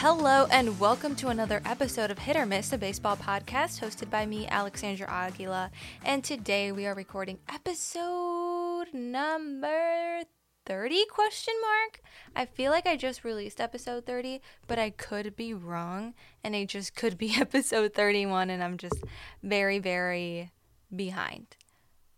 Hello, 0.00 0.46
and 0.50 0.78
welcome 0.78 1.16
to 1.16 1.28
another 1.28 1.62
episode 1.64 2.10
of 2.10 2.18
Hit 2.18 2.36
or 2.36 2.44
Miss, 2.44 2.70
a 2.70 2.76
baseball 2.76 3.16
podcast 3.16 3.80
hosted 3.80 4.10
by 4.10 4.26
me, 4.26 4.46
Alexandra 4.46 5.08
Aguila. 5.08 5.70
And 6.04 6.22
today 6.22 6.70
we 6.70 6.84
are 6.84 6.92
recording 6.92 7.38
episode 7.48 8.88
number 8.92 10.24
30 10.66 11.06
question 11.06 11.54
mark? 11.62 12.02
I 12.36 12.44
feel 12.44 12.72
like 12.72 12.86
i 12.86 12.94
just 12.94 13.24
released 13.24 13.58
episode 13.58 14.04
30 14.04 14.42
but 14.66 14.78
i 14.78 14.90
could 14.90 15.34
be 15.34 15.54
wrong 15.54 16.12
and 16.44 16.54
it 16.54 16.68
just 16.68 16.94
could 16.94 17.16
be 17.16 17.34
episode 17.40 17.94
31 17.94 18.50
and 18.50 18.62
i'm 18.62 18.76
just 18.76 19.02
very 19.42 19.78
very 19.78 20.50
behind. 20.94 21.56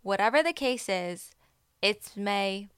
Whatever 0.02 0.42
the 0.42 0.52
case 0.52 0.88
is 0.88 1.30
it's 1.80 2.16
may. 2.16 2.70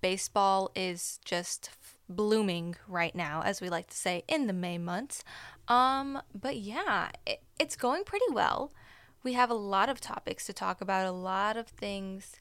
Baseball 0.00 0.70
is 0.74 1.20
just 1.26 1.68
blooming 2.10 2.76
right 2.88 3.14
now 3.14 3.42
as 3.44 3.60
we 3.60 3.68
like 3.68 3.86
to 3.86 3.96
say 3.96 4.24
in 4.28 4.46
the 4.46 4.52
may 4.52 4.76
months 4.76 5.22
um 5.68 6.20
but 6.34 6.56
yeah 6.56 7.08
it, 7.26 7.40
it's 7.58 7.76
going 7.76 8.04
pretty 8.04 8.26
well 8.32 8.72
we 9.22 9.34
have 9.34 9.50
a 9.50 9.54
lot 9.54 9.88
of 9.88 10.00
topics 10.00 10.46
to 10.46 10.52
talk 10.52 10.80
about 10.80 11.06
a 11.06 11.12
lot 11.12 11.56
of 11.56 11.68
things 11.68 12.36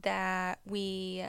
that 0.00 0.58
we 0.66 1.24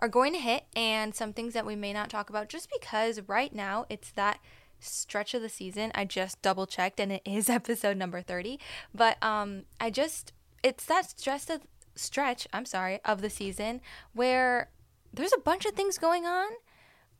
are 0.00 0.08
going 0.08 0.32
to 0.32 0.38
hit 0.38 0.64
and 0.74 1.14
some 1.14 1.32
things 1.32 1.52
that 1.54 1.66
we 1.66 1.76
may 1.76 1.92
not 1.92 2.08
talk 2.08 2.30
about 2.30 2.48
just 2.48 2.68
because 2.70 3.20
right 3.26 3.54
now 3.54 3.84
it's 3.88 4.10
that 4.12 4.38
stretch 4.78 5.34
of 5.34 5.42
the 5.42 5.48
season. 5.48 5.92
I 5.94 6.06
just 6.06 6.40
double 6.40 6.66
checked 6.66 7.00
and 7.00 7.12
it 7.12 7.22
is 7.24 7.50
episode 7.50 7.96
number 7.96 8.22
30. 8.22 8.58
But 8.94 9.22
um 9.22 9.64
I 9.80 9.90
just 9.90 10.32
it's 10.62 10.84
that 10.86 11.18
stretch 11.18 11.50
of 11.50 11.62
stretch, 11.94 12.46
I'm 12.52 12.64
sorry, 12.64 13.00
of 13.04 13.20
the 13.20 13.30
season 13.30 13.80
where 14.12 14.70
there's 15.12 15.32
a 15.32 15.40
bunch 15.40 15.66
of 15.66 15.72
things 15.72 15.98
going 15.98 16.24
on, 16.24 16.50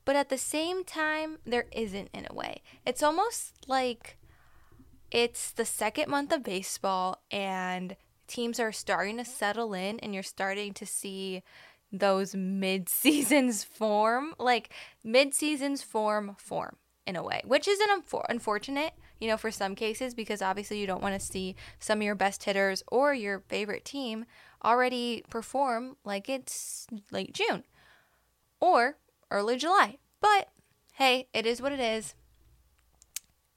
but 0.05 0.17
at 0.17 0.29
the 0.29 0.39
same 0.39 0.85
time 0.85 1.39
there 1.45 1.67
isn't 1.73 2.11
in 2.13 2.27
a 2.29 2.35
way. 2.35 2.63
It's 2.87 3.03
almost 3.03 3.55
like 3.67 4.17
it's 5.11 5.51
the 5.53 5.65
second 5.65 6.09
month 6.09 6.33
of 6.33 6.43
baseball 6.43 7.23
and 7.31 7.97
teams 8.27 8.61
are 8.61 8.73
starting 8.73 9.17
to 9.19 9.25
settle 9.25 9.75
in 9.75 9.99
and 10.01 10.15
you're 10.15 10.23
starting 10.23 10.73
to 10.75 10.87
see 10.87 11.43
those 11.93 12.35
mid 12.35 12.89
seasons 12.89 13.65
form, 13.79 14.35
like 14.39 14.73
mid 15.03 15.35
seasons 15.35 15.83
form 15.83 16.37
form 16.39 16.77
in 17.07 17.17
a 17.17 17.23
way, 17.23 17.43
which 17.45 17.67
is 17.67 17.81
an 17.81 18.01
unfor- 18.01 18.27
unfortunate, 18.29 18.93
you 19.19 19.27
know, 19.27 19.37
for 19.37 19.51
some 19.51 19.75
cases 19.75 20.15
because 20.15 20.41
obviously 20.41 20.79
you 20.79 20.87
don't 20.87 21.03
want 21.03 21.19
to 21.19 21.27
see 21.27 21.57
some 21.81 21.99
of 21.99 22.05
your 22.05 22.15
best 22.15 22.45
hitters 22.45 22.83
or 22.89 23.13
your 23.13 23.41
favorite 23.49 23.85
team 23.85 24.27
already 24.65 25.25
perform 25.31 25.97
like 26.05 26.29
it's 26.29 26.87
late 27.11 27.33
June 27.33 27.65
or 28.61 28.97
early 29.31 29.57
July. 29.57 29.99
But 30.21 30.49
hey, 30.95 31.29
it 31.33 31.47
is 31.47 31.63
what 31.63 31.73
it 31.73 31.81
is 31.81 32.15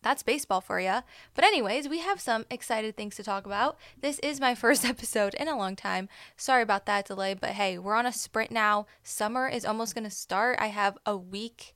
that's 0.03 0.21
baseball 0.21 0.61
for 0.61 0.79
you. 0.79 0.99
But, 1.33 1.45
anyways, 1.45 1.89
we 1.89 1.99
have 1.99 2.19
some 2.19 2.45
excited 2.51 2.95
things 2.95 3.15
to 3.15 3.23
talk 3.23 3.45
about. 3.45 3.77
This 3.99 4.19
is 4.19 4.39
my 4.39 4.53
first 4.63 4.85
episode 4.85 5.33
in 5.33 5.47
a 5.47 5.57
long 5.57 5.75
time. 5.75 6.09
Sorry 6.37 6.61
about 6.61 6.85
that 6.85 7.07
delay, 7.07 7.33
but 7.33 7.51
hey, 7.51 7.79
we're 7.79 7.95
on 7.95 8.05
a 8.05 8.11
sprint 8.11 8.51
now. 8.51 8.85
Summer 9.01 9.47
is 9.47 9.65
almost 9.65 9.95
going 9.95 10.03
to 10.03 10.11
start. 10.11 10.59
I 10.59 10.67
have 10.67 10.97
a 11.05 11.17
week, 11.17 11.73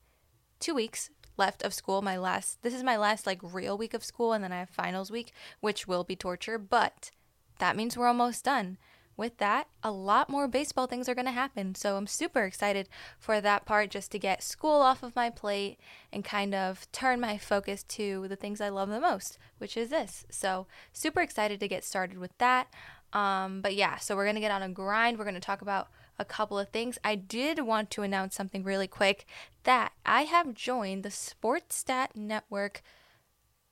two 0.59 0.75
weeks 0.75 1.09
left 1.37 1.63
of 1.63 1.73
school. 1.73 2.01
My 2.01 2.17
last, 2.17 2.61
this 2.61 2.73
is 2.73 2.83
my 2.83 2.97
last 2.97 3.25
like 3.25 3.39
real 3.41 3.77
week 3.77 3.93
of 3.93 4.03
school, 4.03 4.33
and 4.33 4.43
then 4.43 4.51
I 4.51 4.59
have 4.59 4.69
finals 4.69 5.09
week, 5.09 5.31
which 5.61 5.87
will 5.87 6.03
be 6.03 6.15
torture, 6.15 6.57
but 6.57 7.11
that 7.59 7.75
means 7.75 7.97
we're 7.97 8.07
almost 8.07 8.45
done 8.45 8.77
with 9.17 9.37
that, 9.37 9.67
a 9.83 9.91
lot 9.91 10.29
more 10.29 10.47
baseball 10.47 10.85
things 10.85 11.09
are 11.09 11.15
going 11.15 11.25
to 11.25 11.31
happen. 11.31 11.73
So 11.75 11.97
I'm 11.97 12.07
super 12.07 12.43
excited 12.43 12.87
for 13.19 13.41
that 13.41 13.65
part 13.65 13.89
just 13.89 14.11
to 14.11 14.19
get 14.19 14.43
school 14.43 14.81
off 14.81 15.03
of 15.03 15.15
my 15.15 15.29
plate 15.29 15.79
and 16.13 16.23
kind 16.23 16.53
of 16.53 16.89
turn 16.91 17.19
my 17.19 17.37
focus 17.37 17.83
to 17.83 18.27
the 18.27 18.35
things 18.35 18.61
I 18.61 18.69
love 18.69 18.89
the 18.89 19.01
most, 19.01 19.39
which 19.57 19.75
is 19.75 19.89
this. 19.89 20.25
So 20.29 20.67
super 20.93 21.21
excited 21.21 21.59
to 21.59 21.67
get 21.67 21.83
started 21.83 22.19
with 22.19 22.37
that. 22.37 22.67
Um, 23.11 23.61
but 23.61 23.73
yeah, 23.75 23.97
so 23.97 24.15
we're 24.15 24.25
going 24.25 24.35
to 24.35 24.41
get 24.41 24.51
on 24.51 24.61
a 24.61 24.69
grind. 24.69 25.17
We're 25.17 25.25
going 25.25 25.33
to 25.33 25.41
talk 25.41 25.61
about 25.61 25.89
a 26.19 26.25
couple 26.25 26.59
of 26.59 26.69
things. 26.69 26.97
I 27.03 27.15
did 27.15 27.59
want 27.59 27.89
to 27.91 28.03
announce 28.03 28.35
something 28.35 28.63
really 28.63 28.87
quick 28.87 29.25
that 29.63 29.93
I 30.05 30.23
have 30.23 30.53
joined 30.53 31.03
the 31.03 31.09
Sportstat 31.09 32.15
Network 32.15 32.81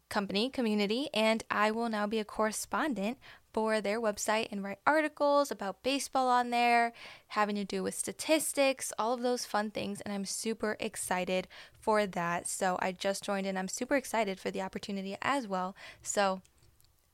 company 0.09 0.49
community 0.49 1.09
and 1.13 1.43
I 1.49 1.71
will 1.71 1.89
now 1.89 2.05
be 2.05 2.19
a 2.19 2.25
correspondent 2.25 3.17
for 3.55 3.79
their 3.79 4.01
website 4.01 4.49
and 4.51 4.61
write 4.61 4.79
articles 4.85 5.49
about 5.49 5.81
baseball 5.81 6.27
on 6.27 6.49
there, 6.49 6.91
having 7.27 7.55
to 7.55 7.63
do 7.63 7.81
with 7.81 7.95
statistics, 7.95 8.91
all 8.99 9.13
of 9.13 9.21
those 9.21 9.45
fun 9.45 9.71
things. 9.71 10.01
And 10.01 10.13
I'm 10.13 10.25
super 10.25 10.75
excited 10.77 11.47
for 11.79 12.05
that. 12.05 12.49
So 12.49 12.77
I 12.81 12.91
just 12.91 13.23
joined 13.23 13.47
and 13.47 13.57
I'm 13.57 13.69
super 13.69 13.95
excited 13.95 14.41
for 14.41 14.51
the 14.51 14.61
opportunity 14.61 15.15
as 15.21 15.47
well. 15.47 15.73
So 16.01 16.41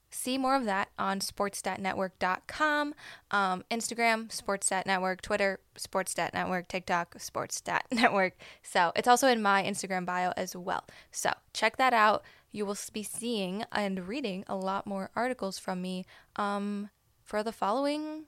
see 0.10 0.40
more 0.40 0.56
of 0.56 0.66
that 0.66 0.90
on 0.98 1.20
sportstatnetwork.com, 1.20 2.96
um, 3.30 3.64
Instagram, 3.70 4.30
Sportstat 4.30 4.88
Network, 4.88 5.22
Twitter, 5.22 5.60
Sportstat 5.78 6.34
Network, 6.34 6.68
TikTok, 6.68 7.14
Sportstat 7.20 7.82
Network. 7.92 8.34
So 8.64 8.92
it's 8.96 9.08
also 9.08 9.28
in 9.28 9.44
my 9.44 9.62
Instagram 9.62 10.08
bio 10.08 10.34
as 10.36 10.56
well. 10.56 10.86
So 11.12 11.34
check 11.54 11.78
that 11.78 11.94
out 11.94 12.24
you 12.52 12.66
will 12.66 12.78
be 12.94 13.04
seeing 13.04 13.64
and 13.72 14.08
reading 14.08 14.44
a 14.48 14.56
lot 14.56 14.86
more 14.86 15.10
articles 15.16 15.58
from 15.58 15.82
me 15.82 16.06
um, 16.36 16.90
for 17.24 17.44
the 17.44 17.52
following 17.52 18.26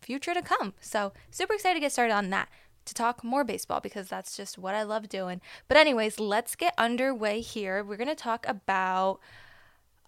future 0.00 0.34
to 0.34 0.42
come. 0.42 0.74
So, 0.80 1.12
super 1.30 1.54
excited 1.54 1.74
to 1.74 1.80
get 1.80 1.92
started 1.92 2.14
on 2.14 2.30
that 2.30 2.48
to 2.86 2.94
talk 2.94 3.22
more 3.22 3.44
baseball 3.44 3.80
because 3.80 4.08
that's 4.08 4.36
just 4.36 4.58
what 4.58 4.74
I 4.74 4.82
love 4.82 5.08
doing. 5.08 5.40
But, 5.68 5.76
anyways, 5.76 6.18
let's 6.18 6.54
get 6.54 6.74
underway 6.78 7.40
here. 7.40 7.84
We're 7.84 7.96
going 7.96 8.08
to 8.08 8.14
talk 8.14 8.46
about 8.48 9.20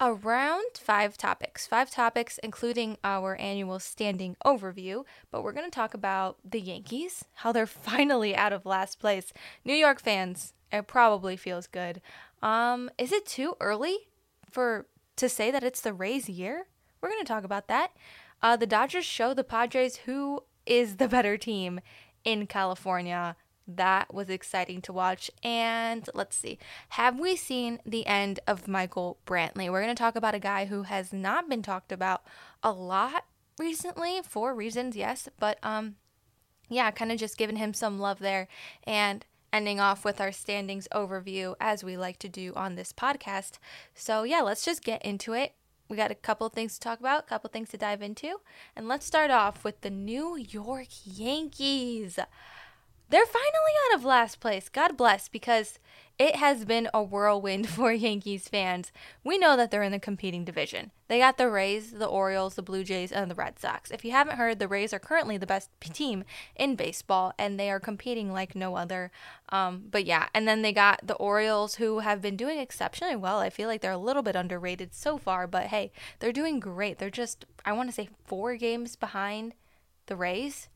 around 0.00 0.64
five 0.74 1.16
topics, 1.16 1.66
five 1.66 1.90
topics, 1.90 2.38
including 2.42 2.96
our 3.04 3.36
annual 3.36 3.78
standing 3.78 4.36
overview. 4.44 5.04
But 5.30 5.42
we're 5.42 5.52
going 5.52 5.70
to 5.70 5.74
talk 5.74 5.94
about 5.94 6.38
the 6.44 6.60
Yankees, 6.60 7.24
how 7.34 7.52
they're 7.52 7.66
finally 7.66 8.34
out 8.34 8.52
of 8.52 8.66
last 8.66 8.98
place. 8.98 9.32
New 9.64 9.74
York 9.74 10.00
fans, 10.00 10.54
it 10.72 10.86
probably 10.86 11.36
feels 11.36 11.66
good. 11.66 12.00
Um, 12.42 12.90
is 12.98 13.12
it 13.12 13.26
too 13.26 13.54
early 13.60 13.96
for 14.50 14.86
to 15.16 15.28
say 15.28 15.50
that 15.50 15.62
it's 15.62 15.80
the 15.80 15.92
Rays' 15.92 16.28
year? 16.28 16.66
We're 17.00 17.10
going 17.10 17.22
to 17.22 17.28
talk 17.32 17.44
about 17.44 17.68
that. 17.68 17.92
Uh, 18.42 18.56
the 18.56 18.66
Dodgers 18.66 19.04
show 19.04 19.34
the 19.34 19.44
Padres 19.44 19.96
who 19.98 20.42
is 20.66 20.96
the 20.96 21.08
better 21.08 21.36
team 21.36 21.80
in 22.24 22.46
California. 22.46 23.36
That 23.66 24.12
was 24.12 24.28
exciting 24.28 24.80
to 24.82 24.92
watch. 24.92 25.30
And 25.42 26.08
let's 26.14 26.36
see, 26.36 26.58
have 26.90 27.18
we 27.18 27.36
seen 27.36 27.78
the 27.86 28.06
end 28.06 28.40
of 28.46 28.66
Michael 28.66 29.18
Brantley? 29.26 29.70
We're 29.70 29.82
going 29.82 29.94
to 29.94 30.00
talk 30.00 30.16
about 30.16 30.34
a 30.34 30.40
guy 30.40 30.66
who 30.66 30.82
has 30.82 31.12
not 31.12 31.48
been 31.48 31.62
talked 31.62 31.92
about 31.92 32.22
a 32.62 32.72
lot 32.72 33.24
recently 33.58 34.20
for 34.22 34.54
reasons, 34.54 34.96
yes, 34.96 35.28
but 35.38 35.58
um, 35.62 35.96
yeah, 36.68 36.90
kind 36.90 37.12
of 37.12 37.18
just 37.18 37.38
giving 37.38 37.56
him 37.56 37.72
some 37.74 37.98
love 37.98 38.18
there. 38.18 38.48
And 38.84 39.24
ending 39.52 39.80
off 39.80 40.04
with 40.04 40.20
our 40.20 40.32
standings 40.32 40.88
overview 40.92 41.54
as 41.60 41.84
we 41.84 41.96
like 41.96 42.18
to 42.20 42.28
do 42.28 42.52
on 42.54 42.74
this 42.74 42.92
podcast. 42.92 43.58
So, 43.94 44.22
yeah, 44.22 44.40
let's 44.40 44.64
just 44.64 44.82
get 44.82 45.04
into 45.04 45.32
it. 45.32 45.54
We 45.88 45.96
got 45.96 46.10
a 46.10 46.14
couple 46.14 46.48
things 46.48 46.74
to 46.74 46.80
talk 46.80 47.00
about, 47.00 47.24
a 47.24 47.28
couple 47.28 47.50
things 47.50 47.68
to 47.70 47.76
dive 47.76 48.00
into. 48.00 48.40
And 48.74 48.88
let's 48.88 49.04
start 49.04 49.30
off 49.30 49.62
with 49.62 49.82
the 49.82 49.90
New 49.90 50.36
York 50.36 50.88
Yankees. 51.04 52.18
They're 53.10 53.26
finally 53.26 53.74
out 53.90 53.98
of 53.98 54.04
last 54.06 54.40
place. 54.40 54.70
God 54.70 54.96
bless, 54.96 55.28
because 55.28 55.78
it 56.22 56.36
has 56.36 56.64
been 56.64 56.88
a 56.94 57.02
whirlwind 57.02 57.68
for 57.68 57.92
Yankees 57.92 58.46
fans. 58.46 58.92
We 59.24 59.38
know 59.38 59.56
that 59.56 59.72
they're 59.72 59.82
in 59.82 59.90
the 59.90 59.98
competing 59.98 60.44
division. 60.44 60.92
They 61.08 61.18
got 61.18 61.36
the 61.36 61.50
Rays, 61.50 61.90
the 61.90 62.06
Orioles, 62.06 62.54
the 62.54 62.62
Blue 62.62 62.84
Jays, 62.84 63.10
and 63.10 63.28
the 63.28 63.34
Red 63.34 63.58
Sox. 63.58 63.90
If 63.90 64.04
you 64.04 64.12
haven't 64.12 64.36
heard, 64.36 64.60
the 64.60 64.68
Rays 64.68 64.92
are 64.92 65.00
currently 65.00 65.36
the 65.36 65.48
best 65.48 65.68
team 65.80 66.22
in 66.54 66.76
baseball, 66.76 67.34
and 67.38 67.58
they 67.58 67.70
are 67.72 67.80
competing 67.80 68.32
like 68.32 68.54
no 68.54 68.76
other. 68.76 69.10
Um, 69.48 69.88
but 69.90 70.06
yeah, 70.06 70.28
and 70.32 70.46
then 70.46 70.62
they 70.62 70.72
got 70.72 71.00
the 71.04 71.16
Orioles, 71.16 71.74
who 71.74 71.98
have 71.98 72.22
been 72.22 72.36
doing 72.36 72.60
exceptionally 72.60 73.16
well. 73.16 73.40
I 73.40 73.50
feel 73.50 73.68
like 73.68 73.80
they're 73.80 73.90
a 73.90 73.98
little 73.98 74.22
bit 74.22 74.36
underrated 74.36 74.94
so 74.94 75.18
far, 75.18 75.48
but 75.48 75.66
hey, 75.66 75.90
they're 76.20 76.32
doing 76.32 76.60
great. 76.60 76.98
They're 76.98 77.10
just, 77.10 77.44
I 77.64 77.72
want 77.72 77.88
to 77.88 77.94
say, 77.94 78.08
four 78.24 78.54
games 78.54 78.94
behind 78.94 79.54
the 80.06 80.14
Rays. 80.14 80.68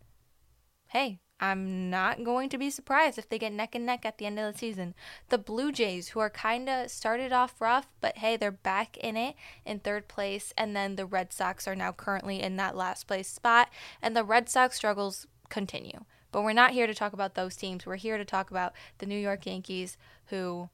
Hey, 0.89 1.21
I'm 1.39 1.91
not 1.91 2.25
going 2.25 2.49
to 2.49 2.59
be 2.59 2.71
surprised 2.71 3.19
if 3.19 3.29
they 3.29 3.39
get 3.39 3.53
neck 3.53 3.75
and 3.75 3.85
neck 3.85 4.07
at 4.07 4.17
the 4.17 4.25
end 4.25 4.39
of 4.39 4.53
the 4.53 4.59
season. 4.59 4.95
The 5.29 5.37
Blue 5.37 5.71
Jays, 5.71 6.09
who 6.09 6.21
are 6.21 6.31
kind 6.31 6.69
of 6.69 6.91
started 6.91 7.31
off 7.31 7.61
rough, 7.61 7.89
but 8.01 8.19
hey, 8.19 8.37
they're 8.37 8.51
back 8.51 8.97
in 8.97 9.17
it 9.17 9.35
in 9.65 9.81
third 9.81 10.09
place. 10.09 10.55
And 10.57 10.75
then 10.75 10.97
the 10.97 11.05
Red 11.05 11.33
Sox 11.33 11.69
are 11.69 11.77
now 11.77 11.93
currently 11.93 12.41
in 12.41 12.57
that 12.57 12.75
last 12.75 13.07
place 13.07 13.29
spot. 13.29 13.69
And 14.01 14.17
the 14.17 14.25
Red 14.25 14.49
Sox 14.49 14.77
struggles 14.77 15.27
continue. 15.51 16.05
But 16.33 16.43
we're 16.43 16.55
not 16.55 16.73
here 16.73 16.87
to 16.87 16.95
talk 16.95 17.13
about 17.13 17.35
those 17.35 17.55
teams. 17.55 17.85
We're 17.85 17.97
here 17.97 18.17
to 18.17 18.25
talk 18.25 18.51
about 18.51 18.73
the 18.99 19.07
New 19.07 19.19
York 19.19 19.45
Yankees, 19.47 19.99
who 20.27 20.71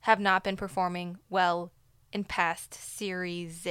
have 0.00 0.18
not 0.18 0.42
been 0.42 0.56
performing 0.56 1.18
well 1.30 1.70
in 2.12 2.24
past 2.24 2.74
series. 2.74 3.66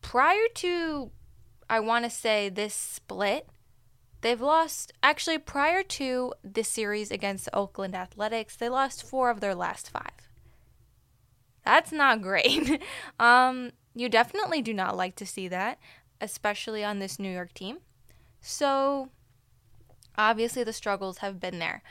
Prior 0.00 0.46
to, 0.54 1.10
I 1.68 1.80
want 1.80 2.04
to 2.04 2.10
say, 2.10 2.48
this 2.48 2.74
split, 2.74 3.46
They've 4.22 4.40
lost, 4.40 4.92
actually, 5.02 5.38
prior 5.38 5.82
to 5.82 6.34
this 6.44 6.68
series 6.68 7.10
against 7.10 7.46
the 7.46 7.56
Oakland 7.56 7.94
Athletics, 7.94 8.56
they 8.56 8.68
lost 8.68 9.02
four 9.02 9.30
of 9.30 9.40
their 9.40 9.54
last 9.54 9.88
five. 9.88 10.28
That's 11.64 11.92
not 11.92 12.20
great. 12.20 12.82
um, 13.20 13.70
you 13.94 14.08
definitely 14.08 14.60
do 14.60 14.74
not 14.74 14.96
like 14.96 15.16
to 15.16 15.26
see 15.26 15.48
that, 15.48 15.78
especially 16.20 16.84
on 16.84 16.98
this 16.98 17.18
New 17.18 17.30
York 17.30 17.54
team. 17.54 17.78
So, 18.42 19.08
obviously, 20.16 20.64
the 20.64 20.72
struggles 20.72 21.18
have 21.18 21.40
been 21.40 21.58
there. 21.58 21.82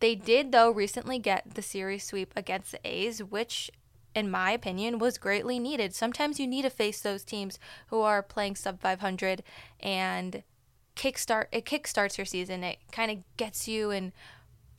They 0.00 0.14
did, 0.14 0.52
though, 0.52 0.70
recently 0.70 1.18
get 1.18 1.54
the 1.54 1.62
series 1.62 2.04
sweep 2.04 2.32
against 2.36 2.72
the 2.72 2.80
A's, 2.84 3.22
which, 3.22 3.70
in 4.14 4.30
my 4.30 4.52
opinion, 4.52 4.98
was 4.98 5.18
greatly 5.18 5.58
needed. 5.58 5.94
Sometimes 5.94 6.38
you 6.38 6.46
need 6.46 6.62
to 6.62 6.70
face 6.70 7.00
those 7.00 7.24
teams 7.24 7.58
who 7.88 8.00
are 8.02 8.22
playing 8.22 8.56
sub 8.56 8.80
500 8.80 9.42
and 9.80 10.42
kickstart 10.98 11.46
it 11.52 11.64
kickstarts 11.64 12.18
your 12.18 12.26
season. 12.26 12.64
It 12.64 12.78
kind 12.92 13.10
of 13.10 13.18
gets 13.36 13.68
you 13.68 13.90
and 13.90 14.12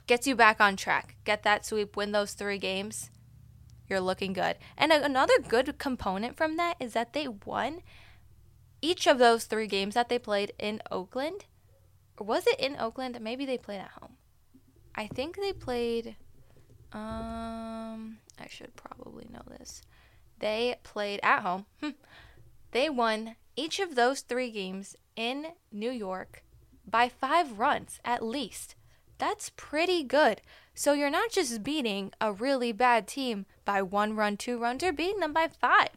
gets 0.06 0.28
you 0.28 0.36
back 0.36 0.60
on 0.60 0.76
track. 0.76 1.16
Get 1.24 1.44
that 1.44 1.66
sweep, 1.66 1.96
win 1.96 2.12
those 2.12 2.34
3 2.34 2.58
games. 2.58 3.10
You're 3.88 4.02
looking 4.02 4.34
good. 4.34 4.58
And 4.78 4.92
another 4.92 5.40
good 5.40 5.78
component 5.80 6.38
from 6.38 6.58
that 6.58 6.76
is 6.80 6.94
that 6.94 7.14
they 7.14 7.28
won 7.28 7.82
each 8.82 9.08
of 9.08 9.18
those 9.18 9.46
3 9.46 9.66
games 9.68 9.96
that 9.96 10.10
they 10.10 10.20
played 10.20 10.54
in 10.60 10.82
Oakland. 10.92 11.46
Or 12.18 12.28
was 12.28 12.46
it 12.46 12.60
in 12.60 12.76
Oakland? 12.78 13.20
Maybe 13.22 13.46
they 13.46 13.58
played 13.58 13.80
at 13.80 13.92
home. 14.02 14.18
I 14.94 15.08
think 15.08 15.38
they 15.38 15.54
played 15.54 16.16
um 16.92 18.18
I 18.38 18.48
should 18.50 18.76
probably 18.76 19.28
know 19.32 19.44
this. 19.48 19.82
They 20.40 20.76
played 20.84 21.20
at 21.24 21.42
home. 21.42 21.66
They 22.72 22.90
won 22.90 23.36
each 23.56 23.80
of 23.80 23.96
those 23.96 24.22
3 24.22 24.52
games 24.52 24.96
in 25.20 25.48
New 25.70 25.92
York 25.92 26.44
by 26.90 27.10
5 27.10 27.60
runs 27.60 28.00
at 28.06 28.24
least. 28.24 28.76
That's 29.18 29.52
pretty 29.58 30.02
good. 30.02 30.42
So 30.74 30.94
you're 30.94 31.10
not 31.10 31.30
just 31.30 31.62
beating 31.62 32.14
a 32.22 32.32
really 32.32 32.72
bad 32.72 33.06
team 33.06 33.46
by 33.66 33.82
1 33.82 34.16
run, 34.16 34.38
2 34.38 34.58
runs, 34.58 34.82
you're 34.82 34.94
beating 34.94 35.20
them 35.20 35.34
by 35.34 35.50
5. 35.50 35.90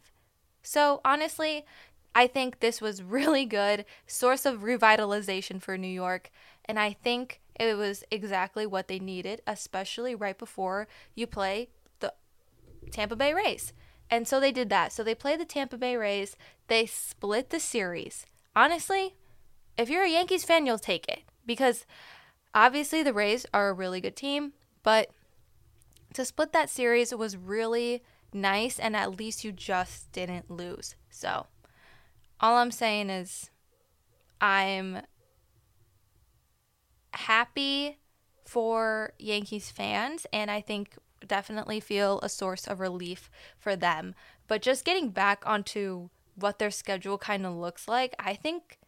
So 0.61 0.99
honestly, 1.05 1.65
I 2.13 2.27
think 2.27 2.59
this 2.59 2.81
was 2.81 3.01
really 3.01 3.45
good 3.45 3.85
source 4.05 4.45
of 4.45 4.59
revitalization 4.59 5.61
for 5.61 5.77
New 5.77 5.87
York 5.87 6.29
and 6.65 6.77
I 6.77 6.91
think 6.91 7.39
it 7.57 7.77
was 7.77 8.03
exactly 8.11 8.65
what 8.65 8.89
they 8.89 8.99
needed, 8.99 9.41
especially 9.47 10.15
right 10.15 10.37
before 10.37 10.89
you 11.15 11.27
play 11.27 11.69
the 12.01 12.13
Tampa 12.91 13.15
Bay 13.15 13.33
Rays. 13.33 13.71
And 14.09 14.27
so 14.27 14.41
they 14.41 14.51
did 14.51 14.69
that. 14.69 14.91
So 14.91 15.01
they 15.01 15.15
played 15.15 15.39
the 15.39 15.45
Tampa 15.45 15.77
Bay 15.77 15.95
Rays. 15.95 16.35
They 16.67 16.85
split 16.85 17.51
the 17.51 17.59
series. 17.59 18.25
Honestly, 18.55 19.15
if 19.77 19.89
you're 19.89 20.03
a 20.03 20.09
Yankees 20.09 20.43
fan, 20.43 20.65
you'll 20.65 20.77
take 20.77 21.07
it 21.07 21.23
because 21.45 21.85
obviously 22.53 23.03
the 23.03 23.13
Rays 23.13 23.45
are 23.53 23.69
a 23.69 23.73
really 23.73 23.99
good 23.99 24.15
team, 24.15 24.53
but 24.83 25.09
to 26.13 26.25
split 26.25 26.51
that 26.53 26.69
series 26.69 27.13
was 27.13 27.35
really 27.35 28.03
nice 28.31 28.79
and 28.79 28.95
at 28.95 29.17
least 29.17 29.43
you 29.43 29.51
just 29.51 30.11
didn't 30.11 30.49
lose. 30.49 30.95
So, 31.09 31.47
all 32.39 32.57
I'm 32.57 32.71
saying 32.71 33.09
is 33.09 33.49
I'm 34.39 35.01
happy 37.13 37.99
for 38.45 39.13
Yankees 39.17 39.71
fans, 39.71 40.27
and 40.33 40.51
I 40.51 40.61
think 40.61 40.97
definitely 41.25 41.79
feel 41.79 42.19
a 42.21 42.29
source 42.29 42.67
of 42.67 42.79
relief 42.79 43.29
for 43.57 43.75
them. 43.75 44.13
But 44.47 44.61
just 44.61 44.85
getting 44.85 45.09
back 45.09 45.43
onto 45.45 46.09
what 46.35 46.59
their 46.59 46.71
schedule 46.71 47.17
kind 47.17 47.45
of 47.45 47.53
looks 47.53 47.87
like, 47.87 48.15
I 48.19 48.33
think 48.33 48.79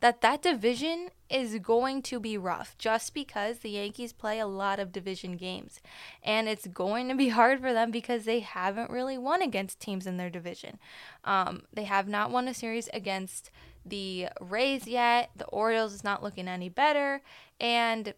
that 0.00 0.22
that 0.22 0.42
division 0.42 1.10
is 1.28 1.58
going 1.58 2.02
to 2.02 2.18
be 2.18 2.36
rough 2.36 2.76
just 2.78 3.12
because 3.14 3.58
the 3.58 3.70
Yankees 3.70 4.12
play 4.12 4.38
a 4.38 4.46
lot 4.46 4.80
of 4.80 4.92
division 4.92 5.36
games. 5.36 5.80
And 6.22 6.48
it's 6.48 6.66
going 6.66 7.08
to 7.08 7.14
be 7.14 7.28
hard 7.40 7.60
for 7.60 7.72
them 7.72 7.90
because 7.90 8.24
they 8.24 8.40
haven't 8.40 8.90
really 8.90 9.18
won 9.18 9.42
against 9.42 9.80
teams 9.80 10.06
in 10.06 10.16
their 10.16 10.30
division. 10.30 10.78
Um, 11.24 11.62
they 11.72 11.84
have 11.84 12.08
not 12.08 12.30
won 12.30 12.48
a 12.48 12.54
series 12.54 12.88
against 12.92 13.50
the 13.84 14.28
Rays 14.40 14.86
yet. 14.86 15.30
The 15.36 15.46
Orioles 15.46 15.92
is 15.92 16.04
not 16.04 16.22
looking 16.22 16.48
any 16.48 16.68
better. 16.68 17.20
And 17.60 18.14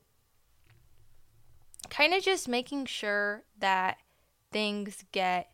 kind 1.91 2.15
of 2.15 2.23
just 2.23 2.49
making 2.49 2.87
sure 2.87 3.43
that 3.59 3.99
things 4.53 5.05
get 5.13 5.51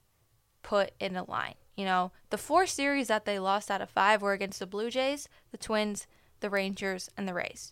put 0.62 0.92
in 1.00 1.16
a 1.16 1.24
line. 1.24 1.54
You 1.78 1.84
know, 1.84 2.10
the 2.30 2.38
four 2.38 2.66
series 2.66 3.06
that 3.06 3.24
they 3.24 3.38
lost 3.38 3.70
out 3.70 3.80
of 3.80 3.88
five 3.88 4.20
were 4.20 4.32
against 4.32 4.58
the 4.58 4.66
Blue 4.66 4.90
Jays, 4.90 5.28
the 5.52 5.56
Twins, 5.56 6.08
the 6.40 6.50
Rangers, 6.50 7.08
and 7.16 7.28
the 7.28 7.34
Rays. 7.34 7.70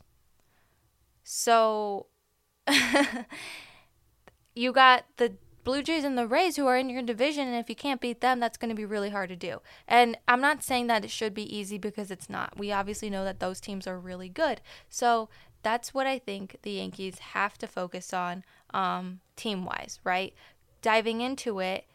So 1.25 2.06
you 4.55 4.73
got 4.73 5.06
the 5.17 5.32
Blue 5.64 5.82
Jays 5.82 6.05
and 6.05 6.17
the 6.17 6.29
Rays 6.29 6.55
who 6.55 6.69
are 6.69 6.79
in 6.79 6.88
your 6.88 7.03
division, 7.03 7.49
and 7.49 7.56
if 7.56 7.69
you 7.69 7.75
can't 7.75 8.00
beat 8.00 8.20
them, 8.20 8.38
that's 8.38 8.56
going 8.56 8.69
to 8.69 8.76
be 8.76 8.85
really 8.85 9.11
hard 9.11 9.29
to 9.31 9.35
do. 9.35 9.61
And 9.88 10.17
I'm 10.29 10.41
not 10.41 10.62
saying 10.62 10.87
that 10.87 11.05
it 11.05 11.11
should 11.11 11.35
be 11.35 11.56
easy 11.56 11.76
because 11.76 12.12
it's 12.12 12.31
not. 12.31 12.56
We 12.56 12.70
obviously 12.70 13.11
know 13.11 13.25
that 13.25 13.41
those 13.41 13.61
teams 13.61 13.88
are 13.88 13.99
really 13.99 14.29
good. 14.29 14.61
So 14.88 15.29
that's 15.64 15.93
what 15.93 16.06
I 16.06 16.20
think 16.20 16.59
the 16.62 16.70
Yankees 16.70 17.19
have 17.19 17.59
to 17.59 17.67
focus 17.67 18.14
on 18.14 18.44
um, 18.73 19.19
team 19.35 19.64
wise, 19.64 19.99
right? 20.05 20.32
Diving 20.81 21.23
into 21.23 21.59
it, 21.59 21.87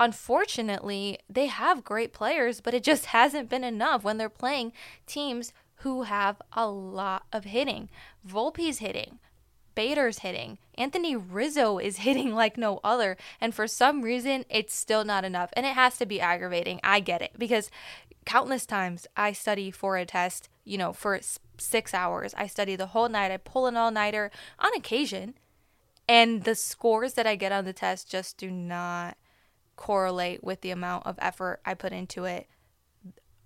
unfortunately, 0.00 1.18
they 1.28 1.46
have 1.46 1.84
great 1.84 2.12
players, 2.12 2.60
but 2.60 2.74
it 2.74 2.82
just 2.82 3.06
hasn't 3.16 3.50
been 3.50 3.62
enough 3.62 4.02
when 4.02 4.16
they're 4.16 4.28
playing 4.28 4.72
teams 5.06 5.52
who 5.76 6.02
have 6.02 6.42
a 6.52 6.66
lot 6.66 7.24
of 7.32 7.44
hitting. 7.44 7.88
Volpe's 8.26 8.78
hitting. 8.78 9.18
Bader's 9.74 10.18
hitting. 10.18 10.58
Anthony 10.76 11.14
Rizzo 11.14 11.78
is 11.88 11.98
hitting 11.98 12.34
like 12.34 12.56
no 12.56 12.80
other. 12.82 13.16
And 13.40 13.54
for 13.54 13.68
some 13.68 14.02
reason, 14.02 14.44
it's 14.48 14.74
still 14.74 15.04
not 15.04 15.24
enough. 15.24 15.50
And 15.52 15.64
it 15.64 15.74
has 15.74 15.96
to 15.98 16.06
be 16.06 16.20
aggravating. 16.20 16.80
I 16.82 17.00
get 17.00 17.22
it. 17.22 17.32
Because 17.38 17.70
countless 18.24 18.66
times 18.66 19.06
I 19.16 19.32
study 19.32 19.70
for 19.70 19.96
a 19.96 20.04
test, 20.04 20.48
you 20.64 20.76
know, 20.76 20.92
for 20.92 21.20
six 21.56 21.94
hours. 21.94 22.34
I 22.36 22.46
study 22.46 22.76
the 22.76 22.88
whole 22.88 23.08
night. 23.08 23.30
I 23.30 23.36
pull 23.36 23.66
an 23.66 23.76
all 23.76 23.90
nighter 23.90 24.30
on 24.58 24.74
occasion. 24.74 25.34
And 26.08 26.44
the 26.44 26.56
scores 26.56 27.14
that 27.14 27.26
I 27.26 27.36
get 27.36 27.52
on 27.52 27.64
the 27.64 27.72
test 27.72 28.10
just 28.10 28.36
do 28.36 28.50
not 28.50 29.16
correlate 29.80 30.44
with 30.44 30.60
the 30.60 30.70
amount 30.70 31.06
of 31.06 31.18
effort 31.20 31.58
I 31.64 31.72
put 31.72 31.92
into 31.92 32.26
it 32.26 32.46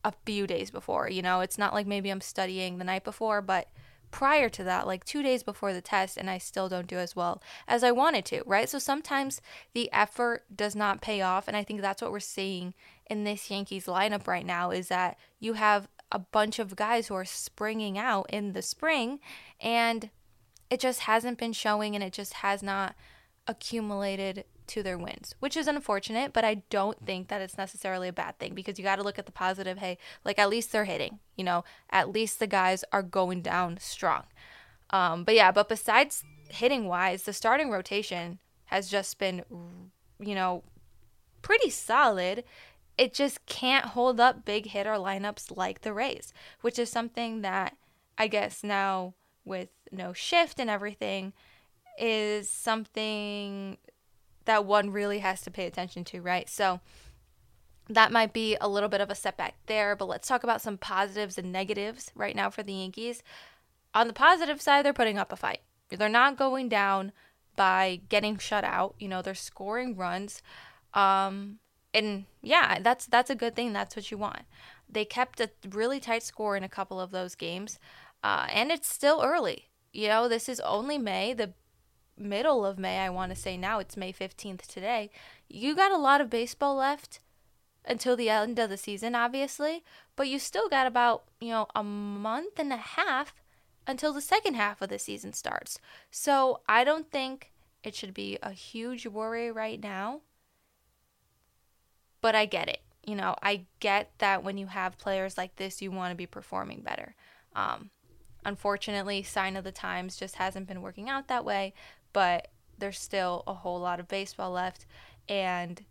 a 0.02 0.12
few 0.26 0.48
days 0.48 0.68
before. 0.68 1.08
You 1.08 1.22
know, 1.22 1.40
it's 1.40 1.56
not 1.56 1.72
like 1.72 1.86
maybe 1.86 2.10
I'm 2.10 2.20
studying 2.20 2.76
the 2.76 2.84
night 2.84 3.04
before, 3.04 3.40
but 3.40 3.68
prior 4.10 4.48
to 4.48 4.64
that, 4.64 4.84
like 4.88 5.04
two 5.04 5.22
days 5.22 5.44
before 5.44 5.72
the 5.72 5.80
test, 5.80 6.16
and 6.16 6.28
I 6.28 6.38
still 6.38 6.68
don't 6.68 6.88
do 6.88 6.98
as 6.98 7.14
well 7.14 7.40
as 7.68 7.84
I 7.84 7.92
wanted 7.92 8.24
to, 8.26 8.42
right? 8.46 8.68
So 8.68 8.80
sometimes 8.80 9.40
the 9.74 9.90
effort 9.92 10.44
does 10.54 10.74
not 10.74 11.00
pay 11.00 11.22
off. 11.22 11.46
And 11.46 11.56
I 11.56 11.62
think 11.62 11.80
that's 11.80 12.02
what 12.02 12.10
we're 12.10 12.18
seeing 12.18 12.74
in 13.08 13.22
this 13.22 13.48
Yankees 13.48 13.86
lineup 13.86 14.26
right 14.26 14.44
now 14.44 14.72
is 14.72 14.88
that 14.88 15.16
you 15.38 15.52
have 15.52 15.86
a 16.10 16.18
bunch 16.18 16.58
of 16.58 16.74
guys 16.74 17.06
who 17.06 17.14
are 17.14 17.24
springing 17.24 17.96
out 17.96 18.26
in 18.28 18.54
the 18.54 18.62
spring, 18.62 19.20
and 19.60 20.10
it 20.68 20.80
just 20.80 21.00
hasn't 21.00 21.38
been 21.38 21.52
showing 21.52 21.94
and 21.94 22.02
it 22.02 22.12
just 22.12 22.34
has 22.34 22.60
not 22.60 22.96
accumulated 23.46 24.44
to 24.68 24.83
their 24.83 24.99
wins, 24.99 25.35
which 25.40 25.56
is 25.56 25.66
unfortunate, 25.66 26.33
but 26.33 26.44
I 26.44 26.62
don't 26.71 27.04
think 27.04 27.28
that 27.28 27.40
it's 27.40 27.59
necessarily 27.59 28.09
a 28.09 28.12
bad 28.12 28.38
thing 28.38 28.54
because 28.54 28.78
you 28.78 28.85
got 28.85 28.97
to 28.97 29.02
look 29.02 29.18
at 29.18 29.26
the 29.26 29.33
positive. 29.33 29.78
Hey, 29.78 29.99
like 30.25 30.38
at 30.38 30.49
least 30.49 30.73
they're 30.73 30.85
hitting, 30.85 31.18
you 31.37 31.44
know, 31.44 31.64
at 31.90 32.11
least 32.11 32.38
the 32.38 32.47
guys 32.47 32.85
are 32.92 33.02
going 33.02 33.42
down 33.42 33.78
strong. 33.78 34.25
Um, 34.90 35.25
but 35.25 35.35
yeah, 35.35 35.52
but 35.52 35.68
besides 35.68 36.25
hitting 36.49 36.87
wise, 36.87 37.25
the 37.25 37.33
starting 37.33 37.71
rotation 37.71 38.38
has 38.66 38.88
just 38.88 39.18
been, 39.18 39.44
you 40.18 40.35
know, 40.35 40.62
pretty 41.42 41.71
solid. 41.71 42.44
It 42.97 43.12
just 43.12 43.44
can't 43.47 43.87
hold 43.87 44.21
up 44.21 44.44
big 44.44 44.66
hitter 44.66 44.94
lineups 44.94 45.56
like 45.56 45.83
the 45.83 45.92
Rays, 45.92 46.33
which 46.61 46.78
is 46.78 46.90
something 46.90 47.42
that 47.42 47.76
I 48.16 48.28
guess 48.28 48.62
now 48.62 49.14
with 49.44 49.68
no 49.90 50.12
shift 50.12 50.59
and 50.59 50.71
everything 50.71 51.33
is 51.99 52.49
something 52.49 53.78
that 54.44 54.64
one 54.64 54.90
really 54.90 55.18
has 55.20 55.40
to 55.42 55.50
pay 55.50 55.66
attention 55.66 56.04
to, 56.04 56.20
right? 56.20 56.48
So 56.48 56.80
that 57.88 58.12
might 58.12 58.32
be 58.32 58.56
a 58.60 58.68
little 58.68 58.88
bit 58.88 59.00
of 59.00 59.10
a 59.10 59.14
setback 59.14 59.56
there, 59.66 59.94
but 59.94 60.08
let's 60.08 60.28
talk 60.28 60.42
about 60.42 60.62
some 60.62 60.78
positives 60.78 61.36
and 61.38 61.52
negatives 61.52 62.10
right 62.14 62.34
now 62.34 62.50
for 62.50 62.62
the 62.62 62.72
Yankees. 62.72 63.22
On 63.94 64.06
the 64.06 64.14
positive 64.14 64.60
side, 64.60 64.84
they're 64.84 64.92
putting 64.92 65.18
up 65.18 65.32
a 65.32 65.36
fight. 65.36 65.60
They're 65.90 66.08
not 66.08 66.38
going 66.38 66.68
down 66.68 67.12
by 67.56 68.00
getting 68.08 68.38
shut 68.38 68.64
out. 68.64 68.94
You 68.98 69.08
know, 69.08 69.22
they're 69.22 69.34
scoring 69.34 69.96
runs. 69.96 70.42
Um, 70.94 71.58
and 71.92 72.24
yeah, 72.42 72.78
that's 72.80 73.06
that's 73.06 73.30
a 73.30 73.36
good 73.36 73.54
thing. 73.54 73.72
That's 73.72 73.94
what 73.94 74.10
you 74.10 74.18
want. 74.18 74.42
They 74.88 75.04
kept 75.04 75.40
a 75.40 75.50
really 75.70 76.00
tight 76.00 76.22
score 76.22 76.56
in 76.56 76.64
a 76.64 76.68
couple 76.68 77.00
of 77.00 77.10
those 77.10 77.34
games, 77.34 77.78
uh, 78.22 78.46
and 78.50 78.70
it's 78.70 78.88
still 78.88 79.22
early. 79.22 79.68
You 79.92 80.08
know, 80.08 80.28
this 80.28 80.48
is 80.48 80.60
only 80.60 80.98
May. 80.98 81.34
The 81.34 81.52
middle 82.16 82.64
of 82.64 82.78
May, 82.78 82.99
I 82.99 83.11
want 83.11 83.35
to 83.35 83.40
say 83.40 83.56
now 83.56 83.78
it's 83.78 83.97
May 83.97 84.12
15th 84.12 84.66
today. 84.66 85.11
You 85.49 85.75
got 85.75 85.92
a 85.92 85.97
lot 85.97 86.21
of 86.21 86.30
baseball 86.30 86.76
left 86.76 87.21
until 87.85 88.16
the 88.16 88.30
end 88.30 88.59
of 88.59 88.71
the 88.71 88.76
season, 88.76 89.14
obviously, 89.14 89.85
but 90.16 90.28
you 90.28 90.38
still 90.38 90.68
got 90.68 90.87
about, 90.87 91.25
you 91.40 91.50
know, 91.50 91.66
a 91.75 91.83
month 91.83 92.59
and 92.59 92.73
a 92.73 92.78
half 92.78 93.35
until 93.87 94.12
the 94.12 94.21
second 94.21 94.54
half 94.54 94.80
of 94.80 94.88
the 94.88 94.99
season 94.99 95.33
starts. 95.33 95.78
So 96.11 96.61
I 96.68 96.85
don't 96.85 97.11
think 97.11 97.52
it 97.83 97.94
should 97.94 98.14
be 98.14 98.38
a 98.42 98.52
huge 98.52 99.06
worry 99.06 99.50
right 99.52 99.83
now. 99.83 100.23
But 102.21 102.35
I 102.35 102.47
get 102.47 102.68
it. 102.68 102.80
You 103.06 103.16
know, 103.16 103.37
I 103.42 103.66
get 103.80 104.12
that 104.18 104.42
when 104.42 104.56
you 104.56 104.66
have 104.66 104.97
players 104.97 105.37
like 105.37 105.56
this, 105.56 105.83
you 105.83 105.90
want 105.90 106.12
to 106.12 106.16
be 106.16 106.26
performing 106.26 106.80
better. 106.80 107.14
Um, 107.54 107.90
unfortunately, 108.47 109.23
sign 109.23 109.56
of 109.56 109.64
the 109.64 109.73
times 109.73 110.16
just 110.16 110.37
hasn't 110.37 110.66
been 110.66 110.80
working 110.80 111.11
out 111.11 111.28
that 111.28 111.44
way, 111.44 111.75
but 112.14 112.49
there's 112.78 112.99
still 112.99 113.42
a 113.47 113.52
whole 113.52 113.78
lot 113.78 114.00
of 114.00 114.09
baseball 114.09 114.52
left, 114.52 114.87
and 115.28 115.85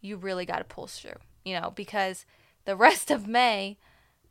you 0.00 0.16
really 0.16 0.46
got 0.46 0.58
to 0.58 0.64
pull 0.64 0.86
through, 0.86 1.18
you 1.44 1.60
know, 1.60 1.70
because 1.74 2.24
the 2.64 2.76
rest 2.86 3.10
of 3.10 3.28
May 3.28 3.76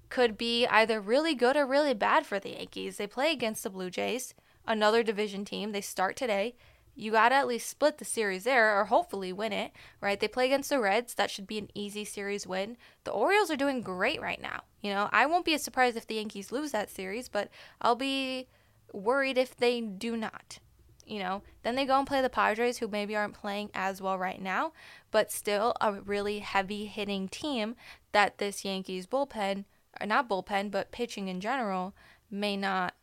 could 0.10 0.38
be 0.38 0.66
either 0.68 1.00
really 1.00 1.36
good 1.36 1.56
or 1.56 1.66
really 1.66 1.94
bad 1.94 2.26
for 2.26 2.40
the 2.40 2.52
Yankees. 2.52 2.98
They 2.98 3.08
play 3.08 3.32
against 3.32 3.64
the 3.64 3.70
Blue 3.70 3.90
Jays, 3.90 4.34
another 4.68 5.04
division 5.04 5.46
team. 5.46 5.72
They 5.72 5.82
start 5.82 6.16
today. 6.16 6.56
You 6.96 7.12
got 7.12 7.30
to 7.30 7.36
at 7.36 7.48
least 7.48 7.68
split 7.68 7.98
the 7.98 8.06
series 8.06 8.44
there 8.44 8.80
or 8.80 8.86
hopefully 8.86 9.34
win 9.34 9.52
it, 9.52 9.72
right? 10.00 10.20
They 10.20 10.28
play 10.28 10.46
against 10.46 10.70
the 10.70 10.80
Reds. 10.80 11.16
That 11.16 11.32
should 11.32 11.48
be 11.48 11.58
an 11.58 11.70
easy 11.74 12.06
series 12.06 12.46
win. 12.46 12.78
The 13.04 13.12
Orioles 13.12 13.50
are 13.50 13.56
doing 13.56 13.82
great 13.82 14.22
right 14.22 14.40
now. 14.40 14.66
You 14.82 14.92
know, 14.92 15.10
I 15.12 15.26
won't 15.26 15.46
be 15.46 15.58
surprised 15.58 15.98
if 15.98 16.06
the 16.06 16.16
Yankees 16.16 16.52
lose 16.52 16.72
that 16.72 16.92
series, 16.92 17.30
but 17.30 17.50
I'll 17.82 17.96
be 17.96 18.48
worried 18.94 19.40
if 19.40 19.56
they 19.56 19.82
do 19.82 20.16
not. 20.16 20.60
You 21.06 21.20
know, 21.20 21.42
then 21.64 21.76
they 21.76 21.86
go 21.86 21.98
and 21.98 22.08
play 22.08 22.22
the 22.22 22.30
Padres, 22.30 22.78
who 22.78 22.88
maybe 22.88 23.16
aren't 23.16 23.34
playing 23.34 23.70
as 23.74 24.02
well 24.02 24.18
right 24.18 24.42
now, 24.42 24.74
but 25.12 25.32
still 25.32 25.74
a 25.82 25.94
really 25.94 26.40
heavy 26.40 26.86
hitting 26.86 27.28
team 27.28 27.76
that 28.12 28.38
this 28.38 28.64
Yankees 28.64 29.06
bullpen 29.08 29.66
or 30.00 30.08
not 30.08 30.30
bullpen, 30.30 30.72
but 30.72 30.92
pitching 30.92 31.28
in 31.28 31.40
general, 31.40 31.94
may 32.30 32.58
not 32.58 32.94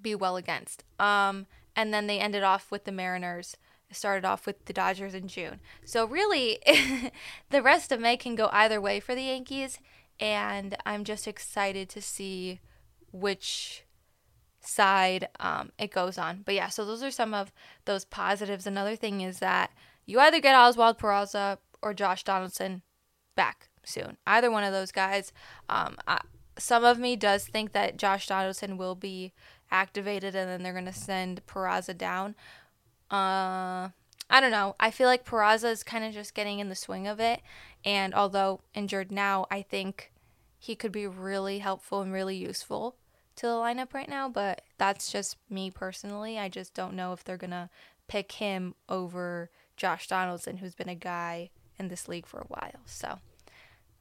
be 0.00 0.14
well 0.14 0.36
against. 0.36 0.84
Um, 0.98 1.46
and 1.74 1.92
then 1.92 2.06
they 2.06 2.20
ended 2.20 2.42
off 2.42 2.70
with 2.70 2.84
the 2.84 2.92
Mariners. 2.92 3.56
Started 3.90 4.24
off 4.24 4.44
with 4.44 4.64
the 4.64 4.72
Dodgers 4.72 5.14
in 5.14 5.28
June. 5.28 5.60
So 5.84 6.04
really, 6.04 6.58
the 7.50 7.62
rest 7.62 7.92
of 7.92 8.00
May 8.00 8.16
can 8.16 8.34
go 8.34 8.48
either 8.50 8.80
way 8.80 8.98
for 8.98 9.14
the 9.14 9.22
Yankees, 9.22 9.78
and 10.18 10.76
I'm 10.84 11.04
just 11.04 11.28
excited 11.28 11.88
to 11.90 12.02
see 12.02 12.60
which 13.12 13.83
side 14.66 15.28
um, 15.40 15.70
it 15.78 15.90
goes 15.90 16.18
on. 16.18 16.42
But 16.44 16.54
yeah, 16.54 16.68
so 16.68 16.84
those 16.84 17.02
are 17.02 17.10
some 17.10 17.34
of 17.34 17.52
those 17.84 18.04
positives. 18.04 18.66
Another 18.66 18.96
thing 18.96 19.20
is 19.20 19.38
that 19.38 19.70
you 20.06 20.20
either 20.20 20.40
get 20.40 20.54
Oswald 20.54 20.98
Peraza 20.98 21.58
or 21.82 21.94
Josh 21.94 22.24
Donaldson 22.24 22.82
back 23.36 23.68
soon. 23.84 24.16
Either 24.26 24.50
one 24.50 24.64
of 24.64 24.72
those 24.72 24.92
guys. 24.92 25.32
Um, 25.68 25.96
I, 26.06 26.20
some 26.58 26.84
of 26.84 26.98
me 26.98 27.16
does 27.16 27.46
think 27.46 27.72
that 27.72 27.96
Josh 27.96 28.26
Donaldson 28.26 28.76
will 28.76 28.94
be 28.94 29.32
activated 29.70 30.34
and 30.34 30.48
then 30.48 30.62
they're 30.62 30.72
going 30.72 30.84
to 30.84 30.92
send 30.92 31.44
Peraza 31.46 31.96
down. 31.96 32.34
Uh, 33.10 33.90
I 34.30 34.40
don't 34.40 34.50
know. 34.50 34.76
I 34.80 34.90
feel 34.90 35.06
like 35.06 35.26
Peraza 35.26 35.70
is 35.70 35.82
kind 35.82 36.04
of 36.04 36.12
just 36.12 36.34
getting 36.34 36.58
in 36.58 36.68
the 36.68 36.74
swing 36.74 37.06
of 37.06 37.20
it. 37.20 37.40
And 37.84 38.14
although 38.14 38.60
injured 38.74 39.12
now, 39.12 39.46
I 39.50 39.62
think 39.62 40.12
he 40.58 40.74
could 40.74 40.92
be 40.92 41.06
really 41.06 41.58
helpful 41.58 42.00
and 42.00 42.12
really 42.12 42.36
useful 42.36 42.96
to 43.36 43.46
the 43.46 43.52
lineup 43.52 43.94
right 43.94 44.08
now. 44.08 44.28
But 44.28 44.62
that's 44.78 45.10
just 45.10 45.36
me 45.50 45.70
personally. 45.70 46.38
I 46.38 46.48
just 46.48 46.74
don't 46.74 46.94
know 46.94 47.12
if 47.12 47.24
they're 47.24 47.36
going 47.36 47.50
to 47.50 47.70
pick 48.08 48.32
him 48.32 48.74
over 48.88 49.50
Josh 49.76 50.06
Donaldson, 50.06 50.58
who's 50.58 50.74
been 50.74 50.88
a 50.88 50.94
guy 50.94 51.50
in 51.78 51.88
this 51.88 52.08
league 52.08 52.26
for 52.26 52.40
a 52.40 52.46
while. 52.46 52.80
So 52.86 53.18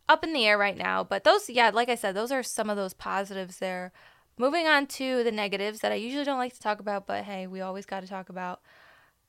up 0.07 0.23
in 0.23 0.33
the 0.33 0.45
air 0.45 0.57
right 0.57 0.77
now. 0.77 1.03
But 1.03 1.23
those, 1.23 1.49
yeah, 1.49 1.71
like 1.73 1.89
I 1.89 1.95
said, 1.95 2.15
those 2.15 2.31
are 2.31 2.43
some 2.43 2.69
of 2.69 2.77
those 2.77 2.93
positives 2.93 3.57
there. 3.57 3.91
Moving 4.37 4.67
on 4.67 4.87
to 4.87 5.23
the 5.23 5.31
negatives 5.31 5.79
that 5.79 5.91
I 5.91 5.95
usually 5.95 6.23
don't 6.23 6.39
like 6.39 6.53
to 6.53 6.59
talk 6.59 6.79
about, 6.79 7.05
but 7.05 7.23
hey, 7.23 7.45
we 7.45 7.61
always 7.61 7.85
got 7.85 8.01
to 8.01 8.07
talk 8.07 8.29
about. 8.29 8.61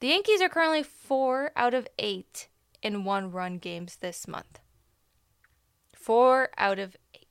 The 0.00 0.08
Yankees 0.08 0.40
are 0.40 0.48
currently 0.48 0.82
four 0.82 1.52
out 1.56 1.74
of 1.74 1.86
eight 1.98 2.48
in 2.82 3.04
one 3.04 3.30
run 3.30 3.58
games 3.58 3.96
this 3.96 4.26
month. 4.26 4.60
Four 5.94 6.50
out 6.58 6.78
of 6.78 6.96
eight. 7.14 7.23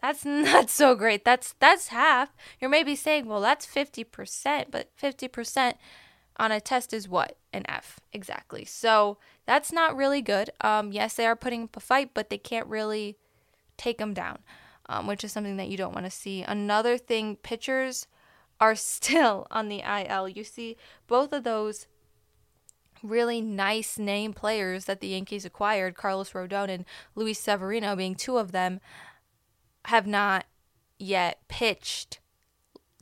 That's 0.00 0.24
not 0.26 0.70
so 0.70 0.94
great. 0.94 1.24
That's 1.24 1.54
that's 1.58 1.88
half. 1.88 2.30
You're 2.60 2.70
maybe 2.70 2.94
saying, 2.94 3.26
well, 3.26 3.40
that's 3.40 3.66
50%, 3.66 4.66
but 4.70 4.90
50% 5.00 5.74
on 6.36 6.52
a 6.52 6.60
test 6.60 6.92
is 6.92 7.08
what? 7.08 7.36
An 7.52 7.64
F. 7.68 8.00
Exactly. 8.12 8.64
So 8.64 9.18
that's 9.46 9.72
not 9.72 9.96
really 9.96 10.22
good. 10.22 10.50
Um, 10.60 10.92
yes, 10.92 11.14
they 11.14 11.26
are 11.26 11.36
putting 11.36 11.64
up 11.64 11.76
a 11.76 11.80
fight, 11.80 12.10
but 12.14 12.30
they 12.30 12.38
can't 12.38 12.66
really 12.66 13.16
take 13.76 13.98
them 13.98 14.14
down, 14.14 14.38
um, 14.88 15.06
which 15.06 15.24
is 15.24 15.32
something 15.32 15.56
that 15.56 15.68
you 15.68 15.76
don't 15.76 15.94
want 15.94 16.06
to 16.06 16.10
see. 16.10 16.42
Another 16.42 16.98
thing, 16.98 17.36
pitchers 17.36 18.06
are 18.60 18.74
still 18.76 19.46
on 19.50 19.68
the 19.68 19.82
IL. 19.82 20.28
You 20.28 20.44
see 20.44 20.76
both 21.06 21.32
of 21.32 21.44
those 21.44 21.86
really 23.02 23.40
nice 23.40 23.98
name 23.98 24.32
players 24.32 24.86
that 24.86 25.00
the 25.00 25.08
Yankees 25.08 25.44
acquired, 25.44 25.94
Carlos 25.94 26.32
Rodon 26.32 26.68
and 26.68 26.84
Luis 27.14 27.38
Severino 27.38 27.94
being 27.94 28.14
two 28.14 28.38
of 28.38 28.52
them, 28.52 28.80
have 29.86 30.06
not 30.06 30.46
yet 30.98 31.40
pitched 31.48 32.20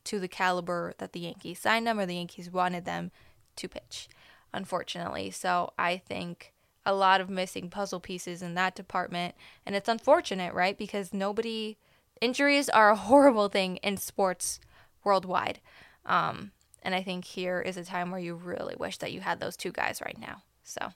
to 0.04 0.20
the 0.20 0.28
caliber 0.28 0.94
that 0.98 1.12
the 1.12 1.20
Yankees 1.20 1.58
signed 1.58 1.86
them 1.86 1.98
or 1.98 2.06
the 2.06 2.14
Yankees 2.14 2.50
wanted 2.50 2.84
them 2.84 3.10
to 3.56 3.68
pitch, 3.68 4.08
unfortunately. 4.52 5.30
So 5.30 5.72
I 5.78 5.96
think 5.96 6.52
a 6.86 6.94
lot 6.94 7.20
of 7.20 7.28
missing 7.28 7.68
puzzle 7.68 7.98
pieces 7.98 8.40
in 8.40 8.54
that 8.54 8.76
department. 8.76 9.34
And 9.66 9.74
it's 9.74 9.88
unfortunate, 9.88 10.54
right? 10.54 10.78
Because 10.78 11.12
nobody, 11.12 11.76
injuries 12.20 12.68
are 12.68 12.90
a 12.90 12.96
horrible 13.10 13.48
thing 13.48 13.76
in 13.78 13.96
sports 13.96 14.60
worldwide. 15.02 15.60
Um, 16.06 16.52
and 16.82 16.94
I 16.94 17.02
think 17.02 17.24
here 17.24 17.60
is 17.60 17.76
a 17.76 17.84
time 17.84 18.12
where 18.12 18.20
you 18.20 18.34
really 18.34 18.76
wish 18.78 18.98
that 18.98 19.12
you 19.12 19.20
had 19.20 19.40
those 19.40 19.56
two 19.56 19.72
guys 19.72 20.00
right 20.04 20.18
now. 20.18 20.42
So 20.62 20.92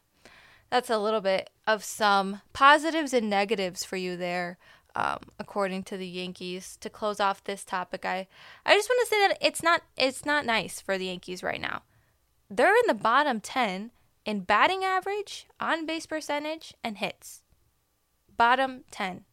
that's 0.71 0.89
a 0.89 0.99
little 0.99 1.21
bit 1.21 1.51
of 1.67 1.83
some 1.83 2.43
positives 2.53 3.13
and 3.13 3.29
negatives 3.29 3.85
for 3.85 3.97
you 3.97 4.17
there. 4.17 4.57
Um, 4.97 5.18
according 5.38 5.85
to 5.85 5.97
the 5.97 6.06
Yankees, 6.06 6.76
to 6.80 6.90
close 6.90 7.20
off 7.20 7.44
this 7.44 7.64
topic, 7.64 8.04
I, 8.04 8.26
I 8.66 8.75
just 8.75 8.88
want 8.88 9.09
to 9.09 9.14
say 9.14 9.28
that 9.28 9.38
it's 9.40 9.62
not 9.62 9.82
it's 9.97 10.26
not 10.26 10.44
nice 10.44 10.80
for 10.80 10.99
the 10.99 11.06
Yankees 11.06 11.42
right 11.42 11.61
now. 11.61 11.82
They're 12.50 12.75
in 12.75 12.87
the 12.88 12.94
bottom 12.94 13.40
10 13.40 13.92
in 14.25 14.40
batting 14.40 14.85
average, 14.85 15.47
on 15.59 15.87
base 15.87 16.06
percentage, 16.06 16.75
and 16.82 16.99
hits. 16.99 17.42
Bottom 18.37 18.85
10. 18.90 19.25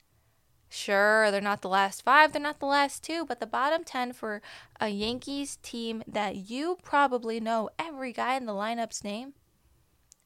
Sure, 0.70 1.32
they're 1.32 1.42
not 1.42 1.62
the 1.62 1.70
last 1.70 2.04
five, 2.04 2.34
they're 2.34 2.42
not 2.42 2.60
the 2.60 2.66
last 2.66 3.02
two, 3.02 3.26
but 3.26 3.40
the 3.40 3.48
bottom 3.48 3.84
10 3.84 4.14
for 4.14 4.42
a 4.80 4.90
Yankees 4.90 5.58
team 5.58 6.04
that 6.08 6.36
you 6.36 6.78
probably 6.84 7.40
know 7.40 7.70
every 7.80 8.12
guy 8.12 8.36
in 8.36 8.46
the 8.46 8.54
lineup's 8.54 9.04
name. 9.04 9.34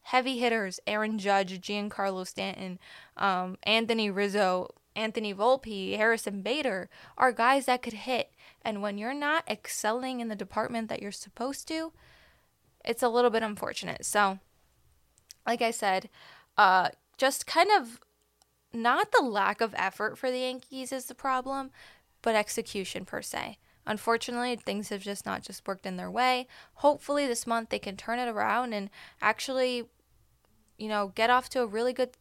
Heavy 0.04 0.40
hitters 0.40 0.80
Aaron 0.88 1.20
Judge, 1.20 1.62
Giancarlo 1.62 2.26
Stanton, 2.26 2.80
um, 3.18 3.58
Anthony 3.64 4.10
Rizzo, 4.10 4.70
Anthony 4.96 5.34
Volpe, 5.34 5.96
Harrison 5.96 6.42
Bader 6.42 6.90
are 7.18 7.32
guys 7.32 7.66
that 7.66 7.82
could 7.82 7.94
hit. 7.94 8.32
And 8.62 8.82
when 8.82 8.98
you're 8.98 9.14
not 9.14 9.50
excelling 9.50 10.20
in 10.20 10.28
the 10.28 10.36
department 10.36 10.90
that 10.90 11.02
you're 11.02 11.12
supposed 11.12 11.68
to, 11.70 11.92
it's 12.84 13.04
a 13.04 13.10
little 13.10 13.30
bit 13.30 13.44
unfortunate. 13.44 14.06
So, 14.06 14.40
like 15.46 15.62
I 15.62 15.72
said, 15.72 16.10
uh, 16.58 16.90
just 17.18 17.48
kind 17.48 17.70
of 17.72 18.00
not 18.74 19.12
the 19.12 19.24
lack 19.24 19.62
of 19.62 19.76
effort 19.78 20.18
for 20.18 20.32
the 20.32 20.40
Yankees 20.40 20.92
is 20.92 21.06
the 21.06 21.16
problem, 21.16 21.72
but 22.22 22.36
execution 22.36 23.06
per 23.06 23.22
se. 23.22 23.58
Unfortunately, 23.86 24.56
things 24.56 24.90
have 24.90 25.02
just 25.02 25.26
not 25.26 25.42
just 25.44 25.68
worked 25.68 25.86
in 25.86 25.98
their 25.98 26.12
way. 26.12 26.48
Hopefully, 26.76 27.26
this 27.26 27.48
month 27.48 27.70
they 27.70 27.80
can 27.80 27.98
turn 27.98 28.20
it 28.20 28.30
around 28.30 28.74
and 28.74 28.90
actually, 29.22 29.86
you 30.78 30.88
know, 30.88 31.12
get 31.16 31.30
off 31.30 31.50
to 31.50 31.62
a 31.62 31.66
really 31.66 31.94
good, 31.94 32.12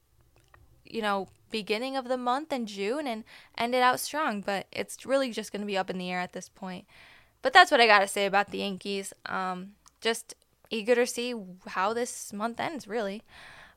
you 0.85 1.03
know, 1.03 1.29
beginning 1.51 1.97
of 1.97 2.09
the 2.09 2.17
month 2.17 2.53
in 2.53 2.67
June 2.67 3.07
and 3.07 3.25
ended 3.57 3.83
out 3.83 4.01
strong. 4.01 4.41
But 4.41 4.67
it's 4.73 5.07
really 5.07 5.31
just 5.31 5.53
going 5.53 5.61
to 5.61 5.67
be 5.67 5.79
up 5.79 5.91
in 5.91 5.99
the 5.99 6.11
air 6.11 6.21
at 6.21 6.33
this 6.33 6.49
point. 6.49 6.87
But 7.43 7.53
that's 7.53 7.71
what 7.71 7.81
I 7.81 7.87
got 7.87 8.01
to 8.01 8.09
say 8.09 8.27
about 8.27 8.51
the 8.51 8.59
Yankees. 8.59 9.13
Um, 9.27 9.73
just 10.01 10.35
eager 10.71 10.95
to 10.95 11.07
see 11.07 11.35
how 11.69 11.93
this 11.93 12.33
month 12.33 12.61
ends, 12.61 12.87
really. 12.87 13.23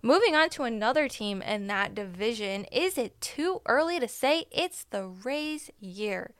Moving 0.01 0.35
on 0.35 0.49
to 0.51 0.63
another 0.63 1.07
team 1.07 1.41
in 1.41 1.67
that 1.67 1.95
division, 1.95 2.65
is 2.65 2.97
it 2.97 3.21
too 3.21 3.61
early 3.65 4.01
to 4.01 4.07
say 4.07 4.45
it's 4.51 4.83
the 4.89 5.05
Rays' 5.05 5.71
year? 5.79 6.33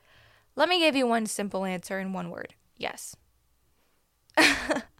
Let 0.55 0.67
me 0.67 0.79
give 0.79 0.97
you 0.97 1.07
one 1.07 1.25
simple 1.27 1.63
answer 1.63 1.97
in 1.99 2.11
one 2.11 2.29
word 2.29 2.55
yes. 2.83 3.15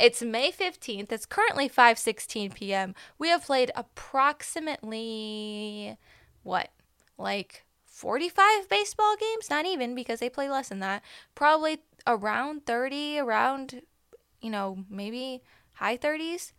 it's 0.00 0.22
May 0.22 0.52
15th. 0.52 1.12
It's 1.12 1.26
currently 1.26 1.68
5:16 1.68 2.54
p.m. 2.54 2.94
We 3.18 3.28
have 3.28 3.44
played 3.44 3.70
approximately 3.74 5.98
what? 6.42 6.70
Like 7.16 7.64
45 7.84 8.68
baseball 8.68 9.16
games? 9.18 9.50
Not 9.50 9.66
even 9.66 9.94
because 9.94 10.20
they 10.20 10.30
play 10.30 10.48
less 10.48 10.68
than 10.68 10.78
that. 10.80 11.02
Probably 11.34 11.78
around 12.06 12.66
30, 12.66 13.18
around 13.18 13.82
you 14.40 14.50
know, 14.50 14.84
maybe 14.88 15.42
high 15.74 15.96
30s, 15.96 16.52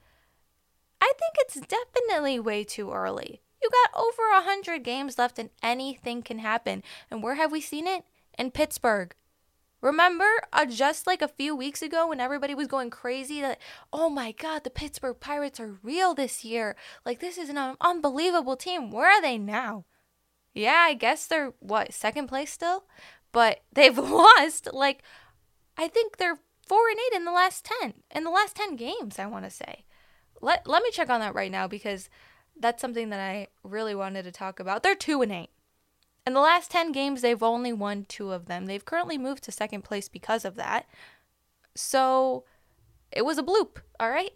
I 1.02 1.14
think 1.18 1.36
it's 1.38 1.62
definitely 1.62 2.40
way 2.40 2.66
too 2.66 2.92
early. 2.92 3.42
You 3.62 3.70
got 3.70 3.98
over 3.98 4.24
100 4.34 4.84
games 4.84 5.18
left 5.18 5.40
and 5.40 5.50
anything 5.64 6.22
can 6.22 6.40
happen. 6.40 6.84
And 7.10 7.24
where 7.24 7.36
have 7.36 7.52
we 7.52 7.62
seen 7.62 7.88
it? 7.88 8.04
in 8.40 8.52
Pittsburgh. 8.52 9.14
Remember, 9.82 10.28
uh, 10.52 10.66
just 10.66 11.08
like 11.08 11.22
a 11.22 11.28
few 11.28 11.56
weeks 11.56 11.82
ago 11.82 12.08
when 12.08 12.20
everybody 12.20 12.54
was 12.54 12.68
going 12.68 12.90
crazy 12.90 13.40
that, 13.42 13.60
oh 13.94 14.10
my 14.10 14.34
God, 14.34 14.64
the 14.64 14.70
Pittsburgh 14.70 15.20
Pirates 15.20 15.60
are 15.60 15.80
real 15.82 16.14
this 16.14 16.44
year. 16.44 16.76
Like, 17.06 17.20
this 17.20 17.38
is 17.38 17.50
an 17.50 17.76
unbelievable 17.80 18.58
team. 18.58 18.92
Where 18.92 19.10
are 19.10 19.22
they 19.22 19.38
now? 19.38 19.86
Yeah, 20.54 20.86
I 20.88 20.96
guess 20.96 21.28
they're, 21.28 21.54
what, 21.60 21.94
second 21.94 22.28
place 22.28 22.52
still? 22.52 22.86
But 23.32 23.62
they've 23.74 23.98
lost, 23.98 24.70
like, 24.74 25.02
I 25.78 25.88
think 25.88 26.18
they're 26.18 26.40
four 26.68 26.90
and 26.90 27.00
eight 27.00 27.16
in 27.16 27.26
the 27.26 27.32
last 27.32 27.70
10, 27.82 27.94
in 28.14 28.24
the 28.26 28.32
last 28.32 28.56
10 28.56 28.76
games, 28.76 29.18
I 29.18 29.28
want 29.28 29.46
to 29.46 29.52
say. 29.52 29.86
Let, 30.42 30.68
let 30.68 30.84
me 30.84 30.92
check 30.92 31.10
on 31.10 31.22
that 31.22 31.36
right 31.36 31.52
now 31.52 31.68
because 31.68 32.10
that's 32.60 32.82
something 32.82 33.10
that 33.10 33.20
I 33.20 33.48
really 33.64 33.96
wanted 33.96 34.24
to 34.24 34.32
talk 34.32 34.60
about. 34.60 34.84
They're 34.84 34.96
two 34.96 35.22
and 35.22 35.32
eight. 35.32 35.50
In 36.30 36.36
the 36.36 36.42
last 36.42 36.70
10 36.70 36.92
games, 36.92 37.24
they've 37.24 37.42
only 37.42 37.74
won 37.74 38.06
two 38.08 38.34
of 38.34 38.46
them. 38.46 38.68
They've 38.68 38.86
currently 38.86 39.18
moved 39.18 39.44
to 39.46 39.52
second 39.52 39.84
place 39.84 40.08
because 40.08 40.46
of 40.46 40.54
that. 40.58 40.86
So 41.74 42.44
it 43.12 43.26
was 43.26 43.40
a 43.40 43.44
bloop, 43.44 43.78
all 44.00 44.12
right? 44.12 44.34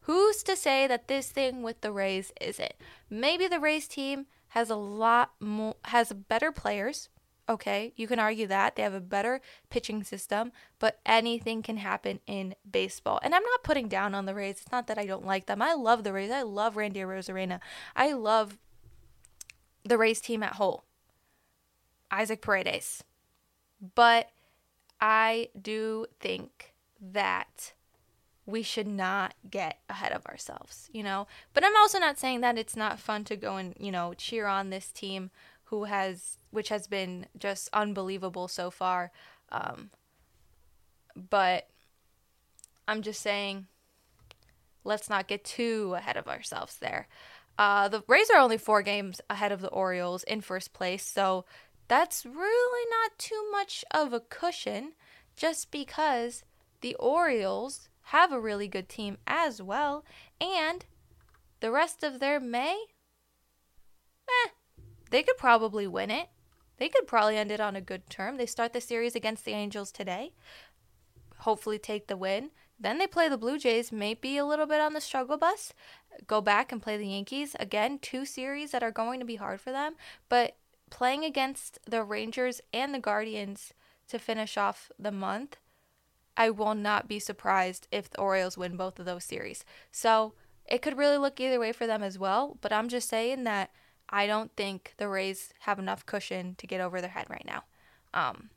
Who's 0.00 0.42
to 0.42 0.56
say 0.56 0.88
that 0.88 1.06
this 1.06 1.30
thing 1.30 1.62
with 1.62 1.82
the 1.82 1.92
Rays 1.92 2.32
isn't? 2.40 2.72
Maybe 3.08 3.46
the 3.46 3.60
Rays 3.60 3.86
team 3.86 4.26
has 4.48 4.70
a 4.70 4.74
lot 4.74 5.30
more, 5.38 5.76
has 5.84 6.12
better 6.12 6.50
players. 6.50 7.08
Okay, 7.48 7.92
you 7.94 8.08
can 8.08 8.18
argue 8.18 8.48
that. 8.48 8.74
They 8.74 8.82
have 8.82 8.92
a 8.92 9.00
better 9.00 9.40
pitching 9.68 10.02
system, 10.02 10.50
but 10.80 10.98
anything 11.06 11.62
can 11.62 11.76
happen 11.76 12.18
in 12.26 12.56
baseball. 12.68 13.20
And 13.22 13.36
I'm 13.36 13.44
not 13.44 13.62
putting 13.62 13.86
down 13.86 14.16
on 14.16 14.26
the 14.26 14.34
Rays. 14.34 14.62
It's 14.62 14.72
not 14.72 14.88
that 14.88 14.98
I 14.98 15.06
don't 15.06 15.24
like 15.24 15.46
them. 15.46 15.62
I 15.62 15.74
love 15.74 16.02
the 16.02 16.12
Rays. 16.12 16.32
I 16.32 16.42
love 16.42 16.76
Randy 16.76 16.98
Arozarena. 16.98 17.60
I 17.94 18.14
love 18.14 18.58
the 19.84 19.96
Rays 19.96 20.20
team 20.20 20.42
at 20.42 20.54
whole. 20.54 20.86
Isaac 22.10 22.42
Paredes. 22.42 23.04
But 23.94 24.30
I 25.00 25.48
do 25.60 26.06
think 26.18 26.74
that 27.00 27.72
we 28.46 28.62
should 28.62 28.86
not 28.86 29.34
get 29.48 29.78
ahead 29.88 30.12
of 30.12 30.26
ourselves, 30.26 30.90
you 30.92 31.02
know? 31.02 31.26
But 31.54 31.64
I'm 31.64 31.76
also 31.76 31.98
not 31.98 32.18
saying 32.18 32.40
that 32.40 32.58
it's 32.58 32.76
not 32.76 32.98
fun 32.98 33.24
to 33.24 33.36
go 33.36 33.56
and, 33.56 33.74
you 33.78 33.92
know, 33.92 34.14
cheer 34.14 34.46
on 34.46 34.70
this 34.70 34.90
team 34.90 35.30
who 35.64 35.84
has, 35.84 36.36
which 36.50 36.68
has 36.68 36.86
been 36.86 37.26
just 37.38 37.68
unbelievable 37.72 38.48
so 38.48 38.70
far. 38.70 39.12
Um, 39.50 39.90
but 41.16 41.68
I'm 42.88 43.02
just 43.02 43.20
saying, 43.20 43.66
let's 44.84 45.08
not 45.08 45.28
get 45.28 45.44
too 45.44 45.94
ahead 45.96 46.16
of 46.16 46.28
ourselves 46.28 46.76
there. 46.78 47.06
Uh, 47.58 47.88
the 47.88 48.02
Rays 48.08 48.30
are 48.30 48.40
only 48.40 48.58
four 48.58 48.82
games 48.82 49.20
ahead 49.28 49.52
of 49.52 49.60
the 49.60 49.68
Orioles 49.68 50.22
in 50.24 50.40
first 50.40 50.72
place, 50.72 51.04
so 51.04 51.44
that's 51.90 52.24
really 52.24 52.88
not 52.88 53.18
too 53.18 53.48
much 53.50 53.84
of 53.90 54.12
a 54.12 54.20
cushion 54.20 54.92
just 55.36 55.72
because 55.72 56.44
the 56.82 56.94
Orioles 56.94 57.88
have 58.04 58.30
a 58.30 58.40
really 58.40 58.68
good 58.68 58.88
team 58.88 59.18
as 59.26 59.60
well, 59.60 60.04
and 60.40 60.86
the 61.58 61.72
rest 61.72 62.04
of 62.04 62.20
their 62.20 62.38
May, 62.38 62.84
eh, 64.28 64.50
they 65.10 65.24
could 65.24 65.36
probably 65.36 65.88
win 65.88 66.12
it. 66.12 66.28
They 66.76 66.88
could 66.88 67.08
probably 67.08 67.36
end 67.36 67.50
it 67.50 67.60
on 67.60 67.74
a 67.74 67.80
good 67.80 68.08
term. 68.08 68.36
They 68.36 68.46
start 68.46 68.72
the 68.72 68.80
series 68.80 69.16
against 69.16 69.44
the 69.44 69.52
Angels 69.52 69.90
today, 69.90 70.32
hopefully 71.38 71.80
take 71.80 72.06
the 72.06 72.16
win. 72.16 72.50
Then 72.78 72.98
they 72.98 73.08
play 73.08 73.28
the 73.28 73.36
Blue 73.36 73.58
Jays, 73.58 73.90
maybe 73.90 74.38
a 74.38 74.46
little 74.46 74.66
bit 74.66 74.80
on 74.80 74.92
the 74.92 75.00
struggle 75.00 75.36
bus. 75.36 75.74
Go 76.28 76.40
back 76.40 76.70
and 76.70 76.80
play 76.80 76.96
the 76.96 77.08
Yankees. 77.08 77.56
Again, 77.58 77.98
two 77.98 78.24
series 78.24 78.70
that 78.70 78.84
are 78.84 78.92
going 78.92 79.18
to 79.18 79.26
be 79.26 79.36
hard 79.36 79.60
for 79.60 79.72
them, 79.72 79.96
but 80.28 80.56
playing 80.90 81.24
against 81.24 81.78
the 81.86 82.02
Rangers 82.02 82.60
and 82.72 82.92
the 82.92 82.98
Guardians 82.98 83.72
to 84.08 84.18
finish 84.18 84.56
off 84.56 84.90
the 84.98 85.12
month, 85.12 85.56
I 86.36 86.50
will 86.50 86.74
not 86.74 87.08
be 87.08 87.18
surprised 87.18 87.88
if 87.90 88.10
the 88.10 88.20
Orioles 88.20 88.58
win 88.58 88.76
both 88.76 88.98
of 88.98 89.06
those 89.06 89.24
series. 89.24 89.64
So 89.90 90.34
it 90.66 90.82
could 90.82 90.98
really 90.98 91.18
look 91.18 91.40
either 91.40 91.60
way 91.60 91.72
for 91.72 91.86
them 91.86 92.02
as 92.02 92.18
well. 92.18 92.56
But 92.60 92.72
I'm 92.72 92.88
just 92.88 93.08
saying 93.08 93.44
that 93.44 93.70
I 94.08 94.26
don't 94.26 94.50
think 94.56 94.94
the 94.96 95.08
Rays 95.08 95.52
have 95.60 95.78
enough 95.78 96.06
cushion 96.06 96.54
to 96.56 96.66
get 96.66 96.80
over 96.80 97.00
their 97.00 97.10
head 97.10 97.26
right 97.28 97.46
now. 97.46 97.64
Um, 98.12 98.50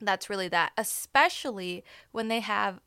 that's 0.00 0.30
really 0.30 0.48
that, 0.48 0.72
especially 0.76 1.84
when 2.12 2.28
they 2.28 2.40
have 2.40 2.80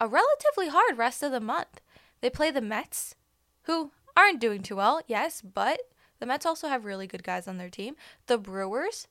a 0.00 0.08
relatively 0.08 0.68
hard 0.68 0.98
rest 0.98 1.22
of 1.22 1.32
the 1.32 1.40
month. 1.40 1.80
They 2.20 2.30
play 2.30 2.50
the 2.50 2.60
Mets, 2.60 3.14
who 3.62 3.92
aren't 4.16 4.40
doing 4.40 4.62
too 4.62 4.76
well, 4.76 5.00
yes, 5.06 5.40
but 5.42 5.80
the 6.20 6.26
Mets 6.26 6.46
also 6.46 6.68
have 6.68 6.84
really 6.84 7.06
good 7.06 7.24
guys 7.24 7.48
on 7.48 7.58
their 7.58 7.70
team. 7.70 7.96
The 8.26 8.38
Brewers, 8.38 9.08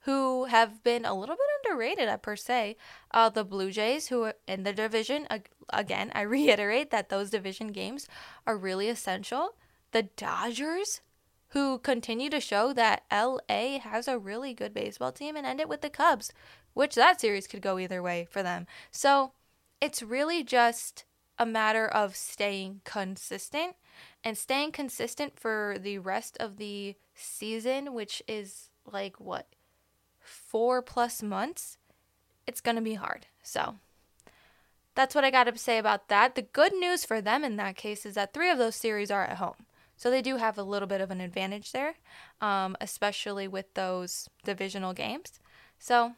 who 0.00 0.44
have 0.44 0.82
been 0.82 1.04
a 1.04 1.14
little 1.14 1.36
bit 1.36 1.46
underrated 1.64 2.08
at 2.08 2.22
per 2.22 2.36
se. 2.36 2.76
Uh, 3.10 3.28
the 3.28 3.44
Blue 3.44 3.70
Jays, 3.70 4.08
who 4.08 4.24
are 4.24 4.34
in 4.46 4.64
the 4.64 4.72
division, 4.72 5.26
again, 5.70 6.10
I 6.14 6.20
reiterate 6.22 6.90
that 6.90 7.08
those 7.08 7.30
division 7.30 7.68
games 7.68 8.08
are 8.46 8.56
really 8.56 8.88
essential. 8.88 9.54
The 9.92 10.04
Dodgers, 10.16 11.00
who 11.48 11.78
continue 11.78 12.28
to 12.30 12.40
show 12.40 12.72
that 12.72 13.04
LA 13.10 13.78
has 13.78 14.06
a 14.06 14.18
really 14.18 14.52
good 14.52 14.74
baseball 14.74 15.12
team, 15.12 15.36
and 15.36 15.46
end 15.46 15.60
it 15.60 15.68
with 15.68 15.80
the 15.80 15.90
Cubs, 15.90 16.32
which 16.74 16.94
that 16.94 17.20
series 17.20 17.46
could 17.46 17.62
go 17.62 17.78
either 17.78 18.02
way 18.02 18.26
for 18.30 18.42
them. 18.42 18.66
So 18.90 19.32
it's 19.80 20.02
really 20.02 20.44
just 20.44 21.04
a 21.38 21.46
matter 21.46 21.86
of 21.86 22.16
staying 22.16 22.80
consistent 22.84 23.76
and 24.24 24.36
staying 24.36 24.72
consistent 24.72 25.38
for 25.38 25.76
the 25.78 25.98
rest 25.98 26.36
of 26.38 26.56
the 26.56 26.96
season, 27.14 27.94
which 27.94 28.22
is 28.26 28.70
like 28.90 29.20
what, 29.20 29.48
four 30.20 30.82
plus 30.82 31.22
months, 31.22 31.78
it's 32.46 32.60
going 32.60 32.76
to 32.76 32.82
be 32.82 32.94
hard. 32.94 33.26
So 33.42 33.76
that's 34.94 35.14
what 35.14 35.24
I 35.24 35.30
got 35.30 35.44
to 35.44 35.56
say 35.56 35.78
about 35.78 36.08
that. 36.08 36.34
The 36.34 36.42
good 36.42 36.74
news 36.74 37.04
for 37.04 37.20
them 37.20 37.44
in 37.44 37.56
that 37.56 37.76
case 37.76 38.04
is 38.04 38.14
that 38.14 38.34
three 38.34 38.50
of 38.50 38.58
those 38.58 38.74
series 38.74 39.10
are 39.10 39.24
at 39.24 39.36
home. 39.36 39.66
So 39.96 40.10
they 40.10 40.22
do 40.22 40.36
have 40.36 40.56
a 40.56 40.62
little 40.62 40.88
bit 40.88 41.00
of 41.00 41.10
an 41.10 41.20
advantage 41.20 41.72
there, 41.72 41.94
um, 42.40 42.76
especially 42.80 43.48
with 43.48 43.74
those 43.74 44.28
divisional 44.44 44.92
games. 44.92 45.40
So, 45.78 46.12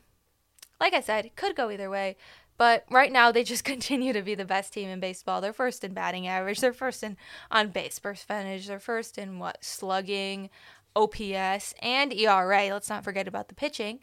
like 0.81 0.95
I 0.95 1.01
said, 1.01 1.25
it 1.25 1.37
could 1.37 1.57
go 1.57 1.71
either 1.71 1.90
way. 1.90 2.16
But 2.61 2.85
right 2.90 3.11
now, 3.11 3.33
they 3.33 3.42
just 3.42 3.64
continue 3.73 4.12
to 4.12 4.20
be 4.20 4.35
the 4.35 4.44
best 4.44 4.75
team 4.75 4.90
in 4.90 5.01
baseball. 5.01 5.40
They're 5.40 5.55
first 5.55 5.83
in 5.83 5.94
batting 5.94 6.27
average. 6.27 6.61
They're 6.61 6.75
first 6.75 7.03
in 7.03 7.16
on 7.51 7.70
base 7.70 7.99
percentage. 7.99 8.66
They're 8.66 8.79
first 8.79 9.16
in 9.16 9.38
what 9.38 9.64
slugging, 9.64 10.51
OPS, 10.94 11.75
and 11.81 12.12
ERA. 12.12 12.68
Let's 12.68 12.90
not 12.90 13.03
forget 13.03 13.27
about 13.27 13.49
the 13.49 13.55
pitching. 13.55 14.01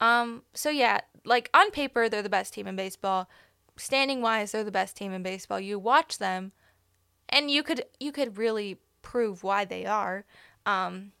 Um, 0.00 0.42
so 0.52 0.68
yeah, 0.68 1.00
like 1.24 1.48
on 1.54 1.70
paper, 1.70 2.10
they're 2.10 2.20
the 2.20 2.28
best 2.28 2.52
team 2.52 2.66
in 2.66 2.76
baseball. 2.76 3.26
Standing 3.78 4.20
wise, 4.20 4.52
they're 4.52 4.64
the 4.64 4.70
best 4.70 4.98
team 4.98 5.14
in 5.14 5.22
baseball. 5.22 5.58
You 5.58 5.78
watch 5.78 6.18
them, 6.18 6.52
and 7.30 7.50
you 7.50 7.62
could 7.62 7.86
you 7.98 8.12
could 8.12 8.36
really 8.36 8.80
prove 9.00 9.42
why 9.42 9.64
they 9.64 9.86
are. 9.86 10.26
Um, 10.66 11.12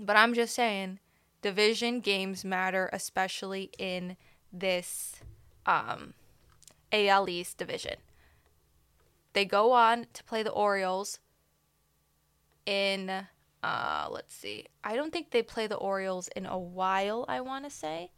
but 0.00 0.16
I'm 0.16 0.34
just 0.34 0.56
saying, 0.56 0.98
division 1.42 2.00
games 2.00 2.44
matter, 2.44 2.90
especially 2.92 3.70
in 3.78 4.16
this 4.52 5.20
um, 5.66 6.14
AL 6.92 7.28
East 7.28 7.58
division. 7.58 7.96
They 9.32 9.44
go 9.44 9.72
on 9.72 10.06
to 10.14 10.24
play 10.24 10.42
the 10.42 10.50
Orioles 10.50 11.18
in 12.66 13.26
uh, 13.62 14.06
let's 14.10 14.34
see. 14.34 14.66
I 14.84 14.94
don't 14.94 15.12
think 15.12 15.30
they 15.30 15.42
play 15.42 15.66
the 15.66 15.76
Orioles 15.76 16.28
in 16.36 16.46
a 16.46 16.58
while, 16.58 17.24
I 17.28 17.40
want 17.40 17.64
to 17.64 17.70
say. 17.70 18.12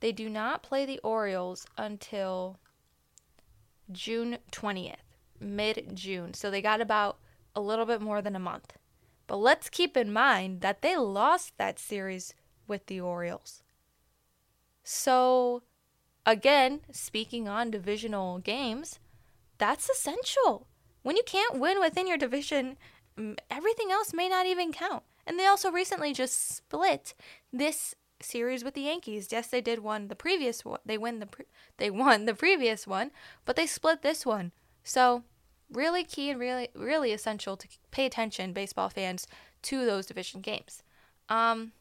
They 0.00 0.12
do 0.12 0.28
not 0.28 0.62
play 0.62 0.86
the 0.86 1.00
Orioles 1.00 1.66
until 1.76 2.58
June 3.90 4.38
20th, 4.50 4.96
mid 5.40 5.90
June. 5.94 6.34
So 6.34 6.50
they 6.50 6.62
got 6.62 6.80
about 6.80 7.18
a 7.54 7.60
little 7.60 7.86
bit 7.86 8.00
more 8.00 8.22
than 8.22 8.36
a 8.36 8.40
month. 8.40 8.74
But 9.26 9.36
let's 9.36 9.68
keep 9.68 9.96
in 9.96 10.12
mind 10.12 10.60
that 10.60 10.82
they 10.82 10.96
lost 10.96 11.56
that 11.58 11.78
series 11.78 12.34
with 12.66 12.86
the 12.86 13.00
Orioles. 13.00 13.62
So 14.84 15.62
again, 16.26 16.80
speaking 16.90 17.48
on 17.48 17.70
divisional 17.70 18.38
games, 18.38 18.98
that's 19.58 19.88
essential. 19.88 20.66
When 21.02 21.16
you 21.16 21.22
can't 21.24 21.58
win 21.58 21.80
within 21.80 22.06
your 22.06 22.16
division, 22.16 22.76
everything 23.50 23.90
else 23.90 24.12
may 24.14 24.28
not 24.28 24.46
even 24.46 24.72
count. 24.72 25.02
And 25.26 25.38
they 25.38 25.46
also 25.46 25.70
recently 25.70 26.12
just 26.12 26.56
split 26.56 27.14
this 27.52 27.94
series 28.20 28.64
with 28.64 28.74
the 28.74 28.82
Yankees. 28.82 29.28
Yes, 29.30 29.48
they 29.48 29.60
did 29.60 29.80
one 29.80 30.08
the 30.08 30.16
previous 30.16 30.64
one. 30.64 30.80
They 30.84 30.98
win 30.98 31.18
the 31.18 31.26
pre- 31.26 31.46
they 31.76 31.90
won 31.90 32.24
the 32.24 32.34
previous 32.34 32.86
one, 32.86 33.10
but 33.44 33.56
they 33.56 33.66
split 33.66 34.02
this 34.02 34.24
one. 34.24 34.52
So, 34.84 35.24
really 35.70 36.04
key 36.04 36.30
and 36.30 36.40
really 36.40 36.68
really 36.74 37.12
essential 37.12 37.56
to 37.56 37.68
pay 37.90 38.06
attention 38.06 38.52
baseball 38.52 38.88
fans 38.88 39.26
to 39.62 39.84
those 39.84 40.06
division 40.06 40.40
games. 40.40 40.82
Um 41.28 41.72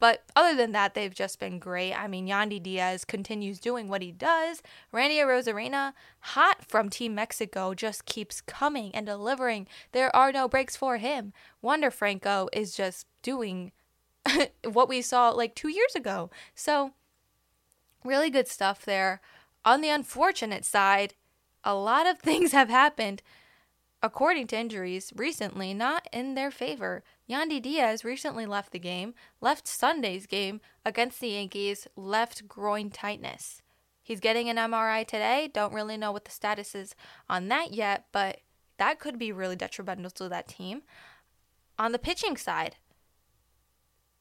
but 0.00 0.22
other 0.36 0.56
than 0.56 0.72
that, 0.72 0.94
they've 0.94 1.14
just 1.14 1.40
been 1.40 1.58
great. 1.58 1.92
I 1.92 2.06
mean, 2.06 2.28
Yandy 2.28 2.62
Diaz 2.62 3.04
continues 3.04 3.58
doing 3.58 3.88
what 3.88 4.02
he 4.02 4.12
does. 4.12 4.62
Randy 4.92 5.16
Arozarena, 5.16 5.92
hot 6.20 6.64
from 6.64 6.88
Team 6.88 7.14
Mexico, 7.14 7.74
just 7.74 8.04
keeps 8.04 8.40
coming 8.40 8.94
and 8.94 9.06
delivering. 9.06 9.66
There 9.92 10.14
are 10.14 10.30
no 10.30 10.48
breaks 10.48 10.76
for 10.76 10.98
him. 10.98 11.32
Wander 11.62 11.90
Franco 11.90 12.48
is 12.52 12.76
just 12.76 13.06
doing 13.22 13.72
what 14.64 14.88
we 14.88 15.02
saw 15.02 15.30
like 15.30 15.54
two 15.54 15.68
years 15.68 15.94
ago. 15.94 16.30
So 16.54 16.92
really 18.04 18.30
good 18.30 18.48
stuff 18.48 18.84
there. 18.84 19.20
On 19.64 19.80
the 19.80 19.90
unfortunate 19.90 20.64
side, 20.64 21.14
a 21.64 21.74
lot 21.74 22.06
of 22.06 22.18
things 22.20 22.52
have 22.52 22.68
happened 22.68 23.22
according 24.02 24.46
to 24.48 24.56
injuries 24.56 25.12
recently, 25.16 25.74
not 25.74 26.08
in 26.12 26.34
their 26.34 26.52
favor. 26.52 27.02
Yandy 27.28 27.60
Diaz 27.60 28.04
recently 28.04 28.46
left 28.46 28.72
the 28.72 28.78
game, 28.78 29.14
left 29.40 29.68
Sunday's 29.68 30.26
game 30.26 30.60
against 30.84 31.20
the 31.20 31.28
Yankees, 31.28 31.86
left 31.94 32.48
groin 32.48 32.90
tightness. 32.90 33.60
He's 34.02 34.20
getting 34.20 34.48
an 34.48 34.56
MRI 34.56 35.06
today. 35.06 35.50
Don't 35.52 35.74
really 35.74 35.98
know 35.98 36.10
what 36.10 36.24
the 36.24 36.30
status 36.30 36.74
is 36.74 36.94
on 37.28 37.48
that 37.48 37.72
yet, 37.72 38.06
but 38.12 38.38
that 38.78 38.98
could 38.98 39.18
be 39.18 39.32
really 39.32 39.56
detrimental 39.56 40.10
to 40.12 40.28
that 40.30 40.48
team. 40.48 40.82
On 41.78 41.92
the 41.92 41.98
pitching 41.98 42.38
side, 42.38 42.76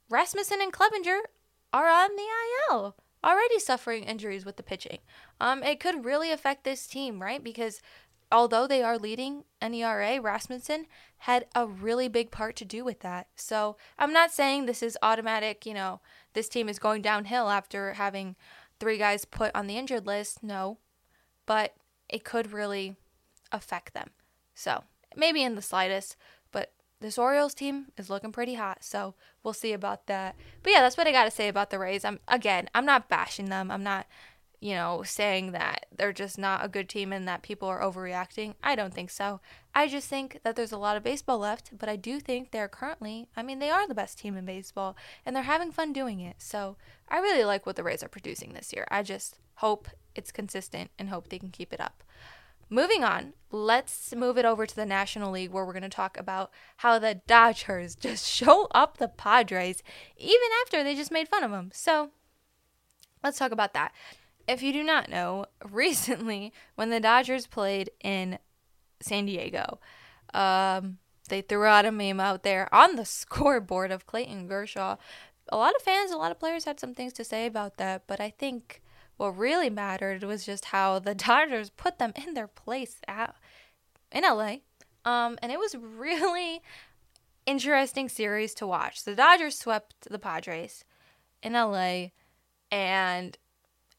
Rasmussen 0.10 0.62
and 0.62 0.74
Clevinger 0.74 1.20
are 1.72 1.88
on 1.88 2.10
the 2.18 2.28
IL, 2.70 2.96
already 3.24 3.60
suffering 3.60 4.04
injuries 4.04 4.46
with 4.46 4.58
the 4.58 4.64
pitching. 4.64 5.00
Um, 5.40 5.64
it 5.64 5.80
could 5.80 6.04
really 6.04 6.32
affect 6.32 6.66
this 6.66 6.86
team, 6.86 7.22
right? 7.22 7.42
Because 7.42 7.82
although 8.32 8.68
they 8.68 8.84
are 8.84 8.98
leading 8.98 9.44
in 9.62 9.74
ERA, 9.74 10.20
Rasmussen 10.22 10.86
had 11.20 11.46
a 11.56 11.66
really 11.66 12.08
big 12.08 12.32
part 12.32 12.56
to 12.58 12.66
do 12.66 12.84
with 12.84 13.00
that. 13.00 13.28
So 13.36 13.78
I'm 13.98 14.14
not 14.14 14.32
saying 14.32 14.66
this 14.66 14.84
is 14.84 14.98
automatic, 15.02 15.66
you 15.66 15.74
know, 15.74 16.02
this 16.34 16.50
team 16.50 16.70
is 16.70 16.80
going 16.80 17.02
downhill 17.02 17.50
after 17.50 17.94
having 17.94 18.36
three 18.80 18.98
guys 18.98 19.26
put 19.26 19.52
on 19.56 19.68
the 19.68 19.78
injured 19.78 20.06
list. 20.06 20.44
No, 20.44 20.78
but 21.46 21.74
it 22.10 22.24
could 22.24 22.52
really 22.52 22.96
affect 23.52 23.94
them. 23.94 24.10
So 24.54 24.84
maybe 25.16 25.44
in 25.44 25.56
the 25.56 25.62
slightest, 25.62 26.16
but 26.52 26.74
this 27.00 27.18
Orioles 27.18 27.54
team 27.54 27.88
is 27.98 28.10
looking 28.10 28.32
pretty 28.32 28.56
hot. 28.56 28.84
So 28.84 29.16
we'll 29.44 29.54
see 29.54 29.74
about 29.74 30.08
that. 30.08 30.36
But 30.64 30.74
yeah, 30.74 30.82
that's 30.82 30.98
what 30.98 31.08
I 31.08 31.12
got 31.12 31.26
to 31.26 31.32
say 31.32 31.48
about 31.48 31.70
the 31.70 31.80
Rays. 31.80 32.06
I'm 32.06 32.20
again, 32.28 32.70
I'm 32.76 32.86
not 32.86 33.10
bashing 33.10 33.48
them. 33.48 33.72
I'm 33.72 33.84
not 33.84 34.06
you 34.60 34.74
know, 34.74 35.04
saying 35.04 35.52
that 35.52 35.86
they're 35.96 36.14
just 36.14 36.38
not 36.38 36.66
a 36.66 36.68
good 36.68 36.90
team 36.90 37.14
and 37.14 37.28
that 37.28 37.44
people 37.44 37.68
are 37.68 37.82
overreacting. 37.82 38.56
I 38.64 38.76
don't 38.76 38.94
think 38.94 39.12
so. 39.12 39.40
I 39.76 39.88
just 39.88 40.08
think 40.08 40.40
that 40.44 40.56
there's 40.56 40.72
a 40.72 40.78
lot 40.78 40.98
of 40.98 41.04
baseball 41.04 41.38
left, 41.38 41.78
but 41.78 41.88
I 41.88 41.96
do 41.96 42.20
think 42.20 42.50
they're 42.50 42.68
currently, 42.68 43.28
I 43.36 43.44
mean, 43.44 43.60
they 43.60 43.70
are 43.70 43.88
the 43.88 43.94
best 43.94 44.18
team 44.18 44.36
in 44.36 44.46
baseball 44.46 44.98
and 45.26 45.36
they're 45.36 45.44
having 45.44 45.72
fun 45.72 45.94
doing 45.94 46.20
it. 46.20 46.38
So 46.40 46.76
I 47.08 47.20
really 47.20 47.44
like 47.44 47.66
what 47.66 47.76
the 47.76 47.84
Rays 47.84 48.02
are 48.02 48.10
producing 48.10 48.54
this 48.54 48.74
year. 48.74 48.88
I 48.90 49.04
just 49.04 49.38
hope 49.56 49.90
it's 50.16 50.32
consistent 50.32 50.90
and 50.98 51.10
hope 51.10 51.30
they 51.30 51.40
can 51.40 51.52
keep 51.52 51.72
it 51.72 51.80
up. 51.80 52.04
Moving 52.70 53.04
on, 53.04 53.34
let's 53.52 54.14
move 54.16 54.38
it 54.38 54.44
over 54.44 54.66
to 54.66 54.76
the 54.76 54.86
National 54.86 55.32
League 55.32 55.52
where 55.52 55.66
we're 55.66 55.72
going 55.72 55.84
to 55.84 55.90
talk 55.90 56.18
about 56.18 56.52
how 56.78 56.98
the 56.98 57.22
Dodgers 57.28 57.96
just 58.00 58.28
show 58.28 58.68
up 58.72 58.98
the 58.98 59.08
Padres 59.08 59.84
even 60.18 60.50
after 60.64 60.84
they 60.84 60.96
just 60.96 61.12
made 61.12 61.30
fun 61.30 61.44
of 61.44 61.52
them. 61.52 61.70
So 61.72 62.10
let's 63.24 63.38
talk 63.38 63.52
about 63.52 63.74
that 63.74 63.94
if 64.48 64.64
you 64.64 64.72
do 64.74 64.84
not 64.84 65.10
know, 65.10 65.46
recently 65.70 66.54
when 66.76 66.90
the 66.90 67.00
Dodgers 67.00 67.48
played 67.48 67.92
in 68.04 68.40
San 69.02 69.26
Diego, 69.26 69.80
um, 70.34 70.98
they 71.30 71.42
threw 71.42 71.66
out 71.66 71.86
a 71.86 71.92
meme 71.92 72.20
out 72.20 72.44
there 72.44 72.74
on 72.74 72.96
the 72.96 73.06
scoreboard 73.06 73.92
of 73.92 74.06
Clayton 74.06 74.48
Kershaw. 74.48 74.98
A 75.50 75.58
lot 75.58 75.76
of 75.76 75.82
fans, 75.82 76.12
a 76.12 76.18
lot 76.18 76.32
of 76.32 76.40
players 76.40 76.66
had 76.66 76.80
some 76.80 76.94
things 76.94 77.14
to 77.14 77.24
say 77.24 77.46
about 77.46 77.78
that, 77.78 78.04
but 78.08 78.20
I 78.20 78.30
think 78.30 78.82
what 79.18 79.38
really 79.38 79.70
mattered 79.70 80.24
was 80.24 80.46
just 80.46 80.66
how 80.66 81.00
the 81.00 81.16
Dodgers 81.16 81.70
put 81.70 82.00
them 82.00 82.14
in 82.16 82.34
their 82.34 82.48
place 82.48 82.98
at 83.08 83.36
in 84.12 84.24
LA. 84.24 84.58
Um, 85.06 85.38
and 85.42 85.52
it 85.52 85.60
was 85.60 85.76
really 85.76 86.62
interesting 87.46 88.10
series 88.10 88.54
to 88.56 88.68
watch. 88.68 89.04
The 89.04 89.16
Dodgers 89.16 89.58
swept 89.58 90.10
the 90.10 90.20
Padres 90.20 90.84
in 91.42 91.54
LA, 91.54 92.08
and 92.72 93.38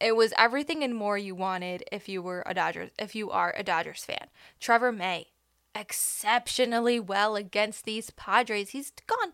it 0.00 0.16
was 0.16 0.32
everything 0.37 0.82
and 0.82 0.94
more 0.94 1.18
you 1.18 1.34
wanted 1.34 1.84
if 1.90 2.08
you 2.08 2.22
were 2.22 2.42
a 2.46 2.54
Dodgers 2.54 2.90
if 2.98 3.14
you 3.14 3.30
are 3.30 3.54
a 3.56 3.62
Dodgers 3.62 4.04
fan. 4.04 4.28
Trevor 4.61 4.92
May 4.92 5.28
exceptionally 5.74 6.98
well 6.98 7.37
against 7.37 7.84
these 7.84 8.11
Padres. 8.11 8.70
He's 8.70 8.92
gone 9.06 9.32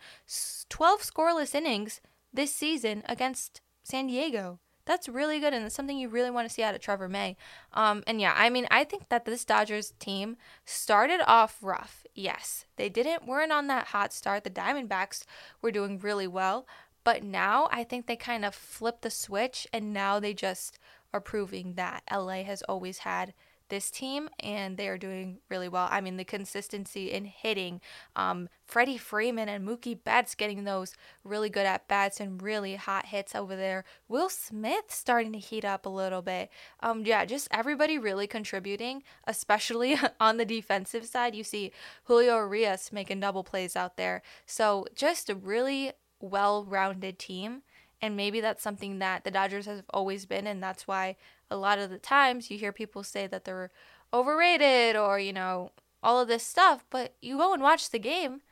12 0.69 1.01
scoreless 1.01 1.55
innings 1.55 2.01
this 2.33 2.55
season 2.55 3.03
against 3.07 3.61
San 3.83 4.07
Diego. 4.09 4.59
That's 4.87 5.09
really 5.09 5.41
good, 5.41 5.55
and 5.55 5.65
it's 5.65 5.75
something 5.75 5.97
you 5.97 6.11
really 6.11 6.31
want 6.31 6.47
to 6.47 6.53
see 6.53 6.63
out 6.63 6.75
of 6.75 6.81
Trevor 6.83 7.09
May. 7.09 7.39
Um, 7.73 8.03
and 8.07 8.21
yeah, 8.21 8.35
I 8.37 8.51
mean, 8.51 8.67
I 8.71 8.85
think 8.85 9.09
that 9.09 9.25
this 9.25 9.45
Dodgers 9.45 9.95
team 9.99 10.37
started 10.67 11.21
off 11.27 11.57
rough. 11.63 12.05
Yes, 12.15 12.67
they 12.77 12.91
didn't 12.91 13.27
weren't 13.27 13.51
on 13.51 13.67
that 13.69 13.87
hot 13.89 14.13
start. 14.13 14.45
The 14.45 14.51
Diamondbacks 14.51 15.25
were 15.63 15.71
doing 15.71 15.99
really 15.99 16.27
well, 16.27 16.67
but 17.05 17.23
now 17.23 17.69
I 17.71 17.85
think 17.85 18.07
they 18.07 18.17
kind 18.17 18.45
of 18.45 18.55
flipped 18.55 19.03
the 19.03 19.11
switch 19.11 19.67
and 19.73 19.93
now 19.93 20.19
they 20.19 20.35
just 20.35 20.79
are 21.13 21.21
proving 21.21 21.75
that 21.75 22.03
LA 22.11 22.43
has 22.43 22.63
always 22.63 22.99
had 22.99 23.35
this 23.69 23.91
team 23.91 24.29
and 24.41 24.77
they 24.77 24.89
are 24.89 24.99
doing 24.99 25.39
really 25.49 25.69
well. 25.69 25.89
I 25.91 26.01
mean, 26.01 26.17
the 26.17 26.25
consistency 26.25 27.11
in 27.11 27.25
hitting, 27.25 27.81
um, 28.15 28.49
Freddie 28.67 28.99
Freeman 28.99 29.49
and 29.49 29.67
Mookie 29.67 29.99
Betts 30.03 30.35
getting 30.35 30.65
those 30.65 30.95
really 31.25 31.49
good 31.49 31.67
at 31.67 31.89
bats 31.89 32.21
and 32.21 32.43
really 32.43 32.77
hot 32.77 33.07
hits 33.07 33.35
over 33.35 33.57
there. 33.57 33.85
Will 34.09 34.29
Smith 34.29 34.87
starting 34.89 35.33
to 35.33 35.39
heat 35.39 35.65
up 35.65 35.87
a 35.87 35.91
little 35.91 36.23
bit. 36.23 36.51
Um, 36.81 37.05
yeah, 37.07 37.25
just 37.25 37.49
everybody 37.51 37.99
really 37.99 38.27
contributing, 38.27 39.03
especially 39.27 39.97
on 40.21 40.37
the 40.37 40.45
defensive 40.45 41.07
side. 41.07 41.35
You 41.35 41.45
see 41.45 41.73
Julio 42.05 42.37
Urias 42.37 42.93
making 42.93 43.21
double 43.21 43.45
plays 43.45 43.77
out 43.77 43.97
there. 43.97 44.23
So 44.47 44.87
just 44.95 45.31
a 45.31 45.35
really 45.35 45.93
well 46.25 46.65
rounded 46.65 47.19
team. 47.19 47.63
And 48.01 48.17
maybe 48.17 48.41
that's 48.41 48.63
something 48.63 48.99
that 48.99 49.25
the 49.25 49.31
Dodgers 49.31 49.67
have 49.67 49.85
always 49.91 50.27
been. 50.27 50.47
And 50.47 50.63
that's 50.63 50.87
why 50.87 51.17
a 51.51 51.57
lot 51.57 51.79
of 51.79 51.91
the 51.91 51.99
times 51.99 52.51
you 52.51 52.59
hear 52.59 52.73
people 52.73 53.03
say 53.03 53.27
that 53.27 53.45
they're 53.45 53.71
overrated 54.13 54.97
or, 54.97 55.19
you 55.19 55.33
know, 55.33 55.71
all 56.03 56.21
of 56.21 56.29
this 56.29 56.45
stuff. 56.45 56.85
But 56.91 57.15
you 57.23 57.39
go 57.39 57.55
and 57.55 57.63
watch 57.63 57.91
the 57.91 57.99
game. 57.99 58.43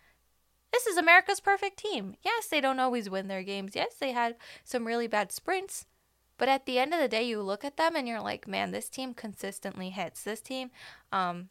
This 0.72 0.87
is 0.87 0.96
America's 0.96 1.40
perfect 1.40 1.78
team. 1.78 2.14
Yes, 2.22 2.46
they 2.46 2.61
don't 2.61 2.80
always 2.80 3.11
win 3.11 3.28
their 3.28 3.42
games. 3.42 3.72
Yes, 3.74 3.94
they 4.00 4.12
had 4.12 4.37
some 4.64 4.87
really 4.87 5.06
bad 5.06 5.30
sprints. 5.30 5.85
But 6.38 6.48
at 6.48 6.64
the 6.64 6.78
end 6.78 6.94
of 6.94 7.00
the 7.00 7.08
day, 7.08 7.22
you 7.22 7.42
look 7.42 7.64
at 7.64 7.76
them 7.76 7.94
and 7.94 8.08
you're 8.08 8.22
like, 8.22 8.48
man, 8.48 8.70
this 8.70 8.88
team 8.88 9.12
consistently 9.12 9.90
hits. 9.90 10.22
This 10.22 10.40
team 10.40 10.70
um, 11.12 11.50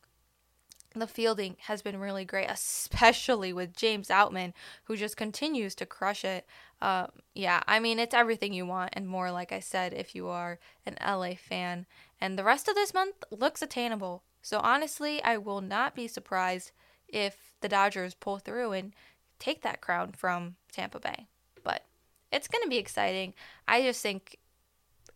the 0.96 1.08
fielding 1.08 1.56
has 1.62 1.82
been 1.82 2.00
really 2.00 2.26
great, 2.26 2.50
especially 2.50 3.54
with 3.54 3.76
James 3.76 4.10
Outman, 4.10 4.54
who 4.86 4.98
just 4.98 5.18
continues 5.18 5.76
to 5.76 5.86
crush 5.86 6.26
it. 6.26 6.46
Uh, 6.82 7.08
yeah, 7.34 7.62
I 7.68 7.80
mean, 7.80 8.00
it's 8.00 8.14
everything 8.14 8.54
you 8.54 8.66
want 8.66 8.92
and 8.94 9.08
more, 9.08 9.32
like 9.32 9.52
I 9.52 9.60
said, 9.60 9.94
if 9.94 10.16
you 10.16 10.28
are 10.28 10.60
an 10.86 10.98
LA 11.06 11.36
fan. 11.36 11.86
And 12.20 12.38
the 12.38 12.44
rest 12.44 12.68
of 12.68 12.76
this 12.76 12.94
month 12.94 13.24
looks 13.32 13.62
attainable. 13.62 14.24
So 14.42 14.60
honestly, 14.60 15.24
I 15.24 15.38
will 15.38 15.62
not 15.62 15.96
be 15.96 16.08
surprised 16.08 16.72
if 17.08 17.54
the 17.62 17.70
Dodgers 17.70 18.14
pull 18.14 18.40
through 18.40 18.72
and 18.72 18.94
take 19.40 19.62
that 19.62 19.82
crown 19.82 20.12
from 20.12 20.56
Tampa 20.72 21.00
Bay. 21.00 21.28
But 21.64 21.86
it's 22.32 22.48
going 22.48 22.64
to 22.64 22.70
be 22.70 22.78
exciting. 22.78 23.34
I 23.68 23.82
just 23.82 24.02
think 24.02 24.38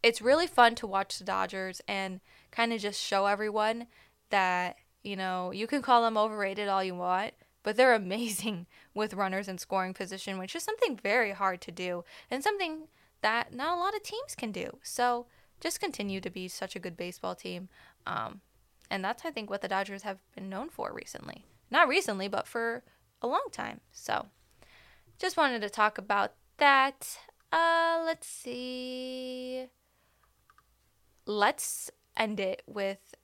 it's 0.03 0.21
really 0.21 0.47
fun 0.47 0.75
to 0.75 0.87
watch 0.87 1.17
the 1.17 1.23
Dodgers 1.23 1.81
and 1.87 2.21
kind 2.51 2.71
of 2.71 2.79
just 2.79 3.01
show 3.01 3.25
everyone 3.25 3.87
that 4.29 4.77
you 5.05 5.15
know, 5.15 5.51
you 5.51 5.67
can 5.67 5.81
call 5.81 6.01
them 6.01 6.17
overrated 6.17 6.67
all 6.67 6.83
you 6.83 6.95
want, 6.95 7.33
but 7.63 7.77
they're 7.77 7.93
amazing 7.95 8.65
with 8.93 9.13
runners 9.13 9.47
in 9.47 9.57
scoring 9.57 9.93
position, 9.93 10.37
which 10.37 10.55
is 10.55 10.63
something 10.63 10.97
very 10.97 11.31
hard 11.31 11.61
to 11.61 11.71
do 11.71 12.03
and 12.31 12.43
something 12.43 12.87
that 13.21 13.53
not 13.53 13.77
a 13.77 13.79
lot 13.79 13.95
of 13.95 14.03
teams 14.03 14.35
can 14.35 14.51
do. 14.51 14.77
So 14.83 15.27
just 15.59 15.79
continue 15.79 16.19
to 16.21 16.29
be 16.29 16.47
such 16.47 16.75
a 16.75 16.79
good 16.79 16.97
baseball 16.97 17.35
team. 17.35 17.69
Um, 18.05 18.41
and 18.89 19.03
that's, 19.03 19.25
I 19.25 19.31
think, 19.31 19.49
what 19.49 19.61
the 19.61 19.67
Dodgers 19.67 20.03
have 20.03 20.19
been 20.35 20.49
known 20.49 20.69
for 20.69 20.93
recently. 20.93 21.45
Not 21.71 21.87
recently, 21.87 22.27
but 22.27 22.47
for 22.47 22.83
a 23.21 23.27
long 23.27 23.47
time. 23.51 23.81
So 23.91 24.27
just 25.17 25.37
wanted 25.37 25.61
to 25.61 25.69
talk 25.69 25.97
about 25.97 26.33
that. 26.57 27.17
Uh, 27.51 28.03
let's 28.05 28.27
see. 28.27 29.65
Let's 31.25 31.89
end 32.15 32.39
it 32.39 32.61
with 32.67 33.14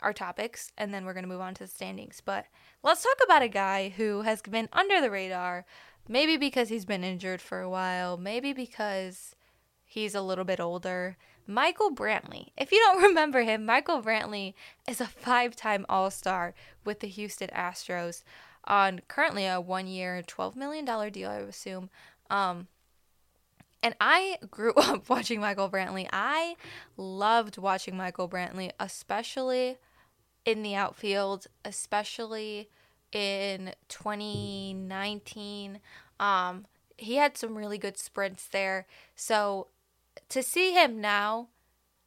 our 0.00 0.12
topics 0.12 0.72
and 0.76 0.92
then 0.92 1.04
we're 1.04 1.12
going 1.12 1.24
to 1.24 1.28
move 1.28 1.40
on 1.40 1.54
to 1.54 1.64
the 1.64 1.68
standings. 1.68 2.22
But 2.24 2.46
let's 2.82 3.02
talk 3.02 3.18
about 3.24 3.42
a 3.42 3.48
guy 3.48 3.90
who 3.90 4.22
has 4.22 4.42
been 4.42 4.68
under 4.72 5.00
the 5.00 5.10
radar, 5.10 5.64
maybe 6.08 6.36
because 6.36 6.68
he's 6.68 6.84
been 6.84 7.04
injured 7.04 7.40
for 7.40 7.60
a 7.60 7.70
while, 7.70 8.16
maybe 8.16 8.52
because 8.52 9.34
he's 9.84 10.14
a 10.14 10.22
little 10.22 10.44
bit 10.44 10.60
older. 10.60 11.16
Michael 11.46 11.94
Brantley. 11.94 12.48
If 12.56 12.72
you 12.72 12.78
don't 12.78 13.02
remember 13.08 13.42
him, 13.42 13.64
Michael 13.64 14.02
Brantley 14.02 14.54
is 14.88 15.00
a 15.00 15.06
five 15.06 15.54
time 15.54 15.86
All 15.88 16.10
Star 16.10 16.54
with 16.84 17.00
the 17.00 17.08
Houston 17.08 17.48
Astros 17.48 18.22
on 18.64 19.00
currently 19.08 19.46
a 19.46 19.60
one 19.60 19.86
year, 19.86 20.22
$12 20.26 20.56
million 20.56 20.84
deal, 21.12 21.30
I 21.30 21.36
assume. 21.36 21.88
Um, 22.30 22.66
and 23.82 23.94
I 24.00 24.38
grew 24.50 24.72
up 24.76 25.08
watching 25.08 25.40
Michael 25.40 25.70
Brantley. 25.70 26.08
I 26.12 26.56
loved 26.96 27.58
watching 27.58 27.96
Michael 27.96 28.28
Brantley, 28.28 28.70
especially 28.80 29.78
in 30.44 30.62
the 30.62 30.74
outfield, 30.74 31.46
especially 31.64 32.70
in 33.12 33.72
2019. 33.88 35.80
Um, 36.18 36.66
he 36.96 37.16
had 37.16 37.36
some 37.36 37.56
really 37.56 37.78
good 37.78 37.98
sprints 37.98 38.46
there. 38.48 38.86
So 39.14 39.68
to 40.28 40.42
see 40.42 40.72
him 40.72 41.00
now, 41.00 41.48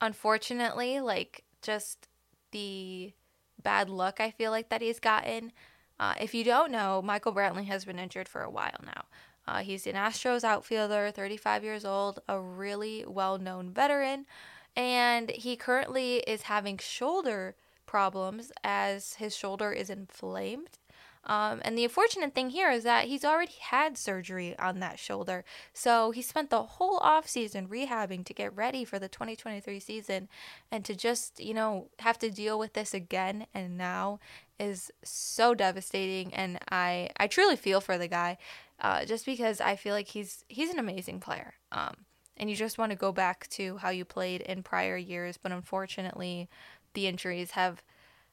unfortunately, 0.02 1.00
like 1.00 1.44
just 1.62 2.08
the 2.52 3.14
bad 3.62 3.90
luck 3.90 4.20
I 4.20 4.32
feel 4.32 4.52
like 4.52 4.70
that 4.70 4.82
he's 4.82 5.00
gotten. 5.00 5.52
Uh, 6.00 6.14
if 6.20 6.34
you 6.34 6.44
don't 6.44 6.72
know, 6.72 7.02
Michael 7.02 7.34
Brantley 7.34 7.66
has 7.66 7.84
been 7.84 8.00
injured 8.00 8.30
for 8.30 8.42
a 8.42 8.50
while 8.50 8.80
now. 8.86 9.04
Uh, 9.50 9.64
he's 9.64 9.88
an 9.88 9.96
Astros 9.96 10.44
outfielder, 10.44 11.10
35 11.10 11.64
years 11.64 11.84
old, 11.84 12.20
a 12.28 12.40
really 12.40 13.04
well 13.08 13.40
known 13.40 13.72
veteran, 13.72 14.28
and 14.76 15.32
he 15.32 15.56
currently 15.56 16.18
is 16.28 16.44
having 16.44 16.78
shoulder 16.78 17.56
problems 17.88 18.52
as 18.64 19.16
his 19.16 19.36
shoulder 19.36 19.72
is 19.72 19.90
inflamed. 19.90 20.78
Um, 21.26 21.62
and 21.64 21.76
the 21.76 21.84
unfortunate 21.84 22.34
thing 22.34 22.52
here 22.52 22.70
is 22.70 22.84
that 22.84 23.06
he's 23.06 23.26
already 23.26 23.56
had 23.60 23.98
surgery 23.98 24.58
on 24.58 24.80
that 24.80 25.00
shoulder. 25.00 25.44
So 25.74 26.12
he 26.12 26.22
spent 26.22 26.50
the 26.50 26.64
whole 26.64 27.00
offseason 27.00 27.68
rehabbing 27.68 28.26
to 28.26 28.34
get 28.34 28.56
ready 28.56 28.86
for 28.86 29.00
the 29.00 29.10
2023 29.10 29.80
season. 29.80 30.30
And 30.72 30.86
to 30.86 30.96
just, 30.96 31.40
you 31.40 31.54
know, 31.54 31.90
have 32.00 32.18
to 32.20 32.32
deal 32.32 32.58
with 32.58 32.74
this 32.74 32.94
again 32.94 33.48
and 33.54 33.78
now 33.78 34.20
is 34.60 34.92
so 35.04 35.54
devastating. 35.54 36.34
And 36.34 36.60
I, 36.72 37.10
I 37.18 37.28
truly 37.28 37.56
feel 37.56 37.82
for 37.82 37.98
the 37.98 38.08
guy 38.08 38.38
uh, 38.80 39.06
just 39.06 39.26
because 39.26 39.62
I 39.62 39.76
feel 39.76 39.94
like 39.94 40.08
he's, 40.08 40.44
he's 40.48 40.72
an 40.72 40.80
amazing 40.80 41.20
player. 41.20 41.54
Um, 41.72 41.96
and 42.38 42.50
you 42.50 42.56
just 42.56 42.78
want 42.78 42.92
to 42.92 42.98
go 42.98 43.12
back 43.12 43.48
to 43.50 43.78
how 43.78 43.90
you 43.90 44.06
played 44.06 44.42
in 44.42 44.64
prior 44.64 44.98
years. 44.98 45.38
But 45.38 45.52
unfortunately, 45.52 46.50
the 46.94 47.08
injuries 47.08 47.52
have 47.52 47.84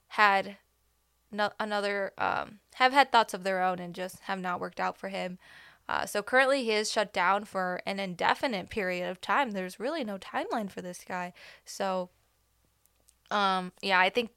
had 0.09 0.57
no, 1.33 1.51
another 1.59 2.13
um, 2.19 2.61
have 2.75 2.93
had 2.93 3.11
thoughts 3.11 3.35
of 3.35 3.43
their 3.43 3.63
own 3.63 3.79
and 3.79 3.95
just 3.95 4.21
have 4.21 4.41
not 4.41 4.61
worked 4.61 4.81
out 4.81 4.97
for 4.97 5.09
him. 5.09 5.39
Uh, 5.89 6.05
so 6.05 6.23
currently 6.23 6.65
he 6.65 6.73
is 6.73 6.91
shut 6.91 7.13
down 7.13 7.45
for 7.45 7.81
an 7.87 8.01
indefinite 8.01 8.71
period 8.71 9.09
of 9.09 9.21
time. 9.21 9.51
There's 9.51 9.79
really 9.79 10.03
no 10.03 10.19
timeline 10.19 10.71
for 10.71 10.83
this 10.83 11.05
guy. 11.07 11.33
So, 11.65 12.11
um, 13.31 13.73
yeah, 13.83 14.01
I 14.01 14.11
think 14.11 14.31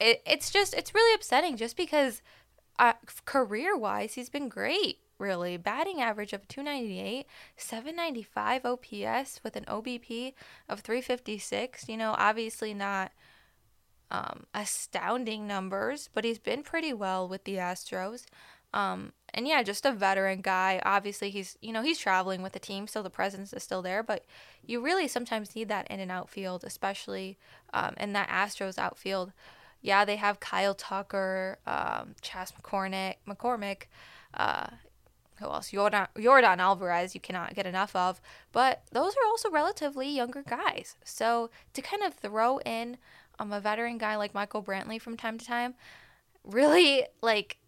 it, 0.00 0.22
it's 0.26 0.50
just 0.50 0.74
it's 0.74 0.94
really 0.94 1.14
upsetting 1.14 1.56
just 1.56 1.76
because 1.76 2.22
uh, 2.78 2.94
career 3.24 3.76
wise 3.76 4.14
he's 4.14 4.28
been 4.28 4.48
great. 4.48 4.98
Really, 5.18 5.56
batting 5.56 6.02
average 6.02 6.34
of 6.34 6.46
298, 6.46 7.24
795 7.56 8.66
OPS 8.66 9.40
with 9.42 9.56
an 9.56 9.64
OBP 9.64 10.34
of 10.68 10.80
356. 10.80 11.88
You 11.88 11.96
know, 11.96 12.14
obviously 12.18 12.74
not 12.74 13.12
um, 14.10 14.44
astounding 14.52 15.46
numbers, 15.46 16.10
but 16.12 16.24
he's 16.24 16.38
been 16.38 16.62
pretty 16.62 16.92
well 16.92 17.26
with 17.26 17.44
the 17.44 17.54
Astros. 17.54 18.26
Um, 18.74 19.12
and 19.32 19.48
yeah, 19.48 19.62
just 19.62 19.86
a 19.86 19.92
veteran 19.92 20.42
guy. 20.42 20.80
Obviously, 20.84 21.30
he's 21.30 21.56
you 21.60 21.72
know 21.72 21.82
he's 21.82 21.98
traveling 21.98 22.42
with 22.42 22.52
the 22.52 22.58
team, 22.58 22.86
so 22.86 23.02
the 23.02 23.10
presence 23.10 23.52
is 23.52 23.62
still 23.62 23.82
there. 23.82 24.02
But 24.02 24.24
you 24.64 24.80
really 24.80 25.08
sometimes 25.08 25.56
need 25.56 25.68
that 25.68 25.90
in 25.90 26.00
and 26.00 26.10
outfield, 26.10 26.62
especially 26.64 27.38
um, 27.72 27.94
in 27.98 28.12
that 28.12 28.28
Astros 28.28 28.78
outfield. 28.78 29.32
Yeah, 29.86 30.04
they 30.04 30.16
have 30.16 30.40
Kyle 30.40 30.74
Tucker, 30.74 31.58
um, 31.64 32.16
Chas 32.20 32.52
McCormick, 32.60 33.14
McCormick. 33.24 33.82
Uh, 34.34 34.66
who 35.38 35.44
else? 35.44 35.70
Jordan, 35.70 36.08
Yordan 36.16 36.58
Alvarez, 36.58 37.14
you 37.14 37.20
cannot 37.20 37.54
get 37.54 37.66
enough 37.66 37.94
of. 37.94 38.20
But 38.50 38.82
those 38.90 39.12
are 39.12 39.26
also 39.28 39.48
relatively 39.48 40.08
younger 40.08 40.42
guys. 40.42 40.96
So 41.04 41.50
to 41.72 41.82
kind 41.82 42.02
of 42.02 42.14
throw 42.14 42.58
in 42.58 42.96
um, 43.38 43.52
a 43.52 43.60
veteran 43.60 43.96
guy 43.96 44.16
like 44.16 44.34
Michael 44.34 44.60
Brantley 44.60 45.00
from 45.00 45.16
time 45.16 45.38
to 45.38 45.46
time 45.46 45.74
really 46.42 47.04
like 47.22 47.58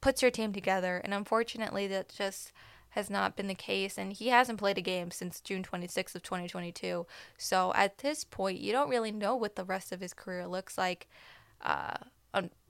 puts 0.00 0.22
your 0.22 0.30
team 0.30 0.54
together. 0.54 1.02
And 1.04 1.12
unfortunately, 1.12 1.86
that 1.88 2.08
just 2.08 2.52
has 2.90 3.10
not 3.10 3.36
been 3.36 3.48
the 3.48 3.54
case. 3.54 3.98
And 3.98 4.14
he 4.14 4.28
hasn't 4.28 4.58
played 4.58 4.78
a 4.78 4.82
game 4.82 5.10
since 5.10 5.42
June 5.42 5.62
26th 5.62 6.14
of 6.14 6.22
2022. 6.22 7.04
So 7.36 7.74
at 7.74 7.98
this 7.98 8.24
point, 8.24 8.60
you 8.60 8.72
don't 8.72 8.88
really 8.88 9.12
know 9.12 9.36
what 9.36 9.56
the 9.56 9.64
rest 9.64 9.92
of 9.92 10.00
his 10.00 10.14
career 10.14 10.46
looks 10.46 10.78
like. 10.78 11.06
Uh, 11.62 11.96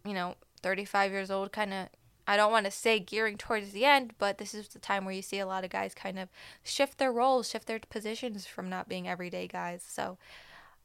you 0.04 0.14
know, 0.14 0.34
35 0.62 1.12
years 1.12 1.30
old, 1.30 1.52
kind 1.52 1.72
of. 1.72 1.88
I 2.26 2.36
don't 2.36 2.52
want 2.52 2.66
to 2.66 2.70
say 2.70 3.00
gearing 3.00 3.36
towards 3.36 3.72
the 3.72 3.84
end, 3.84 4.12
but 4.18 4.38
this 4.38 4.54
is 4.54 4.68
the 4.68 4.78
time 4.78 5.04
where 5.04 5.14
you 5.14 5.22
see 5.22 5.40
a 5.40 5.46
lot 5.46 5.64
of 5.64 5.70
guys 5.70 5.94
kind 5.94 6.16
of 6.18 6.28
shift 6.62 6.98
their 6.98 7.10
roles, 7.10 7.48
shift 7.48 7.66
their 7.66 7.80
positions 7.80 8.46
from 8.46 8.68
not 8.68 8.88
being 8.88 9.08
everyday 9.08 9.48
guys. 9.48 9.82
So, 9.86 10.16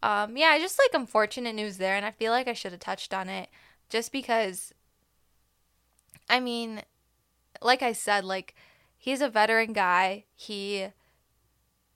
um, 0.01 0.37
yeah, 0.37 0.57
just 0.57 0.79
like 0.79 0.99
unfortunate 0.99 1.53
news 1.53 1.77
there, 1.77 1.95
and 1.95 2.05
I 2.05 2.11
feel 2.11 2.31
like 2.31 2.47
I 2.47 2.53
should 2.53 2.71
have 2.71 2.81
touched 2.81 3.13
on 3.13 3.29
it 3.29 3.49
just 3.89 4.11
because. 4.11 4.73
I 6.27 6.39
mean, 6.39 6.81
like 7.61 7.83
I 7.83 7.93
said, 7.93 8.25
like 8.25 8.55
he's 8.97 9.21
a 9.21 9.29
veteran 9.29 9.73
guy. 9.73 10.23
He 10.35 10.87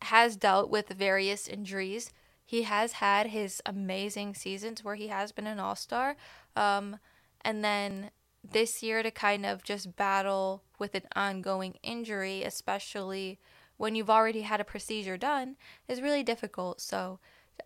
has 0.03 0.35
dealt 0.35 0.69
with 0.69 0.89
various 0.89 1.47
injuries. 1.47 2.11
He 2.49 2.63
has 2.63 2.93
had 2.93 3.27
his 3.27 3.61
amazing 3.63 4.33
seasons 4.33 4.83
where 4.83 4.95
he 4.95 5.09
has 5.09 5.31
been 5.31 5.45
an 5.45 5.59
all 5.59 5.75
star. 5.75 6.15
Um, 6.55 6.97
and 7.41 7.63
then 7.63 8.09
this 8.43 8.81
year 8.81 9.03
to 9.03 9.11
kind 9.11 9.45
of 9.45 9.63
just 9.63 9.95
battle 9.95 10.63
with 10.79 10.95
an 10.95 11.03
ongoing 11.15 11.75
injury, 11.83 12.41
especially 12.41 13.37
when 13.77 13.93
you've 13.93 14.09
already 14.09 14.41
had 14.41 14.59
a 14.59 14.63
procedure 14.63 15.15
done, 15.15 15.57
is 15.87 16.01
really 16.01 16.23
difficult. 16.23 16.81
So 16.81 17.19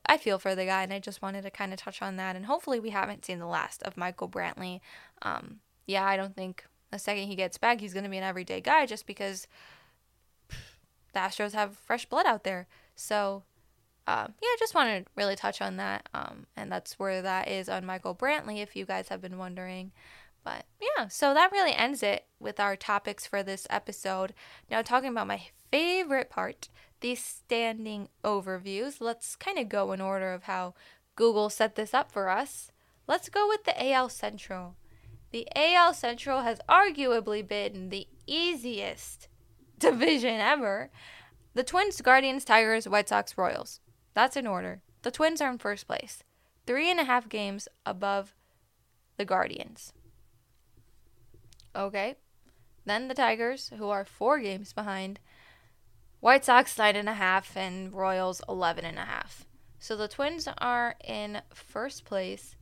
I 0.05 0.17
feel 0.17 0.37
for 0.37 0.53
the 0.53 0.65
guy, 0.65 0.83
and 0.83 0.91
I 0.91 0.99
just 0.99 1.21
wanted 1.21 1.43
to 1.43 1.49
kind 1.49 1.71
of 1.71 1.79
touch 1.79 2.01
on 2.01 2.17
that. 2.17 2.35
And 2.35 2.47
hopefully, 2.47 2.81
we 2.81 2.89
haven't 2.89 3.23
seen 3.23 3.39
the 3.39 3.47
last 3.47 3.83
of 3.83 3.95
Michael 3.95 4.27
Brantley. 4.27 4.81
Um, 5.21 5.61
yeah, 5.87 6.03
I 6.03 6.17
don't 6.17 6.35
think 6.35 6.65
the 6.91 6.99
second 6.99 7.29
he 7.29 7.35
gets 7.35 7.57
back, 7.57 7.79
he's 7.79 7.93
going 7.93 8.03
to 8.03 8.09
be 8.09 8.17
an 8.17 8.25
everyday 8.25 8.59
guy 8.59 8.85
just 8.85 9.07
because 9.07 9.47
the 10.49 11.19
Astros 11.19 11.53
have 11.53 11.77
fresh 11.77 12.05
blood 12.05 12.25
out 12.25 12.43
there. 12.43 12.67
So, 12.97 13.43
um, 14.05 14.33
yeah, 14.41 14.47
I 14.47 14.55
just 14.59 14.75
wanted 14.75 15.05
to 15.05 15.11
really 15.15 15.35
touch 15.35 15.61
on 15.61 15.77
that. 15.77 16.09
Um, 16.13 16.45
and 16.57 16.71
that's 16.71 16.99
where 16.99 17.21
that 17.21 17.47
is 17.47 17.69
on 17.69 17.85
Michael 17.85 18.15
Brantley, 18.15 18.61
if 18.61 18.75
you 18.75 18.85
guys 18.85 19.07
have 19.09 19.21
been 19.21 19.37
wondering. 19.37 19.91
But 20.43 20.65
yeah, 20.81 21.07
so 21.07 21.33
that 21.33 21.53
really 21.53 21.73
ends 21.73 22.03
it 22.03 22.25
with 22.39 22.59
our 22.59 22.75
topics 22.75 23.25
for 23.25 23.43
this 23.43 23.65
episode. 23.69 24.33
Now, 24.69 24.81
talking 24.81 25.09
about 25.09 25.27
my 25.27 25.41
favorite 25.71 26.29
part 26.29 26.69
these 27.03 27.23
standing 27.23 28.07
overviews. 28.23 28.99
Let's 28.99 29.35
kind 29.35 29.59
of 29.59 29.69
go 29.69 29.91
in 29.91 30.01
order 30.01 30.33
of 30.33 30.43
how 30.43 30.73
Google 31.15 31.51
set 31.51 31.75
this 31.75 31.93
up 31.93 32.11
for 32.11 32.29
us. 32.29 32.71
Let's 33.07 33.29
go 33.29 33.47
with 33.47 33.65
the 33.65 33.91
AL 33.91 34.09
Central. 34.09 34.77
The 35.31 35.45
AL 35.53 35.93
Central 35.93 36.41
has 36.41 36.59
arguably 36.69 37.45
been 37.45 37.89
the 37.89 38.07
easiest 38.25 39.27
division 39.77 40.39
ever. 40.39 40.89
The 41.53 41.63
Twins, 41.63 42.01
Guardians, 42.01 42.45
Tigers, 42.45 42.87
White 42.87 43.09
Sox, 43.09 43.37
Royals. 43.37 43.81
That's 44.13 44.35
in 44.37 44.47
order. 44.47 44.81
The 45.01 45.11
Twins 45.11 45.41
are 45.41 45.51
in 45.51 45.57
first 45.57 45.87
place, 45.87 46.23
three 46.65 46.89
and 46.89 46.99
a 46.99 47.03
half 47.03 47.27
games 47.27 47.67
above 47.85 48.35
the 49.17 49.25
Guardians. 49.25 49.93
Okay. 51.75 52.15
Then 52.85 53.07
the 53.07 53.13
Tigers, 53.13 53.71
who 53.77 53.89
are 53.89 54.05
four 54.05 54.39
games 54.39 54.73
behind, 54.73 55.19
White 56.19 56.45
Sox 56.45 56.77
nine 56.77 56.95
and 56.95 57.09
a 57.09 57.13
half 57.13 57.57
and 57.57 57.93
Royals 57.93 58.41
eleven 58.47 58.85
and 58.85 58.97
a 58.97 59.05
half. 59.05 59.45
So 59.79 59.97
the 59.97 60.07
Twins 60.07 60.47
are 60.57 60.95
in 61.03 61.41
first 61.53 62.05
place, 62.05 62.55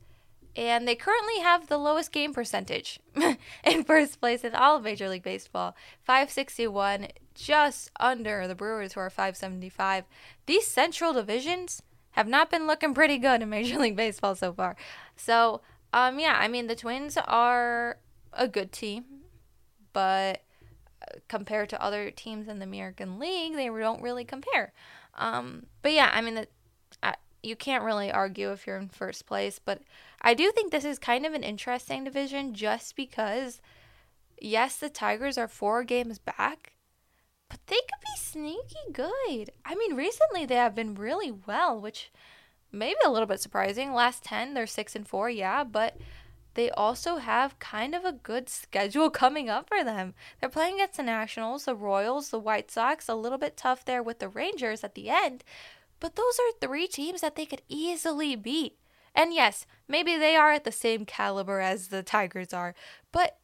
and 0.56 0.86
they 0.86 0.94
currently 0.94 1.40
have 1.40 1.66
the 1.66 1.78
lowest 1.78 2.12
game 2.12 2.34
percentage 2.34 3.00
in 3.64 3.84
first 3.84 4.20
place 4.20 4.44
in 4.44 4.54
all 4.54 4.76
of 4.76 4.82
Major 4.82 5.08
League 5.08 5.22
Baseball, 5.22 5.74
561, 6.04 7.08
just 7.34 7.90
under 7.98 8.46
the 8.46 8.54
Brewers 8.54 8.92
who 8.92 9.00
are 9.00 9.10
575. 9.10 10.04
These 10.46 10.66
Central 10.66 11.12
divisions 11.12 11.82
have 12.12 12.28
not 12.28 12.50
been 12.50 12.66
looking 12.66 12.94
pretty 12.94 13.18
good 13.18 13.42
in 13.42 13.48
Major 13.48 13.78
League 13.80 13.96
Baseball 13.96 14.34
so 14.34 14.52
far. 14.52 14.76
So, 15.16 15.62
um, 15.92 16.18
yeah, 16.18 16.36
I 16.38 16.48
mean 16.48 16.66
the 16.66 16.76
Twins 16.76 17.16
are 17.16 17.98
a 18.32 18.48
good 18.48 18.72
team, 18.72 19.04
but 19.92 20.42
compared 21.28 21.68
to 21.70 21.82
other 21.82 22.10
teams 22.10 22.48
in 22.48 22.58
the 22.58 22.64
American 22.64 23.18
League, 23.18 23.54
they 23.54 23.68
don't 23.68 24.02
really 24.02 24.24
compare. 24.24 24.72
Um, 25.14 25.66
but 25.82 25.92
yeah, 25.92 26.10
I 26.12 26.20
mean, 26.20 26.34
the, 26.34 26.46
uh, 27.02 27.12
you 27.42 27.56
can't 27.56 27.84
really 27.84 28.10
argue 28.10 28.52
if 28.52 28.66
you're 28.66 28.76
in 28.76 28.88
first 28.88 29.26
place. 29.26 29.58
But 29.58 29.82
I 30.22 30.34
do 30.34 30.52
think 30.52 30.70
this 30.70 30.84
is 30.84 30.98
kind 30.98 31.26
of 31.26 31.34
an 31.34 31.42
interesting 31.42 32.04
division 32.04 32.54
just 32.54 32.94
because, 32.94 33.60
yes, 34.40 34.76
the 34.76 34.88
Tigers 34.88 35.36
are 35.36 35.48
four 35.48 35.82
games 35.82 36.20
back, 36.20 36.74
but 37.48 37.58
they 37.66 37.76
could 37.76 38.00
be 38.00 38.16
sneaky 38.16 38.92
good. 38.92 39.50
I 39.64 39.74
mean, 39.74 39.96
recently 39.96 40.46
they 40.46 40.54
have 40.54 40.76
been 40.76 40.94
really 40.94 41.32
well, 41.32 41.80
which 41.80 42.12
maybe 42.70 42.98
a 43.04 43.10
little 43.10 43.26
bit 43.26 43.40
surprising. 43.40 43.92
Last 43.92 44.22
10, 44.22 44.54
they're 44.54 44.66
6 44.66 44.96
and 44.96 45.08
4, 45.08 45.28
yeah, 45.28 45.64
but 45.64 45.98
they 46.54 46.70
also 46.70 47.16
have 47.16 47.58
kind 47.58 47.94
of 47.94 48.04
a 48.04 48.12
good 48.12 48.48
schedule 48.48 49.10
coming 49.22 49.50
up 49.50 49.68
for 49.68 49.82
them. 49.82 50.14
They're 50.40 50.48
playing 50.48 50.76
against 50.76 50.98
the 50.98 51.02
Nationals, 51.02 51.64
the 51.64 51.74
Royals, 51.74 52.30
the 52.30 52.38
White 52.38 52.70
Sox, 52.70 53.08
a 53.08 53.14
little 53.16 53.38
bit 53.38 53.56
tough 53.56 53.84
there 53.84 54.02
with 54.02 54.20
the 54.20 54.28
Rangers 54.28 54.84
at 54.84 54.94
the 54.94 55.10
end. 55.10 55.42
But 55.98 56.14
those 56.14 56.38
are 56.38 56.58
three 56.60 56.86
teams 56.86 57.20
that 57.22 57.34
they 57.34 57.46
could 57.46 57.62
easily 57.68 58.36
beat. 58.36 58.78
And 59.14 59.34
yes, 59.34 59.66
maybe 59.92 60.16
they 60.16 60.34
are 60.34 60.50
at 60.50 60.64
the 60.64 60.72
same 60.72 61.04
caliber 61.04 61.60
as 61.60 61.88
the 61.88 62.02
Tigers 62.02 62.52
are, 62.54 62.74
but 63.12 63.38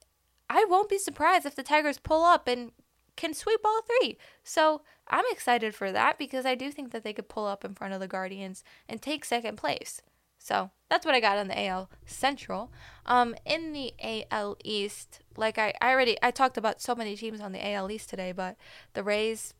I 0.49 0.65
won't 0.69 0.89
be 0.89 0.99
surprised 0.99 1.45
if 1.45 1.55
the 1.55 1.63
Tigers 1.63 1.99
pull 1.99 2.25
up 2.25 2.49
and 2.49 2.73
can 3.17 3.35
sweep 3.35 3.61
all 3.65 3.83
three. 3.83 4.17
So 4.43 4.81
I'm 5.07 5.25
excited 5.31 5.75
for 5.75 5.93
that 5.93 6.19
because 6.19 6.47
I 6.47 6.55
do 6.55 6.73
think 6.73 6.91
that 6.93 7.05
they 7.05 7.13
could 7.13 7.29
pull 7.29 7.47
up 7.47 7.65
in 7.65 7.75
front 7.75 7.93
of 7.93 8.01
the 8.01 8.09
Guardians 8.09 8.65
and 8.89 9.03
take 9.03 9.25
second 9.25 9.59
place. 9.59 10.01
So 10.39 10.71
that's 10.89 11.05
what 11.05 11.15
I 11.15 11.21
got 11.21 11.37
on 11.37 11.49
the 11.49 11.67
AL 11.67 11.91
Central. 12.07 12.73
Um, 13.05 13.35
in 13.45 13.73
the 13.73 13.93
AL 14.01 14.57
East, 14.65 15.21
like 15.37 15.59
I, 15.59 15.75
I 15.83 15.91
already 15.91 16.17
I 16.23 16.31
talked 16.31 16.57
about 16.57 16.81
so 16.81 16.95
many 16.95 17.15
teams 17.15 17.41
on 17.41 17.53
the 17.53 17.73
AL 17.73 17.91
East 17.91 18.09
today, 18.09 18.33
but 18.33 18.57
the 18.95 19.03
Rays 19.03 19.53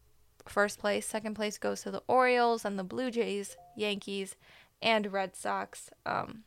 first 0.47 0.79
place, 0.79 1.07
second 1.07 1.35
place 1.35 1.59
goes 1.59 1.83
to 1.83 1.91
the 1.91 2.03
Orioles 2.09 2.65
and 2.65 2.79
the 2.79 2.85
Blue 2.85 3.11
Jays, 3.11 3.57
Yankees, 3.77 4.37
and 4.81 5.13
Red 5.13 5.37
Sox. 5.37 5.91
Um, 6.07 6.45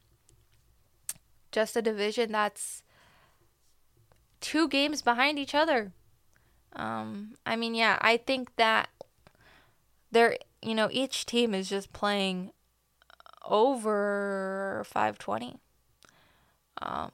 just 1.51 1.75
a 1.75 1.81
division 1.81 2.31
that's 2.31 2.83
two 4.39 4.67
games 4.67 5.01
behind 5.01 5.37
each 5.37 5.55
other. 5.55 5.91
Um, 6.73 7.33
I 7.45 7.55
mean, 7.55 7.75
yeah, 7.75 7.97
I 8.01 8.17
think 8.17 8.55
that 8.55 8.89
they're, 10.11 10.37
you 10.61 10.75
know, 10.75 10.89
each 10.91 11.25
team 11.25 11.53
is 11.53 11.69
just 11.69 11.93
playing 11.93 12.51
over 13.45 14.83
520. 14.85 15.57
Um, 16.81 17.11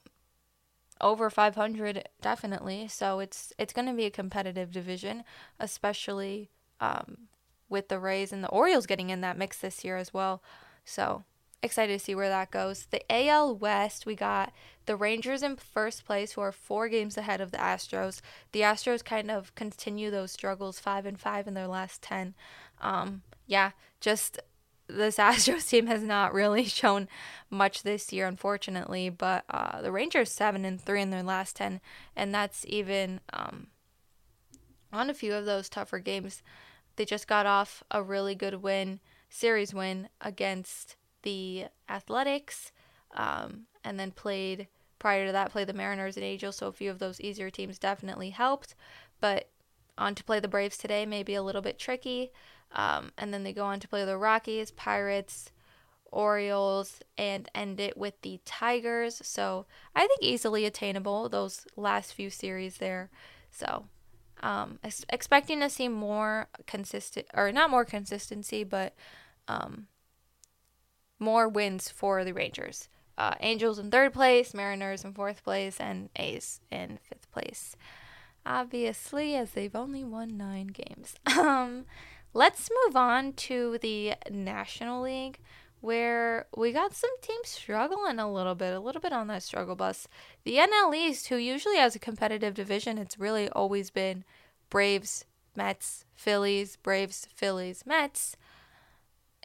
over 1.02 1.30
500 1.30 2.10
definitely. 2.22 2.88
So 2.88 3.20
it's 3.20 3.54
it's 3.58 3.74
going 3.74 3.88
to 3.88 3.94
be 3.94 4.06
a 4.06 4.12
competitive 4.12 4.72
division, 4.72 5.24
especially 5.60 6.50
um, 6.80 7.28
with 7.70 7.90
the 7.90 8.00
Rays 8.00 8.32
and 8.32 8.44
the 8.44 8.50
Orioles 8.50 8.86
getting 8.86 9.10
in 9.10 9.22
that 9.22 9.38
mix 9.38 9.60
this 9.60 9.84
year 9.84 9.98
as 9.98 10.14
well. 10.14 10.42
So 10.86 11.24
excited 11.64 11.98
to 11.98 12.04
see 12.04 12.16
where 12.16 12.30
that 12.30 12.52
goes. 12.52 12.88
The 12.90 13.02
AL 13.12 13.56
West, 13.56 14.06
we 14.06 14.16
got 14.16 14.54
the 14.86 14.96
Rangers 14.96 15.44
in 15.44 15.56
first 15.56 16.06
place, 16.06 16.34
who 16.34 16.42
are 16.42 16.52
four 16.52 16.88
games 16.88 17.18
ahead 17.18 17.42
of 17.42 17.52
the 17.52 17.58
Astros. 17.58 18.22
The 18.52 18.62
Astros 18.62 19.04
kind 19.04 19.32
of 19.32 19.54
continue 19.56 20.10
those 20.12 20.32
struggles, 20.32 20.80
five 20.80 21.06
and 21.06 21.20
five 21.20 21.48
in 21.48 21.54
their 21.54 21.68
last 21.68 22.02
ten. 22.02 22.36
Um, 22.80 23.24
yeah, 23.46 23.72
just 24.00 24.40
this 24.88 25.18
Astros 25.18 25.68
team 25.70 25.88
has 25.88 26.04
not 26.04 26.34
really 26.34 26.66
shown 26.66 27.08
much 27.50 27.84
this 27.84 28.14
year, 28.14 28.28
unfortunately. 28.28 29.10
But 29.10 29.44
uh, 29.50 29.82
the 29.82 29.92
Rangers 29.92 30.32
seven 30.32 30.66
and 30.66 30.80
three 30.80 31.02
in 31.02 31.10
their 31.10 31.24
last 31.24 31.56
ten, 31.56 31.82
and 32.16 32.34
that's 32.34 32.66
even 32.68 33.20
um, 33.34 33.68
on 34.94 35.10
a 35.10 35.16
few 35.16 35.34
of 35.34 35.46
those 35.46 35.70
tougher 35.70 36.00
games. 36.00 36.44
They 36.96 37.06
just 37.06 37.28
got 37.28 37.46
off 37.46 37.84
a 37.92 38.02
really 38.02 38.34
good 38.34 38.56
win, 38.56 39.00
series 39.30 39.72
win 39.72 40.10
against 40.20 40.96
the 41.28 41.66
Athletics, 41.90 42.72
um, 43.14 43.66
and 43.84 44.00
then 44.00 44.12
played 44.12 44.68
prior 44.98 45.26
to 45.26 45.34
that 45.34 45.52
played 45.52 45.68
the 45.68 45.74
Mariners 45.74 46.16
and 46.16 46.24
Angels. 46.24 46.56
So 46.56 46.68
a 46.68 46.72
few 46.72 46.90
of 46.90 47.00
those 47.00 47.20
easier 47.20 47.50
teams 47.50 47.78
definitely 47.78 48.30
helped, 48.30 48.76
but 49.20 49.50
on 49.98 50.16
to 50.16 50.24
play 50.24 50.40
the 50.40 50.48
Braves 50.48 50.78
today 50.78 51.06
may 51.06 51.24
be 51.24 51.36
a 51.36 51.44
little 51.44 51.62
bit 51.62 51.78
tricky. 51.78 52.32
Um, 52.72 53.12
and 53.18 53.34
then 53.34 53.44
they 53.44 53.52
go 53.52 53.66
on 53.66 53.82
to 53.82 53.90
play 53.90 54.06
the 54.06 54.18
Rockies, 54.18 54.72
Pirates, 54.72 55.52
Orioles, 56.12 57.02
and 57.18 57.50
end 57.54 57.82
it 57.82 57.98
with 57.98 58.22
the 58.22 58.40
Tigers. 58.46 59.22
So 59.22 59.66
I 59.94 60.08
think 60.08 60.22
easily 60.22 60.64
attainable 60.66 61.28
those 61.28 61.66
last 61.76 62.14
few 62.14 62.30
series 62.30 62.78
there. 62.78 63.10
So 63.52 63.86
um, 64.42 64.80
ex- 64.82 65.06
expecting 65.10 65.60
to 65.60 65.70
see 65.70 65.90
more 65.90 66.48
consistent, 66.68 67.28
or 67.34 67.52
not 67.52 67.70
more 67.70 67.86
consistency, 67.86 68.64
but 68.64 68.94
um, 69.50 69.88
more 71.20 71.48
wins 71.48 71.90
for 71.90 72.24
the 72.24 72.34
Rangers. 72.34 72.90
Uh, 73.18 73.34
Angels 73.40 73.80
in 73.80 73.90
third 73.90 74.14
place, 74.14 74.54
Mariners 74.54 75.04
in 75.04 75.14
fourth 75.14 75.44
place, 75.44 75.80
and 75.80 76.10
A's 76.16 76.62
in 76.72 77.00
fifth 77.02 77.32
place. 77.32 77.76
Obviously, 78.46 79.36
as 79.36 79.52
they've 79.52 79.76
only 79.76 80.04
won 80.04 80.38
nine 80.38 80.68
games. 80.68 81.16
um, 81.38 81.86
let's 82.34 82.70
move 82.86 82.96
on 82.96 83.34
to 83.34 83.80
the 83.82 84.14
National 84.30 85.02
League, 85.02 85.40
where 85.82 86.46
we 86.56 86.72
got 86.72 86.94
some 86.94 87.10
teams 87.22 87.50
struggling 87.50 88.20
a 88.20 88.32
little 88.32 88.56
bit, 88.56 88.74
a 88.74 88.80
little 88.80 89.02
bit 89.02 89.14
on 89.14 89.28
that 89.28 89.44
struggle 89.44 89.76
bus. 89.76 90.08
The 90.44 90.58
NL 90.58 90.96
East, 90.96 91.28
who 91.28 91.38
usually 91.38 91.78
has 91.78 91.96
a 91.96 92.00
competitive 92.00 92.54
division, 92.54 92.98
it's 93.00 93.20
really 93.20 93.50
always 93.50 93.90
been 93.90 94.24
Braves, 94.70 95.26
Mets, 95.56 96.06
Phillies, 96.16 96.76
Braves, 96.78 97.28
Phillies, 97.34 97.84
Mets. 97.86 98.38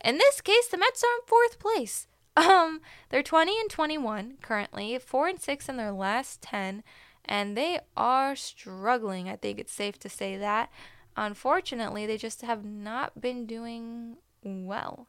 In 0.05 0.19
this 0.19 0.41
case, 0.41 0.69
the 0.69 0.79
Mets 0.79 1.03
are 1.03 1.15
in 1.21 1.27
fourth 1.27 1.59
place. 1.59 2.07
Um, 2.35 2.81
they're 3.11 3.23
20 3.23 3.61
and 3.61 3.69
21 3.69 4.39
currently, 4.41 4.99
4 4.99 5.29
and 5.29 5.39
6 5.39 5.69
in 5.69 5.77
their 5.77 5.93
last 5.93 6.41
10, 6.41 6.83
and 7.27 7.55
they 7.55 7.81
are 7.95 8.35
struggling. 8.35 9.29
I 9.29 9.37
think 9.37 9.59
it's 9.59 9.71
safe 9.71 9.99
to 9.99 10.09
say 10.09 10.39
that. 10.39 10.71
Unfortunately, 11.15 12.07
they 12.07 12.17
just 12.17 12.41
have 12.41 12.65
not 12.65 13.21
been 13.21 13.45
doing 13.45 14.17
well. 14.43 15.09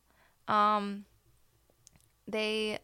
Um, 0.50 1.06
they 2.28 2.80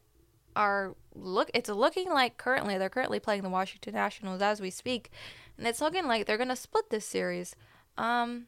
are 0.55 0.95
look 1.15 1.49
it's 1.53 1.69
looking 1.69 2.09
like 2.09 2.37
currently 2.37 2.77
they're 2.77 2.89
currently 2.89 3.19
playing 3.19 3.43
the 3.43 3.49
Washington 3.49 3.93
Nationals 3.93 4.41
as 4.41 4.61
we 4.61 4.69
speak, 4.69 5.11
and 5.57 5.67
it's 5.67 5.81
looking 5.81 6.07
like 6.07 6.25
they're 6.25 6.37
going 6.37 6.49
to 6.49 6.55
split 6.55 6.89
this 6.89 7.05
series. 7.05 7.55
Um, 7.97 8.47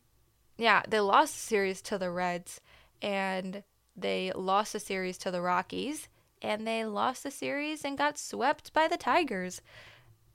yeah, 0.58 0.84
they 0.88 1.00
lost 1.00 1.34
the 1.34 1.42
series 1.42 1.82
to 1.84 1.98
the 1.98 2.12
Reds 2.12 2.62
and 3.02 3.64
they 3.96 4.32
lost 4.34 4.74
the 4.74 4.80
series 4.80 5.18
to 5.20 5.32
the 5.32 5.42
Rockies, 5.42 6.08
and 6.42 6.66
they 6.66 6.86
lost 6.86 7.24
the 7.24 7.32
series 7.32 7.84
and 7.84 7.98
got 7.98 8.18
swept 8.18 8.74
by 8.74 8.88
the 8.88 8.98
Tigers. 8.98 9.62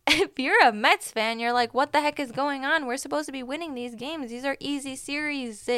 If 0.09 0.38
you're 0.38 0.64
a 0.64 0.72
Mets 0.72 1.11
fan, 1.11 1.40
you're 1.40 1.52
like, 1.52 1.74
what 1.74 1.92
the 1.92 2.00
heck 2.00 2.20
is 2.20 2.31
going 2.31 2.64
on? 2.64 2.87
We're 2.87 2.96
supposed 2.96 3.26
to 3.26 3.33
be 3.33 3.42
winning 3.42 3.74
these 3.74 3.96
games. 3.96 4.31
These 4.31 4.44
are 4.44 4.57
easy 4.61 4.94
series. 4.94 5.68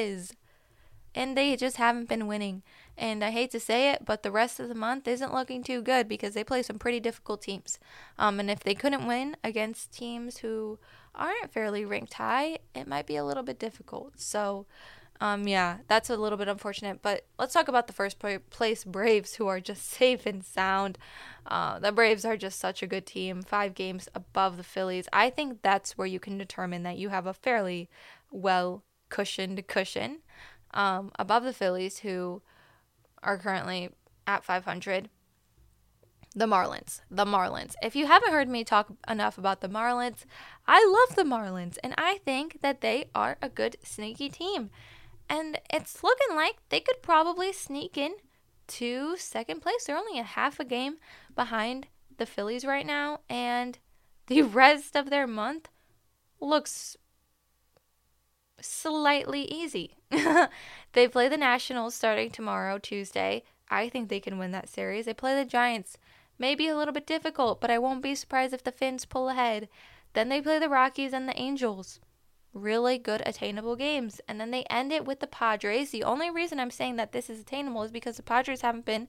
And 1.14 1.34
they 1.34 1.56
just 1.56 1.78
haven't 1.78 2.10
been 2.10 2.26
winning. 2.26 2.62
And 2.98 3.24
I 3.24 3.30
hate 3.30 3.50
to 3.52 3.60
say 3.60 3.90
it, 3.90 4.04
but 4.04 4.22
the 4.22 4.30
rest 4.30 4.60
of 4.60 4.68
the 4.68 4.74
month 4.74 5.08
isn't 5.08 5.32
looking 5.32 5.62
too 5.62 5.80
good 5.80 6.08
because 6.08 6.34
they 6.34 6.44
play 6.44 6.62
some 6.62 6.78
pretty 6.78 7.00
difficult 7.00 7.40
teams. 7.40 7.78
Um, 8.18 8.38
and 8.38 8.50
if 8.50 8.60
they 8.60 8.74
couldn't 8.74 9.06
win 9.06 9.34
against 9.42 9.92
teams 9.92 10.38
who 10.38 10.78
aren't 11.14 11.50
fairly 11.50 11.86
ranked 11.86 12.14
high, 12.14 12.58
it 12.74 12.86
might 12.86 13.06
be 13.06 13.16
a 13.16 13.24
little 13.24 13.42
bit 13.42 13.58
difficult. 13.58 14.20
So, 14.20 14.66
um, 15.20 15.48
yeah, 15.48 15.78
that's 15.88 16.10
a 16.10 16.16
little 16.16 16.38
bit 16.38 16.48
unfortunate. 16.48 17.00
But 17.02 17.26
let's 17.38 17.52
talk 17.52 17.68
about 17.68 17.86
the 17.86 17.92
first 17.92 18.18
place 18.50 18.84
Braves, 18.84 19.34
who 19.34 19.46
are 19.48 19.60
just 19.60 19.84
safe 19.90 20.26
and 20.26 20.44
sound. 20.44 20.98
Uh, 21.46 21.78
the 21.78 21.92
Braves 21.92 22.24
are 22.24 22.36
just 22.36 22.58
such 22.58 22.82
a 22.82 22.86
good 22.86 23.06
team, 23.06 23.42
five 23.42 23.74
games 23.74 24.08
above 24.14 24.56
the 24.56 24.62
Phillies. 24.62 25.08
I 25.12 25.30
think 25.30 25.62
that's 25.62 25.98
where 25.98 26.06
you 26.06 26.20
can 26.20 26.38
determine 26.38 26.82
that 26.84 26.98
you 26.98 27.08
have 27.08 27.26
a 27.26 27.34
fairly 27.34 27.88
well 28.30 28.84
cushioned 29.08 29.66
cushion 29.66 30.18
um, 30.72 31.10
above 31.18 31.44
the 31.44 31.52
Phillies, 31.52 31.98
who 31.98 32.42
are 33.22 33.38
currently 33.38 33.90
at 34.26 34.44
500. 34.44 35.08
The 36.34 36.46
Marlins. 36.46 37.00
The 37.10 37.24
Marlins. 37.24 37.74
If 37.82 37.96
you 37.96 38.06
haven't 38.06 38.30
heard 38.30 38.48
me 38.48 38.62
talk 38.62 38.92
enough 39.08 39.38
about 39.38 39.60
the 39.60 39.68
Marlins, 39.68 40.24
I 40.68 40.86
love 40.86 41.16
the 41.16 41.24
Marlins, 41.24 41.78
and 41.82 41.94
I 41.98 42.18
think 42.24 42.60
that 42.60 42.80
they 42.80 43.06
are 43.14 43.38
a 43.42 43.48
good 43.48 43.76
sneaky 43.82 44.28
team. 44.28 44.70
And 45.28 45.60
it's 45.72 46.02
looking 46.02 46.34
like 46.34 46.56
they 46.68 46.80
could 46.80 47.02
probably 47.02 47.52
sneak 47.52 47.98
in 47.98 48.14
to 48.68 49.16
second 49.16 49.60
place. 49.60 49.84
They're 49.84 49.96
only 49.96 50.18
a 50.18 50.24
half 50.24 50.58
a 50.58 50.64
game 50.64 50.96
behind 51.34 51.88
the 52.16 52.26
Phillies 52.26 52.64
right 52.64 52.86
now, 52.86 53.20
and 53.28 53.78
the 54.26 54.42
rest 54.62 54.96
of 54.96 55.10
their 55.10 55.26
month 55.26 55.68
looks 56.40 56.96
slightly 58.60 59.42
easy. 59.42 59.96
they 60.92 61.08
play 61.08 61.28
the 61.28 61.36
Nationals 61.36 61.94
starting 61.94 62.30
tomorrow, 62.30 62.78
Tuesday. 62.78 63.44
I 63.70 63.88
think 63.88 64.08
they 64.08 64.20
can 64.20 64.38
win 64.38 64.52
that 64.52 64.68
series. 64.68 65.06
They 65.06 65.14
play 65.14 65.34
the 65.34 65.48
Giants. 65.48 65.98
Maybe 66.38 66.68
a 66.68 66.76
little 66.76 66.94
bit 66.94 67.06
difficult, 67.06 67.60
but 67.60 67.70
I 67.70 67.78
won't 67.78 68.02
be 68.02 68.14
surprised 68.14 68.54
if 68.54 68.64
the 68.64 68.72
Fins 68.72 69.04
pull 69.04 69.28
ahead. 69.28 69.68
Then 70.14 70.28
they 70.28 70.40
play 70.40 70.58
the 70.58 70.68
Rockies 70.68 71.12
and 71.12 71.28
the 71.28 71.38
Angels 71.38 72.00
really 72.52 72.98
good 72.98 73.22
attainable 73.26 73.76
games. 73.76 74.20
And 74.28 74.40
then 74.40 74.50
they 74.50 74.64
end 74.64 74.92
it 74.92 75.04
with 75.04 75.20
the 75.20 75.26
Padres. 75.26 75.90
The 75.90 76.04
only 76.04 76.30
reason 76.30 76.60
I'm 76.60 76.70
saying 76.70 76.96
that 76.96 77.12
this 77.12 77.30
is 77.30 77.40
attainable 77.40 77.82
is 77.82 77.90
because 77.90 78.16
the 78.16 78.22
Padres 78.22 78.62
haven't 78.62 78.84
been 78.84 79.08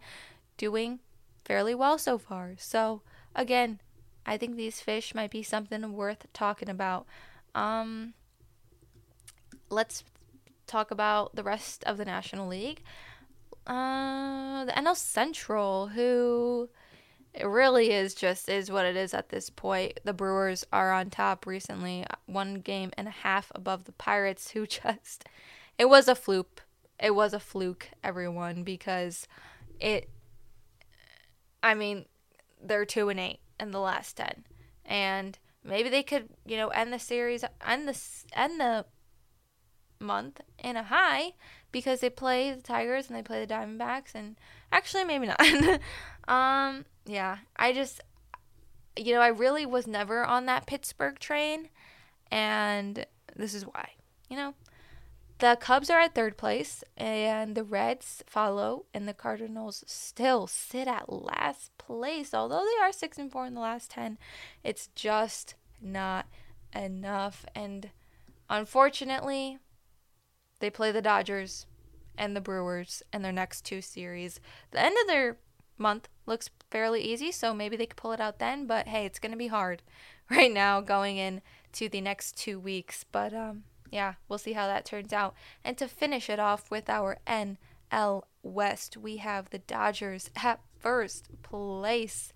doing 0.57 0.99
fairly 1.45 1.73
well 1.73 1.97
so 1.97 2.17
far. 2.17 2.53
So, 2.57 3.01
again, 3.35 3.79
I 4.25 4.37
think 4.37 4.55
these 4.55 4.81
fish 4.81 5.15
might 5.15 5.31
be 5.31 5.43
something 5.43 5.93
worth 5.93 6.27
talking 6.33 6.69
about. 6.69 7.05
Um, 7.55 8.13
let's 9.69 10.03
talk 10.67 10.91
about 10.91 11.35
the 11.35 11.43
rest 11.43 11.83
of 11.85 11.97
the 11.97 12.05
National 12.05 12.47
League. 12.47 12.83
Uh, 13.65 14.65
the 14.65 14.71
NL 14.71 14.95
Central, 14.95 15.87
who 15.87 16.69
it 17.33 17.45
really 17.45 17.91
is 17.91 18.15
just 18.15 18.49
is 18.49 18.71
what 18.71 18.85
it 18.85 18.95
is 18.95 19.13
at 19.13 19.29
this 19.29 19.49
point. 19.49 19.99
The 20.03 20.13
Brewers 20.13 20.65
are 20.73 20.91
on 20.91 21.09
top 21.09 21.45
recently, 21.45 22.05
one 22.25 22.55
game 22.55 22.91
and 22.97 23.07
a 23.07 23.11
half 23.11 23.51
above 23.53 23.85
the 23.85 23.91
Pirates, 23.91 24.51
who 24.51 24.65
just 24.67 25.25
it 25.77 25.85
was 25.85 26.07
a 26.07 26.15
fluke. 26.15 26.63
It 26.99 27.15
was 27.15 27.33
a 27.33 27.39
fluke, 27.39 27.89
everyone, 28.03 28.63
because 28.63 29.27
it. 29.79 30.09
I 31.61 31.73
mean, 31.73 32.05
they're 32.61 32.85
two 32.85 33.09
and 33.09 33.19
eight 33.19 33.39
in 33.59 33.71
the 33.71 33.79
last 33.79 34.17
ten, 34.17 34.43
and 34.85 35.37
maybe 35.63 35.89
they 35.89 36.03
could, 36.03 36.29
you 36.45 36.57
know, 36.57 36.69
end 36.69 36.91
the 36.91 36.99
series, 36.99 37.43
end 37.65 37.87
the 37.87 37.99
end 38.33 38.59
the 38.59 38.85
month 39.99 40.41
in 40.57 40.77
a 40.77 40.83
high 40.83 41.33
because 41.71 41.99
they 41.99 42.09
play 42.09 42.51
the 42.51 42.61
Tigers 42.61 43.07
and 43.07 43.15
they 43.15 43.23
play 43.23 43.45
the 43.45 43.53
Diamondbacks 43.53 44.15
and 44.15 44.35
actually 44.71 45.03
maybe 45.03 45.27
not. 45.27 45.39
um 46.27 46.85
yeah, 47.05 47.37
I 47.55 47.73
just 47.73 48.01
you 48.97 49.13
know, 49.13 49.21
I 49.21 49.27
really 49.27 49.65
was 49.65 49.87
never 49.87 50.25
on 50.25 50.45
that 50.47 50.65
Pittsburgh 50.65 51.19
train 51.19 51.69
and 52.31 53.05
this 53.35 53.53
is 53.53 53.63
why. 53.63 53.91
You 54.29 54.37
know, 54.37 54.53
the 55.39 55.57
Cubs 55.59 55.89
are 55.89 55.99
at 55.99 56.13
third 56.13 56.37
place 56.37 56.83
and 56.97 57.55
the 57.55 57.63
Reds 57.63 58.23
follow 58.27 58.85
and 58.93 59.07
the 59.07 59.13
Cardinals 59.13 59.83
still 59.87 60.47
sit 60.47 60.87
at 60.87 61.11
last 61.11 61.71
place. 61.77 62.33
Although 62.33 62.65
they 62.65 62.83
are 62.83 62.91
6 62.91 63.17
and 63.17 63.31
4 63.31 63.45
in 63.45 63.53
the 63.53 63.61
last 63.61 63.91
10, 63.91 64.17
it's 64.63 64.87
just 64.95 65.55
not 65.81 66.27
enough 66.75 67.45
and 67.55 67.89
unfortunately 68.49 69.59
they 70.59 70.69
play 70.69 70.91
the 70.91 71.01
Dodgers 71.01 71.65
and 72.17 72.35
the 72.35 72.41
Brewers 72.41 73.01
in 73.13 73.21
their 73.21 73.31
next 73.31 73.65
two 73.65 73.81
series. 73.81 74.39
The 74.71 74.81
end 74.81 74.95
of 75.01 75.07
their 75.07 75.37
month 75.77 76.09
looks 76.25 76.49
fairly 76.69 77.01
easy, 77.01 77.31
so 77.31 77.53
maybe 77.53 77.75
they 77.75 77.85
could 77.85 77.97
pull 77.97 78.11
it 78.11 78.19
out 78.19 78.39
then, 78.39 78.67
but 78.67 78.87
hey, 78.87 79.05
it's 79.05 79.19
going 79.19 79.31
to 79.31 79.37
be 79.37 79.47
hard 79.47 79.81
right 80.29 80.51
now 80.51 80.81
going 80.81 81.17
in 81.17 81.41
to 81.73 81.89
the 81.89 82.01
next 82.01 82.37
2 82.37 82.59
weeks. 82.59 83.05
But 83.11 83.33
um 83.33 83.63
yeah, 83.91 84.15
we'll 84.27 84.39
see 84.39 84.53
how 84.53 84.67
that 84.67 84.85
turns 84.85 85.13
out. 85.13 85.33
And 85.63 85.77
to 85.77 85.87
finish 85.87 86.29
it 86.29 86.39
off 86.39 86.69
with 86.69 86.89
our 86.89 87.17
NL 87.27 88.23
West, 88.43 88.97
we 88.97 89.17
have 89.17 89.49
the 89.49 89.59
Dodgers 89.59 90.29
at 90.43 90.59
first 90.79 91.29
place. 91.43 92.33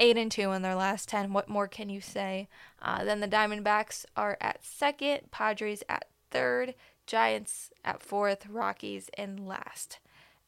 8 0.00 0.16
and 0.16 0.30
2 0.30 0.52
in 0.52 0.62
their 0.62 0.76
last 0.76 1.08
10. 1.08 1.32
What 1.32 1.48
more 1.48 1.66
can 1.66 1.90
you 1.90 2.00
say? 2.00 2.48
Uh, 2.80 3.04
then 3.04 3.20
the 3.20 3.28
Diamondbacks 3.28 4.04
are 4.16 4.38
at 4.40 4.64
second, 4.64 5.30
Padres 5.32 5.82
at 5.88 6.06
third, 6.30 6.74
Giants 7.08 7.70
at 7.84 8.02
fourth, 8.02 8.46
Rockies 8.46 9.10
in 9.18 9.46
last. 9.46 9.98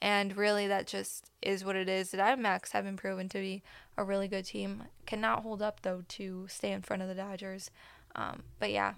And 0.00 0.36
really, 0.36 0.66
that 0.68 0.86
just 0.86 1.30
is 1.42 1.64
what 1.64 1.76
it 1.76 1.88
is. 1.88 2.10
The 2.10 2.18
Diamondbacks 2.18 2.70
have 2.70 2.84
been 2.84 2.96
proven 2.96 3.28
to 3.30 3.38
be 3.38 3.62
a 3.96 4.04
really 4.04 4.28
good 4.28 4.44
team. 4.44 4.84
Cannot 5.06 5.42
hold 5.42 5.60
up, 5.60 5.82
though, 5.82 6.04
to 6.08 6.46
stay 6.48 6.70
in 6.70 6.82
front 6.82 7.02
of 7.02 7.08
the 7.08 7.14
Dodgers. 7.14 7.70
Um, 8.14 8.44
but 8.58 8.70
yeah, 8.70 8.94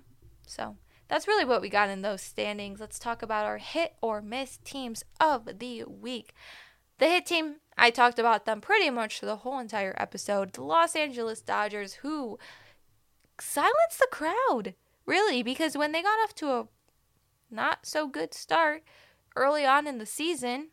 so 0.46 0.76
that's 1.08 1.26
really 1.26 1.44
what 1.44 1.60
we 1.60 1.68
got 1.68 1.88
in 1.88 2.02
those 2.02 2.22
standings. 2.22 2.80
Let's 2.80 2.98
talk 2.98 3.22
about 3.22 3.46
our 3.46 3.58
hit 3.58 3.94
or 4.00 4.20
miss 4.20 4.58
teams 4.64 5.04
of 5.20 5.58
the 5.58 5.84
week. 5.84 6.34
The 6.98 7.06
hit 7.06 7.26
team, 7.26 7.56
I 7.76 7.90
talked 7.90 8.18
about 8.18 8.44
them 8.44 8.60
pretty 8.60 8.90
much 8.90 9.20
the 9.20 9.36
whole 9.36 9.58
entire 9.58 9.94
episode. 9.96 10.52
The 10.52 10.62
Los 10.62 10.94
Angeles 10.94 11.40
Dodgers, 11.40 11.94
who 11.94 12.38
silenced 13.40 13.98
the 13.98 14.06
crowd, 14.10 14.74
really, 15.04 15.42
because 15.42 15.76
when 15.76 15.90
they 15.90 16.02
got 16.02 16.20
off 16.22 16.34
to 16.36 16.50
a 16.50 16.68
not 17.52 17.86
so 17.86 18.08
good 18.08 18.34
start 18.34 18.82
early 19.36 19.64
on 19.64 19.86
in 19.86 19.98
the 19.98 20.06
season. 20.06 20.68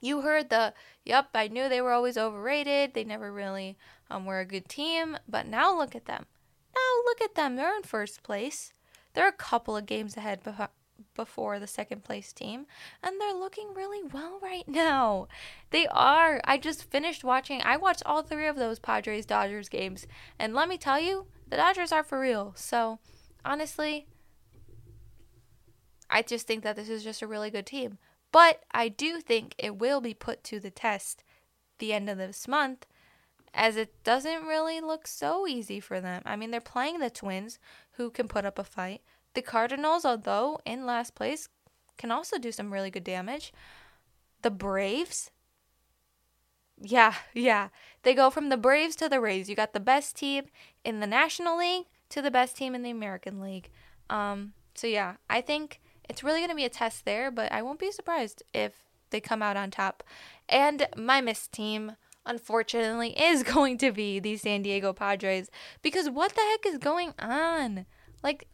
You 0.00 0.22
heard 0.22 0.50
the, 0.50 0.74
yep, 1.04 1.28
I 1.34 1.48
knew 1.48 1.68
they 1.68 1.80
were 1.80 1.92
always 1.92 2.18
overrated. 2.18 2.92
They 2.92 3.04
never 3.04 3.32
really 3.32 3.78
um, 4.10 4.26
were 4.26 4.40
a 4.40 4.44
good 4.44 4.68
team. 4.68 5.16
But 5.28 5.46
now 5.46 5.76
look 5.76 5.94
at 5.94 6.06
them. 6.06 6.26
Now 6.74 7.02
look 7.04 7.20
at 7.22 7.36
them. 7.36 7.56
They're 7.56 7.76
in 7.76 7.84
first 7.84 8.22
place. 8.22 8.72
They're 9.14 9.28
a 9.28 9.32
couple 9.32 9.76
of 9.76 9.86
games 9.86 10.16
ahead 10.16 10.40
before 11.14 11.58
the 11.58 11.66
second 11.66 12.04
place 12.04 12.32
team, 12.32 12.66
and 13.02 13.20
they're 13.20 13.34
looking 13.34 13.74
really 13.74 14.02
well 14.02 14.38
right 14.42 14.66
now. 14.66 15.28
They 15.70 15.86
are. 15.88 16.40
I 16.44 16.58
just 16.58 16.90
finished 16.90 17.24
watching, 17.24 17.60
I 17.62 17.76
watched 17.76 18.02
all 18.06 18.22
three 18.22 18.46
of 18.46 18.56
those 18.56 18.78
Padres 18.78 19.26
Dodgers 19.26 19.68
games, 19.68 20.06
and 20.38 20.54
let 20.54 20.68
me 20.68 20.78
tell 20.78 20.98
you, 20.98 21.26
the 21.50 21.56
Dodgers 21.56 21.92
are 21.92 22.04
for 22.04 22.18
real. 22.18 22.54
So, 22.56 22.98
honestly, 23.44 24.06
I 26.12 26.22
just 26.22 26.46
think 26.46 26.62
that 26.62 26.76
this 26.76 26.88
is 26.88 27.02
just 27.02 27.22
a 27.22 27.26
really 27.26 27.50
good 27.50 27.66
team. 27.66 27.98
But 28.30 28.62
I 28.72 28.88
do 28.88 29.20
think 29.20 29.54
it 29.58 29.78
will 29.78 30.00
be 30.00 30.14
put 30.14 30.44
to 30.44 30.60
the 30.60 30.70
test 30.70 31.24
the 31.78 31.92
end 31.92 32.08
of 32.08 32.18
this 32.18 32.46
month 32.46 32.86
as 33.54 33.76
it 33.76 34.02
doesn't 34.04 34.46
really 34.46 34.80
look 34.80 35.06
so 35.06 35.46
easy 35.46 35.80
for 35.80 36.00
them. 36.00 36.22
I 36.24 36.36
mean, 36.36 36.50
they're 36.50 36.60
playing 36.60 37.00
the 37.00 37.10
Twins 37.10 37.58
who 37.92 38.10
can 38.10 38.28
put 38.28 38.44
up 38.44 38.58
a 38.58 38.64
fight. 38.64 39.02
The 39.34 39.42
Cardinals, 39.42 40.04
although 40.04 40.60
in 40.64 40.86
last 40.86 41.14
place, 41.14 41.48
can 41.98 42.10
also 42.10 42.38
do 42.38 42.52
some 42.52 42.72
really 42.72 42.90
good 42.90 43.04
damage. 43.04 43.52
The 44.42 44.50
Braves, 44.50 45.30
yeah, 46.80 47.14
yeah. 47.34 47.68
They 48.02 48.14
go 48.14 48.30
from 48.30 48.48
the 48.48 48.56
Braves 48.56 48.96
to 48.96 49.08
the 49.08 49.20
Rays. 49.20 49.48
You 49.48 49.54
got 49.54 49.72
the 49.72 49.80
best 49.80 50.16
team 50.16 50.44
in 50.84 51.00
the 51.00 51.06
National 51.06 51.58
League 51.58 51.86
to 52.08 52.20
the 52.20 52.30
best 52.30 52.56
team 52.56 52.74
in 52.74 52.82
the 52.82 52.90
American 52.90 53.40
League. 53.40 53.70
Um, 54.10 54.52
so 54.74 54.86
yeah, 54.86 55.16
I 55.30 55.40
think 55.40 55.80
it's 56.08 56.22
really 56.22 56.40
going 56.40 56.50
to 56.50 56.56
be 56.56 56.64
a 56.64 56.70
test 56.70 57.04
there, 57.04 57.30
but 57.30 57.50
I 57.52 57.62
won't 57.62 57.78
be 57.78 57.92
surprised 57.92 58.42
if 58.52 58.84
they 59.10 59.20
come 59.20 59.42
out 59.42 59.56
on 59.56 59.70
top. 59.70 60.02
And 60.48 60.88
my 60.96 61.20
miss 61.20 61.46
team, 61.46 61.96
unfortunately, 62.26 63.10
is 63.20 63.42
going 63.42 63.78
to 63.78 63.92
be 63.92 64.18
the 64.18 64.36
San 64.36 64.62
Diego 64.62 64.92
Padres 64.92 65.50
because 65.82 66.10
what 66.10 66.34
the 66.34 66.42
heck 66.42 66.66
is 66.66 66.78
going 66.78 67.14
on? 67.18 67.86
Like, 68.22 68.48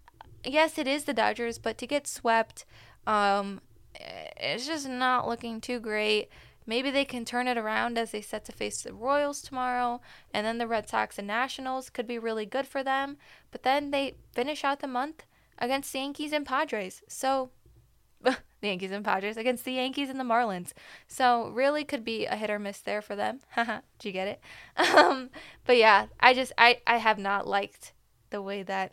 yes, 0.45 0.79
it 0.79 0.87
is 0.87 1.05
the 1.05 1.15
Dodgers, 1.15 1.59
but 1.59 1.79
to 1.79 1.87
get 1.87 2.07
swept, 2.07 2.65
um, 3.07 3.61
it's 3.95 4.67
just 4.67 4.89
not 4.89 5.27
looking 5.27 5.61
too 5.61 5.81
great. 5.81 6.29
Maybe 6.67 6.91
they 6.91 7.07
can 7.07 7.25
turn 7.25 7.49
it 7.49 7.57
around 7.57 7.97
as 7.97 8.11
they 8.11 8.21
set 8.21 8.45
to 8.45 8.53
face 8.53 8.83
the 8.83 8.93
Royals 8.93 9.41
tomorrow, 9.41 10.03
and 10.35 10.47
then 10.47 10.59
the 10.59 10.67
Red 10.67 10.87
Sox 10.87 11.19
and 11.19 11.27
Nationals 11.27 11.89
could 11.89 12.07
be 12.07 12.19
really 12.19 12.45
good 12.45 12.67
for 12.67 12.83
them. 12.83 13.17
But 13.51 13.63
then 13.63 13.91
they 13.91 14.17
finish 14.35 14.65
out 14.65 14.81
the 14.81 14.87
month 14.87 15.25
against 15.59 15.93
the 15.93 15.99
Yankees 15.99 16.33
and 16.33 16.47
Padres. 16.47 17.03
So 17.09 17.51
the 18.23 18.37
Yankees 18.63 18.91
and 18.91 19.05
Padres 19.05 19.37
against 19.37 19.65
the 19.65 19.73
Yankees 19.73 20.09
and 20.09 20.19
the 20.19 20.25
Marlins. 20.25 20.73
So 21.07 21.51
really 21.51 21.85
could 21.85 22.05
be 22.05 22.27
a 22.27 22.37
hit 22.37 22.51
or 22.51 22.59
miss 22.59 22.81
there 22.81 23.03
for 23.03 23.17
them. 23.17 23.41
Haha, 23.51 23.81
did 23.99 24.09
you 24.09 24.13
get 24.13 24.29
it? 24.29 24.41
Um, 24.97 25.31
but 25.65 25.77
yeah, 25.77 26.07
I 26.21 26.35
just 26.35 26.53
I 26.57 26.81
I 26.87 26.97
have 26.99 27.19
not 27.19 27.47
liked 27.47 27.93
the 28.31 28.43
way 28.43 28.63
that 28.63 28.93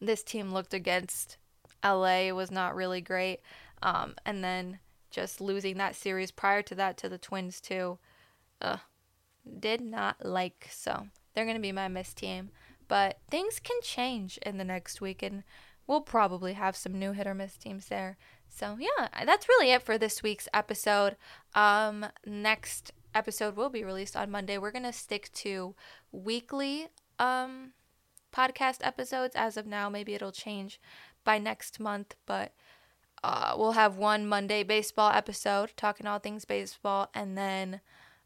this 0.00 0.22
team 0.22 0.52
looked 0.52 0.74
against 0.74 1.36
LA 1.84 2.30
was 2.30 2.50
not 2.50 2.74
really 2.74 3.00
great. 3.00 3.40
Um, 3.82 4.14
and 4.24 4.42
then 4.42 4.78
just 5.10 5.40
losing 5.40 5.76
that 5.78 5.94
series 5.94 6.30
prior 6.30 6.62
to 6.62 6.74
that 6.76 6.96
to 6.98 7.08
the 7.08 7.18
Twins 7.18 7.60
too. 7.60 7.98
Uh, 8.60 8.78
did 9.58 9.80
not 9.80 10.24
like 10.24 10.68
so. 10.70 11.08
They're 11.34 11.46
gonna 11.46 11.60
be 11.60 11.72
my 11.72 11.88
miss 11.88 12.14
team. 12.14 12.50
But 12.92 13.20
things 13.30 13.58
can 13.58 13.80
change 13.82 14.36
in 14.42 14.58
the 14.58 14.66
next 14.66 15.00
week, 15.00 15.22
and 15.22 15.44
we'll 15.86 16.02
probably 16.02 16.52
have 16.52 16.76
some 16.76 16.98
new 16.98 17.12
hit 17.12 17.26
or 17.26 17.32
miss 17.32 17.56
teams 17.56 17.86
there. 17.86 18.18
So 18.50 18.76
yeah, 18.78 19.08
that's 19.24 19.48
really 19.48 19.70
it 19.72 19.80
for 19.80 19.96
this 19.96 20.22
week's 20.22 20.46
episode. 20.52 21.16
Um, 21.54 22.04
next 22.26 22.92
episode 23.14 23.56
will 23.56 23.70
be 23.70 23.82
released 23.82 24.14
on 24.14 24.30
Monday. 24.30 24.58
We're 24.58 24.72
gonna 24.72 24.92
stick 24.92 25.32
to 25.36 25.74
weekly 26.10 26.88
um 27.18 27.72
podcast 28.30 28.80
episodes 28.82 29.36
as 29.36 29.56
of 29.56 29.66
now. 29.66 29.88
Maybe 29.88 30.12
it'll 30.12 30.30
change 30.30 30.78
by 31.24 31.38
next 31.38 31.80
month, 31.80 32.14
but 32.26 32.52
uh, 33.24 33.54
we'll 33.56 33.72
have 33.72 33.96
one 33.96 34.26
Monday 34.26 34.64
baseball 34.64 35.12
episode 35.12 35.72
talking 35.78 36.06
all 36.06 36.18
things 36.18 36.44
baseball, 36.44 37.08
and 37.14 37.38
then 37.38 37.80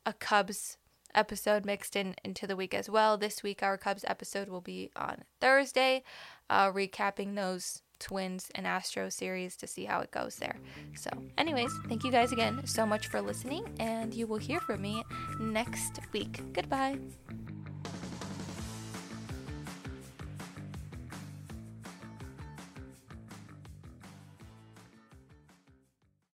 a 0.04 0.12
Cubs 0.12 0.76
episode 1.16 1.64
mixed 1.64 1.96
in 1.96 2.14
into 2.22 2.46
the 2.46 2.54
week 2.54 2.74
as 2.74 2.88
well. 2.88 3.16
This 3.16 3.42
week, 3.42 3.62
our 3.62 3.76
Cubs 3.76 4.04
episode 4.06 4.48
will 4.48 4.60
be 4.60 4.90
on 4.94 5.24
Thursday, 5.40 6.04
uh, 6.48 6.70
recapping 6.70 7.34
those 7.34 7.82
Twins 7.98 8.50
and 8.54 8.66
Astro 8.66 9.08
series 9.08 9.56
to 9.56 9.66
see 9.66 9.86
how 9.86 10.00
it 10.00 10.10
goes 10.10 10.36
there. 10.36 10.56
So, 10.94 11.10
anyways, 11.38 11.72
thank 11.88 12.04
you 12.04 12.10
guys 12.10 12.32
again 12.32 12.66
so 12.66 12.86
much 12.86 13.08
for 13.08 13.20
listening, 13.20 13.66
and 13.80 14.12
you 14.12 14.26
will 14.26 14.36
hear 14.36 14.60
from 14.60 14.82
me 14.82 15.02
next 15.40 16.00
week. 16.12 16.42
Goodbye. 16.52 16.98